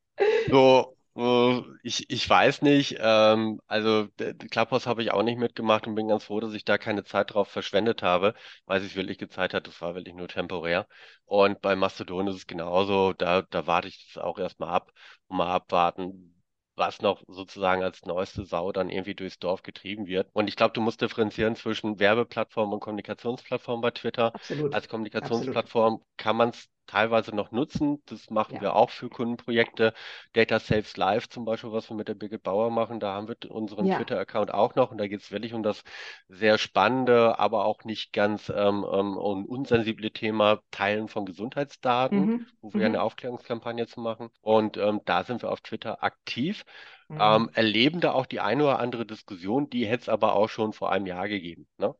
So, 0.47 0.95
äh, 1.15 1.62
ich, 1.84 2.10
ich 2.10 2.29
weiß 2.29 2.62
nicht. 2.62 2.97
Ähm, 2.99 3.60
also 3.67 4.08
Clubhouse 4.51 4.86
habe 4.88 5.01
ich 5.03 5.12
auch 5.12 5.23
nicht 5.23 5.38
mitgemacht 5.39 5.88
und 5.88 5.95
bin 5.95 6.08
ganz 6.08 6.23
froh, 6.25 6.39
dass 6.39 6.53
ich 6.53 6.65
da 6.65 6.77
keine 6.77 7.03
Zeit 7.03 7.34
drauf 7.34 7.47
verschwendet 7.49 8.03
habe, 8.03 8.34
weil 8.65 8.81
es 8.84 8.95
wirklich 8.95 9.17
gezeigt 9.17 9.53
hat, 9.53 9.67
das 9.67 9.81
war 9.81 9.95
wirklich 9.95 10.15
nur 10.15 10.27
temporär. 10.27 10.88
Und 11.25 11.62
bei 11.62 11.75
Mastodon 11.75 12.27
ist 12.27 12.36
es 12.36 12.47
genauso. 12.47 13.13
Da, 13.13 13.41
da 13.43 13.67
warte 13.67 13.88
ich 13.88 14.12
das 14.13 14.23
auch 14.23 14.38
erstmal 14.39 14.69
ab 14.69 14.91
und 15.27 15.38
mal 15.38 15.51
abwarten, 15.51 16.35
was 16.75 17.01
noch 17.01 17.23
sozusagen 17.27 17.83
als 17.83 18.05
neueste 18.05 18.45
Sau 18.45 18.71
dann 18.71 18.89
irgendwie 18.89 19.15
durchs 19.15 19.39
Dorf 19.39 19.63
getrieben 19.63 20.07
wird. 20.07 20.27
Und 20.33 20.47
ich 20.47 20.55
glaube, 20.55 20.73
du 20.73 20.81
musst 20.81 21.01
differenzieren 21.01 21.55
zwischen 21.55 21.99
Werbeplattform 21.99 22.73
und 22.73 22.79
Kommunikationsplattform 22.79 23.81
bei 23.81 23.91
Twitter. 23.91 24.33
Absolut. 24.35 24.73
Als 24.73 24.88
Kommunikationsplattform 24.88 25.95
Absolut. 25.95 26.17
kann 26.17 26.35
man 26.35 26.49
es 26.49 26.69
teilweise 26.88 27.36
noch 27.36 27.52
nutzen. 27.52 28.02
Das 28.06 28.30
machen 28.30 28.56
ja. 28.56 28.62
wir 28.62 28.76
auch 28.76 28.89
für 28.89 29.10
Kundenprojekte. 29.10 29.93
Data 30.34 30.60
Saves 30.60 30.98
Live 30.98 31.30
zum 31.30 31.45
Beispiel, 31.45 31.71
was 31.71 31.89
wir 31.89 31.95
mit 31.95 32.08
der 32.08 32.15
Birgit 32.15 32.43
Bauer 32.43 32.69
machen, 32.69 33.00
da 33.00 33.13
haben 33.13 33.28
wir 33.28 33.38
unseren 33.52 33.86
ja. 33.86 33.98
Twitter-Account 33.98 34.54
auch 34.54 34.76
noch 34.76 34.91
und 34.91 34.98
da 34.98 35.08
geht 35.08 35.21
es 35.21 35.32
wirklich 35.32 35.54
um 35.54 35.63
das 35.63 35.84
sehr 36.28 36.58
spannende, 36.58 37.39
aber 37.39 37.65
auch 37.65 37.84
nicht 37.84 38.13
ganz 38.13 38.50
ähm, 38.50 38.86
ähm, 38.91 39.17
unsensible 39.17 40.12
Thema 40.12 40.62
Teilen 40.71 41.08
von 41.08 41.26
Gesundheitsdaten, 41.26 42.19
mhm. 42.19 42.45
wo 42.62 42.74
wir 42.74 42.82
mhm. 42.82 42.86
eine 42.86 43.02
Aufklärungskampagne 43.02 43.88
zu 43.88 44.00
machen. 44.00 44.30
Und 44.41 44.78
ähm, 44.78 45.02
da 45.06 45.24
sind 45.24 45.41
wir 45.41 45.52
auf 45.52 45.62
Twitter 45.62 46.04
aktiv. 46.04 46.63
Mhm. 47.08 47.17
Ähm, 47.21 47.50
erleben 47.54 48.00
da 48.02 48.13
auch 48.13 48.26
die 48.26 48.39
eine 48.39 48.63
oder 48.63 48.80
andere 48.80 49.06
Diskussion, 49.06 49.69
die 49.69 49.86
hätte 49.86 50.04
es 50.04 50.10
aber 50.10 50.34
auch 50.34 50.50
schon 50.50 50.74
vor 50.74 50.91
einem 50.91 51.06
Jahr 51.06 51.28
gegeben. 51.28 51.67
Ne? 51.78 51.93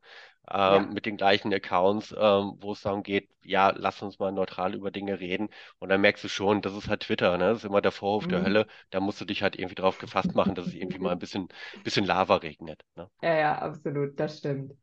Ähm, 0.51 0.73
ja. 0.73 0.89
mit 0.93 1.05
den 1.05 1.17
gleichen 1.17 1.53
Accounts, 1.53 2.12
ähm, 2.12 2.53
wo 2.60 2.73
es 2.73 2.81
darum 2.81 3.03
geht, 3.03 3.29
ja, 3.43 3.73
lass 3.75 4.01
uns 4.01 4.19
mal 4.19 4.31
neutral 4.31 4.75
über 4.75 4.91
Dinge 4.91 5.19
reden. 5.19 5.49
Und 5.79 5.89
dann 5.89 6.01
merkst 6.01 6.23
du 6.23 6.27
schon, 6.27 6.62
das 6.62 6.75
ist 6.75 6.88
halt 6.88 7.01
Twitter, 7.01 7.38
ne? 7.38 7.49
Das 7.49 7.60
ist 7.60 7.65
immer 7.65 7.81
der 7.81 7.91
Vorwurf 7.91 8.25
mhm. 8.25 8.29
der 8.29 8.43
Hölle. 8.43 8.67
Da 8.91 8.99
musst 8.99 9.21
du 9.21 9.25
dich 9.25 9.43
halt 9.43 9.58
irgendwie 9.58 9.75
drauf 9.75 9.97
gefasst 9.97 10.36
machen, 10.36 10.55
dass 10.55 10.67
es 10.67 10.73
irgendwie 10.73 10.99
mal 10.99 11.12
ein 11.12 11.19
bisschen, 11.19 11.47
bisschen 11.84 12.05
Lava 12.05 12.38
regnet. 12.38 12.81
Ne? 12.95 13.10
Ja, 13.21 13.36
ja, 13.36 13.58
absolut, 13.60 14.19
das 14.19 14.39
stimmt. 14.39 14.73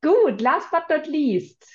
Gut, 0.00 0.40
last 0.40 0.70
but 0.70 0.84
not 0.88 1.06
least. 1.06 1.66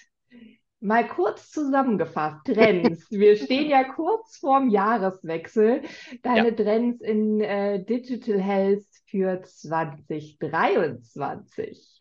Mal 0.82 1.10
kurz 1.10 1.52
zusammengefasst, 1.52 2.46
Trends. 2.46 3.06
Wir 3.12 3.36
stehen 3.36 3.70
ja 3.70 3.84
kurz 3.84 4.38
vorm 4.38 4.70
Jahreswechsel. 4.70 5.82
Deine 6.22 6.50
ja. 6.50 6.56
Trends 6.56 7.02
in 7.02 7.42
äh, 7.42 7.84
Digital 7.84 8.40
Health 8.40 8.86
für 9.08 9.42
2023. 9.42 12.00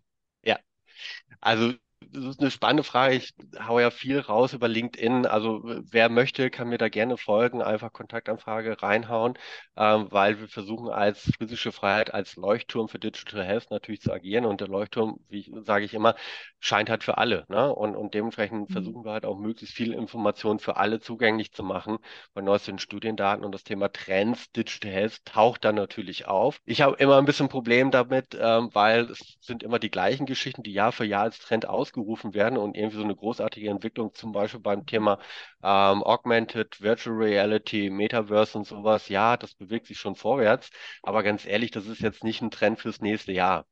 Also 1.40 1.74
das 2.00 2.24
ist 2.24 2.40
eine 2.40 2.50
spannende 2.50 2.82
Frage. 2.82 3.16
Ich 3.16 3.34
haue 3.60 3.82
ja 3.82 3.90
viel 3.90 4.18
raus 4.18 4.52
über 4.52 4.68
LinkedIn. 4.68 5.26
Also 5.26 5.60
wer 5.64 6.08
möchte, 6.08 6.50
kann 6.50 6.68
mir 6.68 6.78
da 6.78 6.88
gerne 6.88 7.16
folgen, 7.16 7.62
einfach 7.62 7.92
Kontaktanfrage 7.92 8.82
reinhauen, 8.82 9.34
ähm, 9.76 10.06
weil 10.10 10.40
wir 10.40 10.48
versuchen 10.48 10.88
als 10.88 11.30
physische 11.38 11.72
Freiheit, 11.72 12.14
als 12.14 12.36
Leuchtturm 12.36 12.88
für 12.88 12.98
Digital 12.98 13.44
Health 13.44 13.70
natürlich 13.70 14.00
zu 14.00 14.12
agieren. 14.12 14.46
Und 14.46 14.60
der 14.60 14.68
Leuchtturm, 14.68 15.20
wie 15.28 15.52
sage 15.64 15.84
ich 15.84 15.94
immer, 15.94 16.14
scheint 16.60 16.90
halt 16.90 17.04
für 17.04 17.18
alle. 17.18 17.44
Ne? 17.48 17.72
Und, 17.72 17.96
und 17.96 18.14
dementsprechend 18.14 18.70
mhm. 18.70 18.72
versuchen 18.72 19.04
wir 19.04 19.12
halt 19.12 19.26
auch 19.26 19.38
möglichst 19.38 19.74
viel 19.74 19.92
Informationen 19.92 20.58
für 20.60 20.76
alle 20.76 21.00
zugänglich 21.00 21.52
zu 21.52 21.62
machen 21.62 21.98
bei 22.32 22.40
neuesten 22.40 22.78
Studiendaten. 22.78 23.44
Und 23.44 23.52
das 23.52 23.64
Thema 23.64 23.88
Trends, 23.92 24.50
Digital 24.52 24.90
Health 24.90 25.24
taucht 25.24 25.64
dann 25.64 25.74
natürlich 25.74 26.26
auf. 26.26 26.60
Ich 26.64 26.80
habe 26.80 26.96
immer 26.96 27.18
ein 27.18 27.26
bisschen 27.26 27.48
Problem 27.48 27.90
damit, 27.90 28.36
ähm, 28.40 28.70
weil 28.72 29.10
es 29.10 29.36
sind 29.40 29.62
immer 29.62 29.78
die 29.78 29.90
gleichen 29.90 30.26
Geschichten, 30.26 30.62
die 30.62 30.72
Jahr 30.72 30.92
für 30.92 31.04
Jahr 31.04 31.24
als 31.24 31.38
Trend 31.38 31.66
ausgerufen 31.88 32.34
werden 32.34 32.58
und 32.58 32.76
irgendwie 32.76 32.96
so 32.96 33.02
eine 33.04 33.16
großartige 33.16 33.70
Entwicklung, 33.70 34.14
zum 34.14 34.32
Beispiel 34.32 34.60
beim 34.60 34.86
Thema 34.86 35.18
ähm, 35.62 36.02
Augmented 36.02 36.80
Virtual 36.80 37.16
Reality, 37.16 37.90
Metaverse 37.90 38.58
und 38.58 38.66
sowas. 38.66 39.08
Ja, 39.08 39.36
das 39.36 39.54
bewegt 39.54 39.86
sich 39.86 39.98
schon 39.98 40.14
vorwärts. 40.14 40.70
Aber 41.02 41.22
ganz 41.22 41.46
ehrlich, 41.46 41.70
das 41.70 41.86
ist 41.86 42.00
jetzt 42.00 42.24
nicht 42.24 42.42
ein 42.42 42.50
Trend 42.50 42.80
fürs 42.80 43.00
nächste 43.00 43.32
Jahr. 43.32 43.66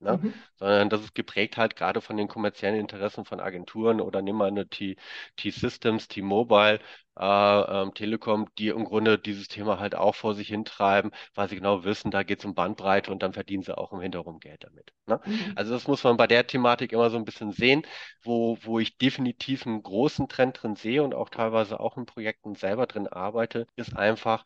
Ne? 0.00 0.18
Mhm. 0.22 0.34
Sondern 0.56 0.88
das 0.90 1.02
ist 1.02 1.14
geprägt 1.14 1.56
halt 1.56 1.76
gerade 1.76 2.00
von 2.00 2.16
den 2.16 2.28
kommerziellen 2.28 2.78
Interessen 2.80 3.24
von 3.24 3.40
Agenturen 3.40 4.00
oder 4.00 4.22
nimm 4.22 4.36
mal 4.36 4.48
eine 4.48 4.68
T-Systems, 4.68 6.08
T-Mobile, 6.08 6.80
äh, 7.18 7.82
ähm, 7.82 7.94
Telekom, 7.94 8.46
die 8.58 8.68
im 8.68 8.84
Grunde 8.84 9.18
dieses 9.18 9.48
Thema 9.48 9.78
halt 9.78 9.94
auch 9.94 10.14
vor 10.14 10.34
sich 10.34 10.48
hintreiben, 10.48 11.10
weil 11.34 11.48
sie 11.48 11.56
genau 11.56 11.84
wissen, 11.84 12.10
da 12.10 12.22
geht 12.22 12.38
es 12.40 12.44
um 12.44 12.54
Bandbreite 12.54 13.10
und 13.10 13.22
dann 13.22 13.32
verdienen 13.32 13.62
sie 13.62 13.76
auch 13.76 13.92
im 13.92 14.00
Hintergrund 14.00 14.40
Geld 14.42 14.64
damit. 14.64 14.92
Ne? 15.06 15.20
Mhm. 15.24 15.52
Also 15.56 15.72
das 15.74 15.86
muss 15.86 16.02
man 16.04 16.16
bei 16.16 16.26
der 16.26 16.46
Thematik 16.46 16.92
immer 16.92 17.10
so 17.10 17.16
ein 17.16 17.24
bisschen 17.24 17.52
sehen, 17.52 17.82
wo, 18.22 18.58
wo 18.62 18.78
ich 18.78 18.96
definitiv 18.98 19.66
einen 19.66 19.82
großen 19.82 20.28
Trend 20.28 20.62
drin 20.62 20.76
sehe 20.76 21.02
und 21.02 21.14
auch 21.14 21.28
teilweise 21.28 21.80
auch 21.80 21.96
in 21.96 22.06
Projekten 22.06 22.54
selber 22.54 22.86
drin 22.86 23.06
arbeite, 23.08 23.66
ist 23.76 23.96
einfach, 23.96 24.44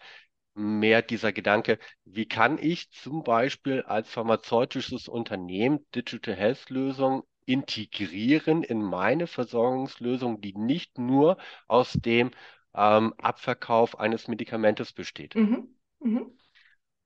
mehr 0.54 1.02
dieser 1.02 1.32
Gedanke, 1.32 1.78
wie 2.04 2.26
kann 2.26 2.58
ich 2.58 2.90
zum 2.90 3.24
Beispiel 3.24 3.82
als 3.82 4.08
pharmazeutisches 4.10 5.08
Unternehmen 5.08 5.84
Digital 5.94 6.34
Health 6.34 6.70
Lösungen 6.70 7.22
integrieren 7.46 8.62
in 8.62 8.82
meine 8.82 9.26
Versorgungslösung, 9.26 10.40
die 10.40 10.54
nicht 10.54 10.98
nur 10.98 11.36
aus 11.66 11.92
dem 11.92 12.30
ähm, 12.74 13.14
Abverkauf 13.18 13.98
eines 13.98 14.28
Medikamentes 14.28 14.92
besteht. 14.92 15.34
Mhm. 15.34 15.68
Mhm. 16.00 16.32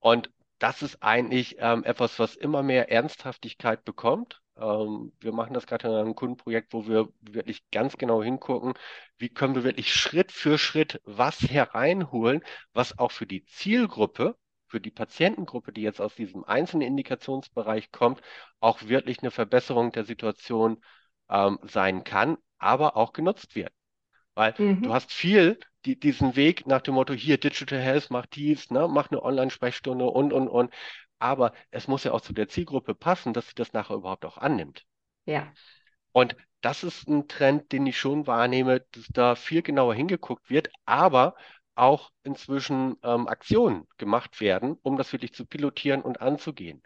Und 0.01 0.31
das 0.59 0.83
ist 0.83 1.03
eigentlich 1.03 1.57
ähm, 1.59 1.85
etwas, 1.85 2.19
was 2.19 2.37
immer 2.37 2.63
mehr 2.63 2.91
Ernsthaftigkeit 2.91 3.85
bekommt. 3.85 4.41
Ähm, 4.61 5.13
wir 5.21 5.33
machen 5.33 5.55
das 5.55 5.67
gerade 5.67 5.89
in 5.89 5.95
einem 5.95 6.15
Kundenprojekt, 6.15 6.73
wo 6.73 6.87
wir 6.87 7.09
wirklich 7.21 7.71
ganz 7.71 7.97
genau 7.97 8.23
hingucken, 8.23 8.75
wie 9.19 9.29
können 9.29 9.55
wir 9.55 9.65
wirklich 9.65 9.93
Schritt 9.93 10.33
für 10.33 10.59
Schritt 10.59 11.01
was 11.05 11.41
hereinholen, 11.41 12.43
was 12.73 12.99
auch 12.99 13.13
für 13.13 13.27
die 13.27 13.45
Zielgruppe, 13.45 14.37
für 14.67 14.81
die 14.81 14.91
Patientengruppe, 14.91 15.73
die 15.73 15.83
jetzt 15.83 16.01
aus 16.01 16.15
diesem 16.15 16.45
einzelnen 16.45 16.87
Indikationsbereich 16.87 17.91
kommt, 17.91 18.21
auch 18.61 18.83
wirklich 18.83 19.21
eine 19.21 19.31
Verbesserung 19.31 19.93
der 19.93 20.05
Situation 20.05 20.83
ähm, 21.31 21.59
sein 21.63 22.05
kann, 22.05 22.37
aber 22.59 22.97
auch 22.97 23.13
genutzt 23.13 23.55
wird. 23.55 23.73
Weil 24.35 24.55
mhm. 24.59 24.83
du 24.83 24.93
hast 24.93 25.13
viel 25.13 25.59
die, 25.85 25.99
diesen 25.99 26.37
Weg 26.37 26.67
nach 26.67 26.81
dem 26.81 26.95
Motto, 26.95 27.15
hier 27.15 27.39
Digital 27.39 27.81
Health, 27.81 28.09
mach 28.11 28.27
dies, 28.27 28.71
ne, 28.71 28.89
mach 28.89 29.11
eine 29.11 29.23
Online-Sprechstunde 29.23 30.05
und, 30.05 30.33
und, 30.33 30.49
und. 30.49 30.73
Aber 31.19 31.53
es 31.71 31.89
muss 31.89 32.05
ja 32.05 32.13
auch 32.13 32.21
zu 32.21 32.33
der 32.33 32.49
Zielgruppe 32.49 32.95
passen, 32.95 33.33
dass 33.33 33.49
sie 33.49 33.55
das 33.55 33.73
nachher 33.73 33.97
überhaupt 33.97 34.25
auch 34.25 34.39
annimmt. 34.39 34.87
Ja. 35.25 35.53
Und 36.13 36.37
das 36.61 36.83
ist 36.83 37.09
ein 37.09 37.29
Trend, 37.29 37.73
den 37.73 37.87
ich 37.87 37.99
schon 37.99 38.27
wahrnehme, 38.27 38.81
dass 38.93 39.07
da 39.09 39.35
viel 39.35 39.63
genauer 39.63 39.95
hingeguckt 39.95 40.51
wird, 40.51 40.71
aber 40.85 41.35
auch 41.75 42.11
inzwischen 42.25 42.97
ähm, 43.05 43.29
Aktionen 43.29 43.87
gemacht 43.99 44.41
werden, 44.41 44.77
um 44.83 44.97
das 44.97 45.13
wirklich 45.13 45.33
zu 45.33 45.47
pilotieren 45.47 46.03
und 46.03 46.21
anzugehen. 46.21 46.83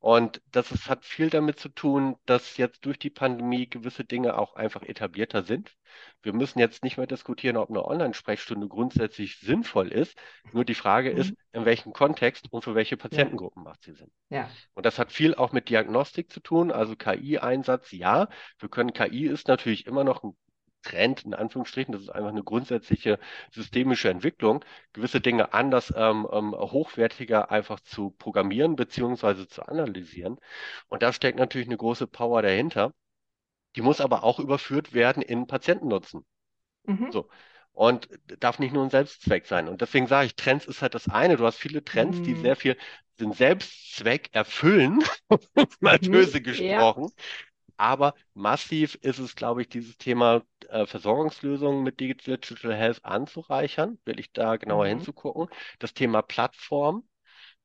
Und 0.00 0.40
das 0.52 0.70
ist, 0.70 0.88
hat 0.88 1.04
viel 1.04 1.28
damit 1.28 1.58
zu 1.58 1.68
tun, 1.68 2.16
dass 2.24 2.56
jetzt 2.56 2.84
durch 2.84 3.00
die 3.00 3.10
Pandemie 3.10 3.68
gewisse 3.68 4.04
Dinge 4.04 4.38
auch 4.38 4.54
einfach 4.54 4.82
etablierter 4.82 5.42
sind. 5.42 5.76
Wir 6.22 6.32
müssen 6.32 6.60
jetzt 6.60 6.84
nicht 6.84 6.98
mehr 6.98 7.08
diskutieren, 7.08 7.56
ob 7.56 7.68
eine 7.70 7.84
Online-Sprechstunde 7.84 8.68
grundsätzlich 8.68 9.38
sinnvoll 9.40 9.88
ist. 9.88 10.16
Nur 10.52 10.64
die 10.64 10.74
Frage 10.74 11.10
mhm. 11.10 11.16
ist, 11.18 11.34
in 11.52 11.64
welchem 11.64 11.92
Kontext 11.92 12.46
und 12.52 12.62
für 12.62 12.76
welche 12.76 12.96
Patientengruppen 12.96 13.64
ja. 13.64 13.70
macht 13.70 13.82
sie 13.82 13.92
Sinn. 13.92 14.10
Ja. 14.28 14.48
Und 14.74 14.86
das 14.86 15.00
hat 15.00 15.10
viel 15.10 15.34
auch 15.34 15.50
mit 15.52 15.68
Diagnostik 15.68 16.30
zu 16.30 16.38
tun, 16.40 16.70
also 16.70 16.94
KI-Einsatz, 16.94 17.90
ja. 17.90 18.28
Wir 18.58 18.68
können, 18.68 18.92
KI 18.92 19.26
ist 19.26 19.48
natürlich 19.48 19.86
immer 19.86 20.04
noch 20.04 20.22
ein 20.22 20.36
Trend, 20.82 21.24
in 21.24 21.34
Anführungsstrichen, 21.34 21.92
das 21.92 22.02
ist 22.02 22.10
einfach 22.10 22.30
eine 22.30 22.44
grundsätzliche 22.44 23.18
systemische 23.50 24.08
Entwicklung, 24.08 24.64
gewisse 24.92 25.20
Dinge 25.20 25.52
anders, 25.52 25.92
ähm, 25.96 26.26
ähm, 26.32 26.52
hochwertiger 26.52 27.50
einfach 27.50 27.80
zu 27.80 28.10
programmieren 28.10 28.76
beziehungsweise 28.76 29.48
zu 29.48 29.62
analysieren. 29.66 30.38
Und 30.88 31.02
da 31.02 31.12
steckt 31.12 31.38
natürlich 31.38 31.68
eine 31.68 31.76
große 31.76 32.06
Power 32.06 32.42
dahinter. 32.42 32.92
Die 33.76 33.82
muss 33.82 34.00
aber 34.00 34.24
auch 34.24 34.38
überführt 34.38 34.92
werden 34.92 35.22
in 35.22 35.46
Patientennutzen. 35.46 36.24
Mhm. 36.84 37.12
So. 37.12 37.28
Und 37.72 38.08
darf 38.40 38.58
nicht 38.58 38.72
nur 38.72 38.82
ein 38.82 38.90
Selbstzweck 38.90 39.46
sein. 39.46 39.68
Und 39.68 39.80
deswegen 39.82 40.08
sage 40.08 40.26
ich, 40.26 40.34
Trends 40.34 40.66
ist 40.66 40.82
halt 40.82 40.94
das 40.94 41.08
eine. 41.08 41.36
Du 41.36 41.44
hast 41.44 41.58
viele 41.58 41.84
Trends, 41.84 42.18
mhm. 42.18 42.24
die 42.24 42.34
sehr 42.34 42.56
viel 42.56 42.76
den 43.20 43.32
Selbstzweck 43.32 44.30
erfüllen, 44.32 45.02
mal 45.80 45.98
mhm. 46.02 46.10
böse 46.10 46.40
gesprochen. 46.40 47.04
Ja. 47.04 47.24
Aber 47.78 48.14
massiv 48.34 48.96
ist 49.02 49.20
es, 49.20 49.36
glaube 49.36 49.62
ich, 49.62 49.68
dieses 49.68 49.96
Thema 49.96 50.42
äh, 50.68 50.84
Versorgungslösungen 50.84 51.84
mit 51.84 52.00
Digital 52.00 52.74
Health 52.74 53.04
anzureichern, 53.04 53.98
will 54.04 54.18
ich 54.18 54.32
da 54.32 54.56
genauer 54.56 54.86
mhm. 54.86 54.90
hinzugucken. 54.90 55.48
Das 55.78 55.94
Thema 55.94 56.22
Plattform. 56.22 57.08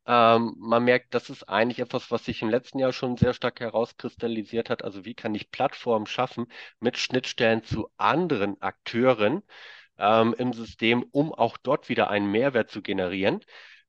Ähm, 0.05 0.53
man 0.59 0.83
merkt, 0.83 1.15
das 1.15 1.31
ist 1.31 1.49
eigentlich 1.49 1.79
etwas, 1.79 2.11
was 2.11 2.25
sich 2.25 2.43
im 2.43 2.49
letzten 2.49 2.77
Jahr 2.77 2.93
schon 2.93 3.17
sehr 3.17 3.33
stark 3.33 3.59
herauskristallisiert 3.59 4.69
hat. 4.69 4.83
Also 4.83 5.03
wie 5.03 5.15
kann 5.15 5.33
ich 5.33 5.49
Plattformen 5.49 6.05
schaffen 6.05 6.45
mit 6.79 6.97
Schnittstellen 6.99 7.63
zu 7.63 7.89
anderen 7.97 8.61
Akteuren 8.61 9.41
ähm, 9.97 10.35
im 10.37 10.53
System, 10.53 11.03
um 11.11 11.33
auch 11.33 11.57
dort 11.57 11.89
wieder 11.89 12.09
einen 12.11 12.29
Mehrwert 12.29 12.69
zu 12.69 12.83
generieren. 12.83 13.39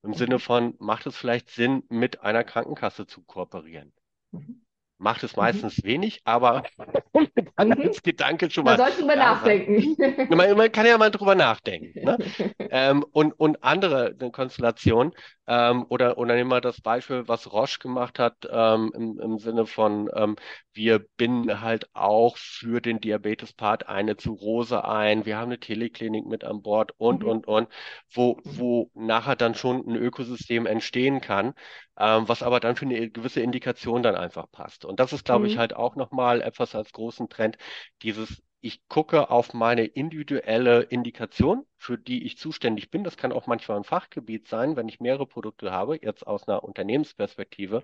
Im 0.03 0.11
mhm. 0.11 0.15
Sinne 0.15 0.39
von, 0.39 0.75
macht 0.79 1.07
es 1.07 1.17
vielleicht 1.19 1.51
Sinn, 1.51 1.83
mit 1.91 2.23
einer 2.23 2.45
Krankenkasse 2.45 3.07
zu 3.07 3.23
kooperieren? 3.25 3.93
Mhm 4.31 4.64
macht 5.05 5.23
es 5.23 5.37
mhm. 5.37 5.43
meistens 5.43 5.79
mhm. 5.79 5.87
wenig, 5.87 6.21
aber 6.25 6.65
dann 7.57 7.73
als 7.73 8.03
Gedanke 8.03 8.51
schon 8.51 8.65
mal. 8.65 8.77
Man 8.77 8.87
sollte 8.87 9.03
drüber 9.03 9.17
nachdenken. 9.17 9.97
Man, 10.35 10.57
man, 10.57 10.73
kann 10.73 10.87
ja 10.87 10.99
mal 10.99 11.11
drüber 11.11 11.35
nachdenken. 11.35 12.05
Ne? 12.05 12.19
ähm, 12.59 13.05
und, 13.13 13.33
und 13.39 13.63
andere 13.63 14.15
Konstellationen, 14.33 15.13
ähm, 15.47 15.85
oder, 15.89 16.19
oder 16.19 16.35
nehmen 16.35 16.51
wir 16.51 16.61
das 16.61 16.81
Beispiel, 16.81 17.29
was 17.29 17.53
Roche 17.53 17.79
gemacht 17.79 18.19
hat, 18.19 18.49
ähm, 18.51 18.93
im, 18.95 19.21
im 19.21 19.39
Sinne 19.39 19.67
von, 19.67 20.11
ähm, 20.15 20.37
wir 20.73 21.01
binden 21.17 21.61
halt 21.61 21.89
auch 21.95 22.37
für 22.37 22.81
den 22.81 23.01
Diabetes-Part 23.01 23.89
eine 23.89 24.17
Zurose 24.17 24.85
ein, 24.85 25.27
wir 25.27 25.37
haben 25.37 25.49
eine 25.49 25.61
Teleklinik 25.61 26.27
mit 26.27 26.45
an 26.45 26.63
Bord 26.63 26.93
und, 26.99 27.23
mhm. 27.23 27.29
und, 27.29 27.47
und, 27.47 27.69
wo, 28.13 28.39
wo 28.45 28.91
nachher 28.95 29.37
dann 29.37 29.55
schon 29.55 29.87
ein 29.87 29.97
Ökosystem 29.97 30.67
entstehen 30.67 31.21
kann, 31.21 31.55
ähm, 31.99 32.29
was 32.29 32.43
aber 32.43 32.61
dann 32.61 32.77
für 32.77 32.87
eine 32.87 33.11
gewisse 33.11 33.41
Indikation 33.41 34.03
dann 34.03 34.17
einfach 34.17 34.51
passt. 34.51 34.85
Und 34.85 35.01
das 35.01 35.13
ist, 35.13 35.25
glaube 35.25 35.45
mhm. 35.45 35.51
ich, 35.51 35.59
halt 35.59 35.77
auch 35.77 35.97
nochmal 35.97 36.41
etwas 36.41 36.75
als 36.75 36.93
großen 36.93 37.29
Trend, 37.29 37.59
dieses 38.03 38.43
ich 38.65 38.89
gucke 38.89 39.31
auf 39.31 39.53
meine 39.53 39.85
individuelle 39.85 40.83
Indikation, 40.83 41.67
für 41.77 41.99
die 41.99 42.25
ich 42.25 42.39
zuständig 42.39 42.91
bin. 42.91 43.05
Das 43.05 43.19
kann 43.19 43.31
auch 43.31 43.47
manchmal 43.47 43.77
ein 43.77 43.85
Fachgebiet 43.85 44.49
sein, 44.49 44.75
wenn 44.77 44.89
ich 44.89 45.01
mehrere 45.01 45.27
Produkte 45.27 45.71
habe, 45.71 45.99
jetzt 46.01 46.27
aus 46.27 46.49
einer 46.49 46.65
Unternehmensperspektive. 46.65 47.83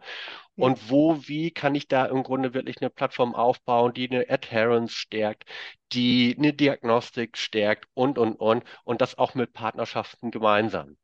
Ja. 0.56 0.66
Und 0.66 0.90
wo, 0.90 1.28
wie 1.28 1.50
kann 1.50 1.74
ich 1.74 1.86
da 1.88 2.06
im 2.06 2.22
Grunde 2.22 2.54
wirklich 2.54 2.80
eine 2.80 2.88
Plattform 2.90 3.34
aufbauen, 3.34 3.92
die 3.92 4.10
eine 4.10 4.30
Adherence 4.30 4.92
stärkt, 4.92 5.44
die 5.92 6.34
eine 6.38 6.54
Diagnostik 6.54 7.36
stärkt 7.36 7.86
und, 7.94 8.18
und, 8.18 8.36
und. 8.36 8.64
Und 8.84 9.02
das 9.02 9.18
auch 9.18 9.34
mit 9.34 9.52
Partnerschaften 9.52 10.30
gemeinsam. 10.30 10.96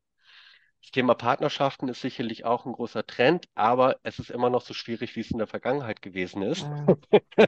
Das 0.81 0.91
Thema 0.91 1.15
Partnerschaften 1.15 1.89
ist 1.89 2.01
sicherlich 2.01 2.45
auch 2.45 2.65
ein 2.65 2.71
großer 2.71 3.05
Trend, 3.05 3.47
aber 3.55 3.99
es 4.03 4.19
ist 4.19 4.29
immer 4.31 4.49
noch 4.49 4.61
so 4.61 4.73
schwierig, 4.73 5.15
wie 5.15 5.19
es 5.19 5.31
in 5.31 5.37
der 5.37 5.47
Vergangenheit 5.47 6.01
gewesen 6.01 6.41
ist. 6.43 6.63
Mhm. 6.63 6.97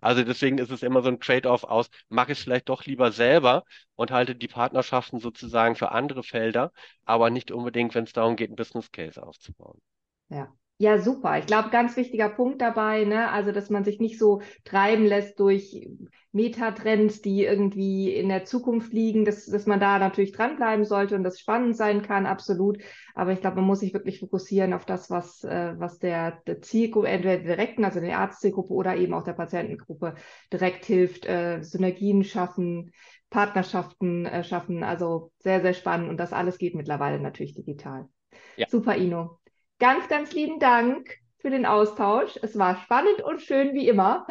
also 0.00 0.22
deswegen 0.22 0.58
ist 0.58 0.70
es 0.70 0.82
immer 0.82 1.02
so 1.02 1.08
ein 1.08 1.20
Trade-off 1.20 1.64
aus, 1.64 1.90
mache 2.08 2.32
ich 2.32 2.38
es 2.38 2.44
vielleicht 2.44 2.68
doch 2.68 2.84
lieber 2.84 3.10
selber 3.10 3.64
und 3.96 4.10
halte 4.12 4.36
die 4.36 4.48
Partnerschaften 4.48 5.18
sozusagen 5.18 5.74
für 5.74 5.90
andere 5.92 6.22
Felder, 6.22 6.72
aber 7.04 7.30
nicht 7.30 7.50
unbedingt, 7.50 7.94
wenn 7.94 8.04
es 8.04 8.12
darum 8.12 8.36
geht, 8.36 8.50
ein 8.50 8.56
Business 8.56 8.92
Case 8.92 9.20
aufzubauen. 9.22 9.80
Ja. 10.28 10.52
Ja, 10.80 11.00
super. 11.00 11.38
Ich 11.38 11.46
glaube, 11.46 11.70
ganz 11.70 11.96
wichtiger 11.96 12.28
Punkt 12.28 12.60
dabei, 12.62 13.04
ne? 13.04 13.32
Also, 13.32 13.50
dass 13.50 13.68
man 13.68 13.82
sich 13.82 13.98
nicht 13.98 14.16
so 14.16 14.42
treiben 14.64 15.04
lässt 15.06 15.40
durch 15.40 15.88
Metatrends, 16.30 17.20
die 17.20 17.42
irgendwie 17.42 18.14
in 18.14 18.28
der 18.28 18.44
Zukunft 18.44 18.92
liegen, 18.92 19.24
dass, 19.24 19.46
dass 19.46 19.66
man 19.66 19.80
da 19.80 19.98
natürlich 19.98 20.30
dranbleiben 20.30 20.84
sollte 20.84 21.16
und 21.16 21.24
das 21.24 21.40
spannend 21.40 21.76
sein 21.76 22.02
kann, 22.02 22.26
absolut. 22.26 22.78
Aber 23.16 23.32
ich 23.32 23.40
glaube, 23.40 23.56
man 23.56 23.64
muss 23.64 23.80
sich 23.80 23.92
wirklich 23.92 24.20
fokussieren 24.20 24.72
auf 24.72 24.84
das, 24.84 25.10
was, 25.10 25.42
äh, 25.42 25.74
was 25.78 25.98
der, 25.98 26.42
der 26.46 26.62
Zielgruppe, 26.62 27.08
entweder 27.08 27.38
direkten, 27.38 27.84
also 27.84 27.98
der 27.98 28.16
Arztzielgruppe 28.20 28.72
oder 28.72 28.94
eben 28.96 29.14
auch 29.14 29.24
der 29.24 29.32
Patientengruppe 29.32 30.14
direkt 30.52 30.84
hilft, 30.84 31.26
äh, 31.26 31.60
Synergien 31.60 32.22
schaffen, 32.22 32.92
Partnerschaften 33.30 34.26
äh, 34.26 34.44
schaffen. 34.44 34.84
Also 34.84 35.32
sehr, 35.40 35.60
sehr 35.60 35.74
spannend 35.74 36.08
und 36.08 36.18
das 36.18 36.32
alles 36.32 36.56
geht 36.56 36.76
mittlerweile 36.76 37.18
natürlich 37.18 37.54
digital. 37.54 38.08
Ja. 38.56 38.66
Super, 38.68 38.96
Ino. 38.96 39.40
Ganz, 39.78 40.08
ganz 40.08 40.32
lieben 40.32 40.58
Dank 40.58 41.18
für 41.40 41.50
den 41.50 41.66
Austausch. 41.66 42.38
Es 42.42 42.58
war 42.58 42.76
spannend 42.76 43.22
und 43.22 43.40
schön 43.40 43.72
wie 43.74 43.88
immer. 43.88 44.26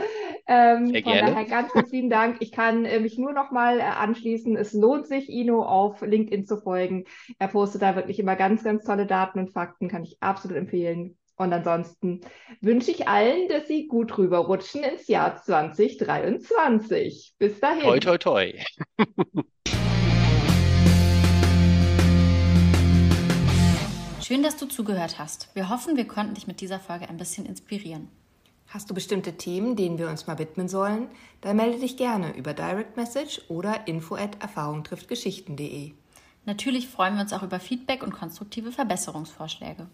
Ähm, 0.46 0.88
Sehr 0.88 1.02
gerne. 1.02 1.20
Von 1.20 1.34
daher 1.34 1.46
ganz, 1.46 1.72
ganz 1.72 1.92
lieben 1.92 2.10
Dank. 2.10 2.38
Ich 2.42 2.52
kann 2.52 2.84
äh, 2.86 3.00
mich 3.00 3.18
nur 3.18 3.32
noch 3.32 3.52
mal 3.52 3.80
äh, 3.80 3.84
anschließen. 3.84 4.58
Es 4.58 4.74
lohnt 4.74 5.08
sich, 5.08 5.30
Ino 5.30 5.64
auf 5.64 6.02
LinkedIn 6.02 6.46
zu 6.46 6.58
folgen. 6.58 7.06
Er 7.40 7.48
postet 7.48 7.82
da 7.82 7.96
wirklich 7.96 8.20
immer 8.20 8.36
ganz, 8.36 8.64
ganz 8.64 8.84
tolle 8.84 9.06
Daten 9.06 9.40
und 9.40 9.52
Fakten. 9.52 9.88
Kann 9.88 10.04
ich 10.04 10.18
absolut 10.20 10.58
empfehlen. 10.58 11.18
Und 11.38 11.54
ansonsten 11.54 12.22
wünsche 12.62 12.92
ich 12.92 13.08
allen, 13.08 13.48
dass 13.48 13.68
sie 13.68 13.88
gut 13.88 14.18
rüberrutschen 14.18 14.84
ins 14.84 15.08
Jahr 15.08 15.38
2023. 15.38 17.36
Bis 17.38 17.60
dahin. 17.60 17.84
Toi, 17.84 18.00
toi, 18.00 18.18
toi. 18.18 18.54
Schön, 24.28 24.44
dass 24.44 24.58
du 24.58 24.66
zugehört 24.66 25.20
hast. 25.20 25.48
Wir 25.54 25.70
hoffen, 25.70 25.96
wir 25.96 26.06
konnten 26.06 26.34
dich 26.34 26.48
mit 26.48 26.60
dieser 26.60 26.82
Folge 26.82 27.08
ein 27.08 27.16
bisschen 27.16 27.46
inspirieren. 27.46 28.10
Hast 28.68 28.90
du 28.90 28.94
bestimmte 28.94 29.38
Themen, 29.38 29.78
denen 29.78 29.98
wir 29.98 30.10
uns 30.10 30.28
mal 30.28 30.38
widmen 30.38 30.68
sollen? 30.68 31.08
Dann 31.40 31.56
melde 31.56 31.80
dich 31.80 31.96
gerne 31.96 32.36
über 32.36 32.54
Direct 32.54 32.98
Message 32.98 33.40
oder 33.48 33.88
info 33.88 34.16
at 34.16 34.42
erfahrungtrifftgeschichten.de. 34.42 35.94
Natürlich 36.44 36.90
freuen 36.90 37.16
wir 37.16 37.22
uns 37.22 37.32
auch 37.32 37.42
über 37.42 37.62
Feedback 37.62 38.04
und 38.04 38.12
konstruktive 38.12 38.74
Verbesserungsvorschläge. 38.74 39.88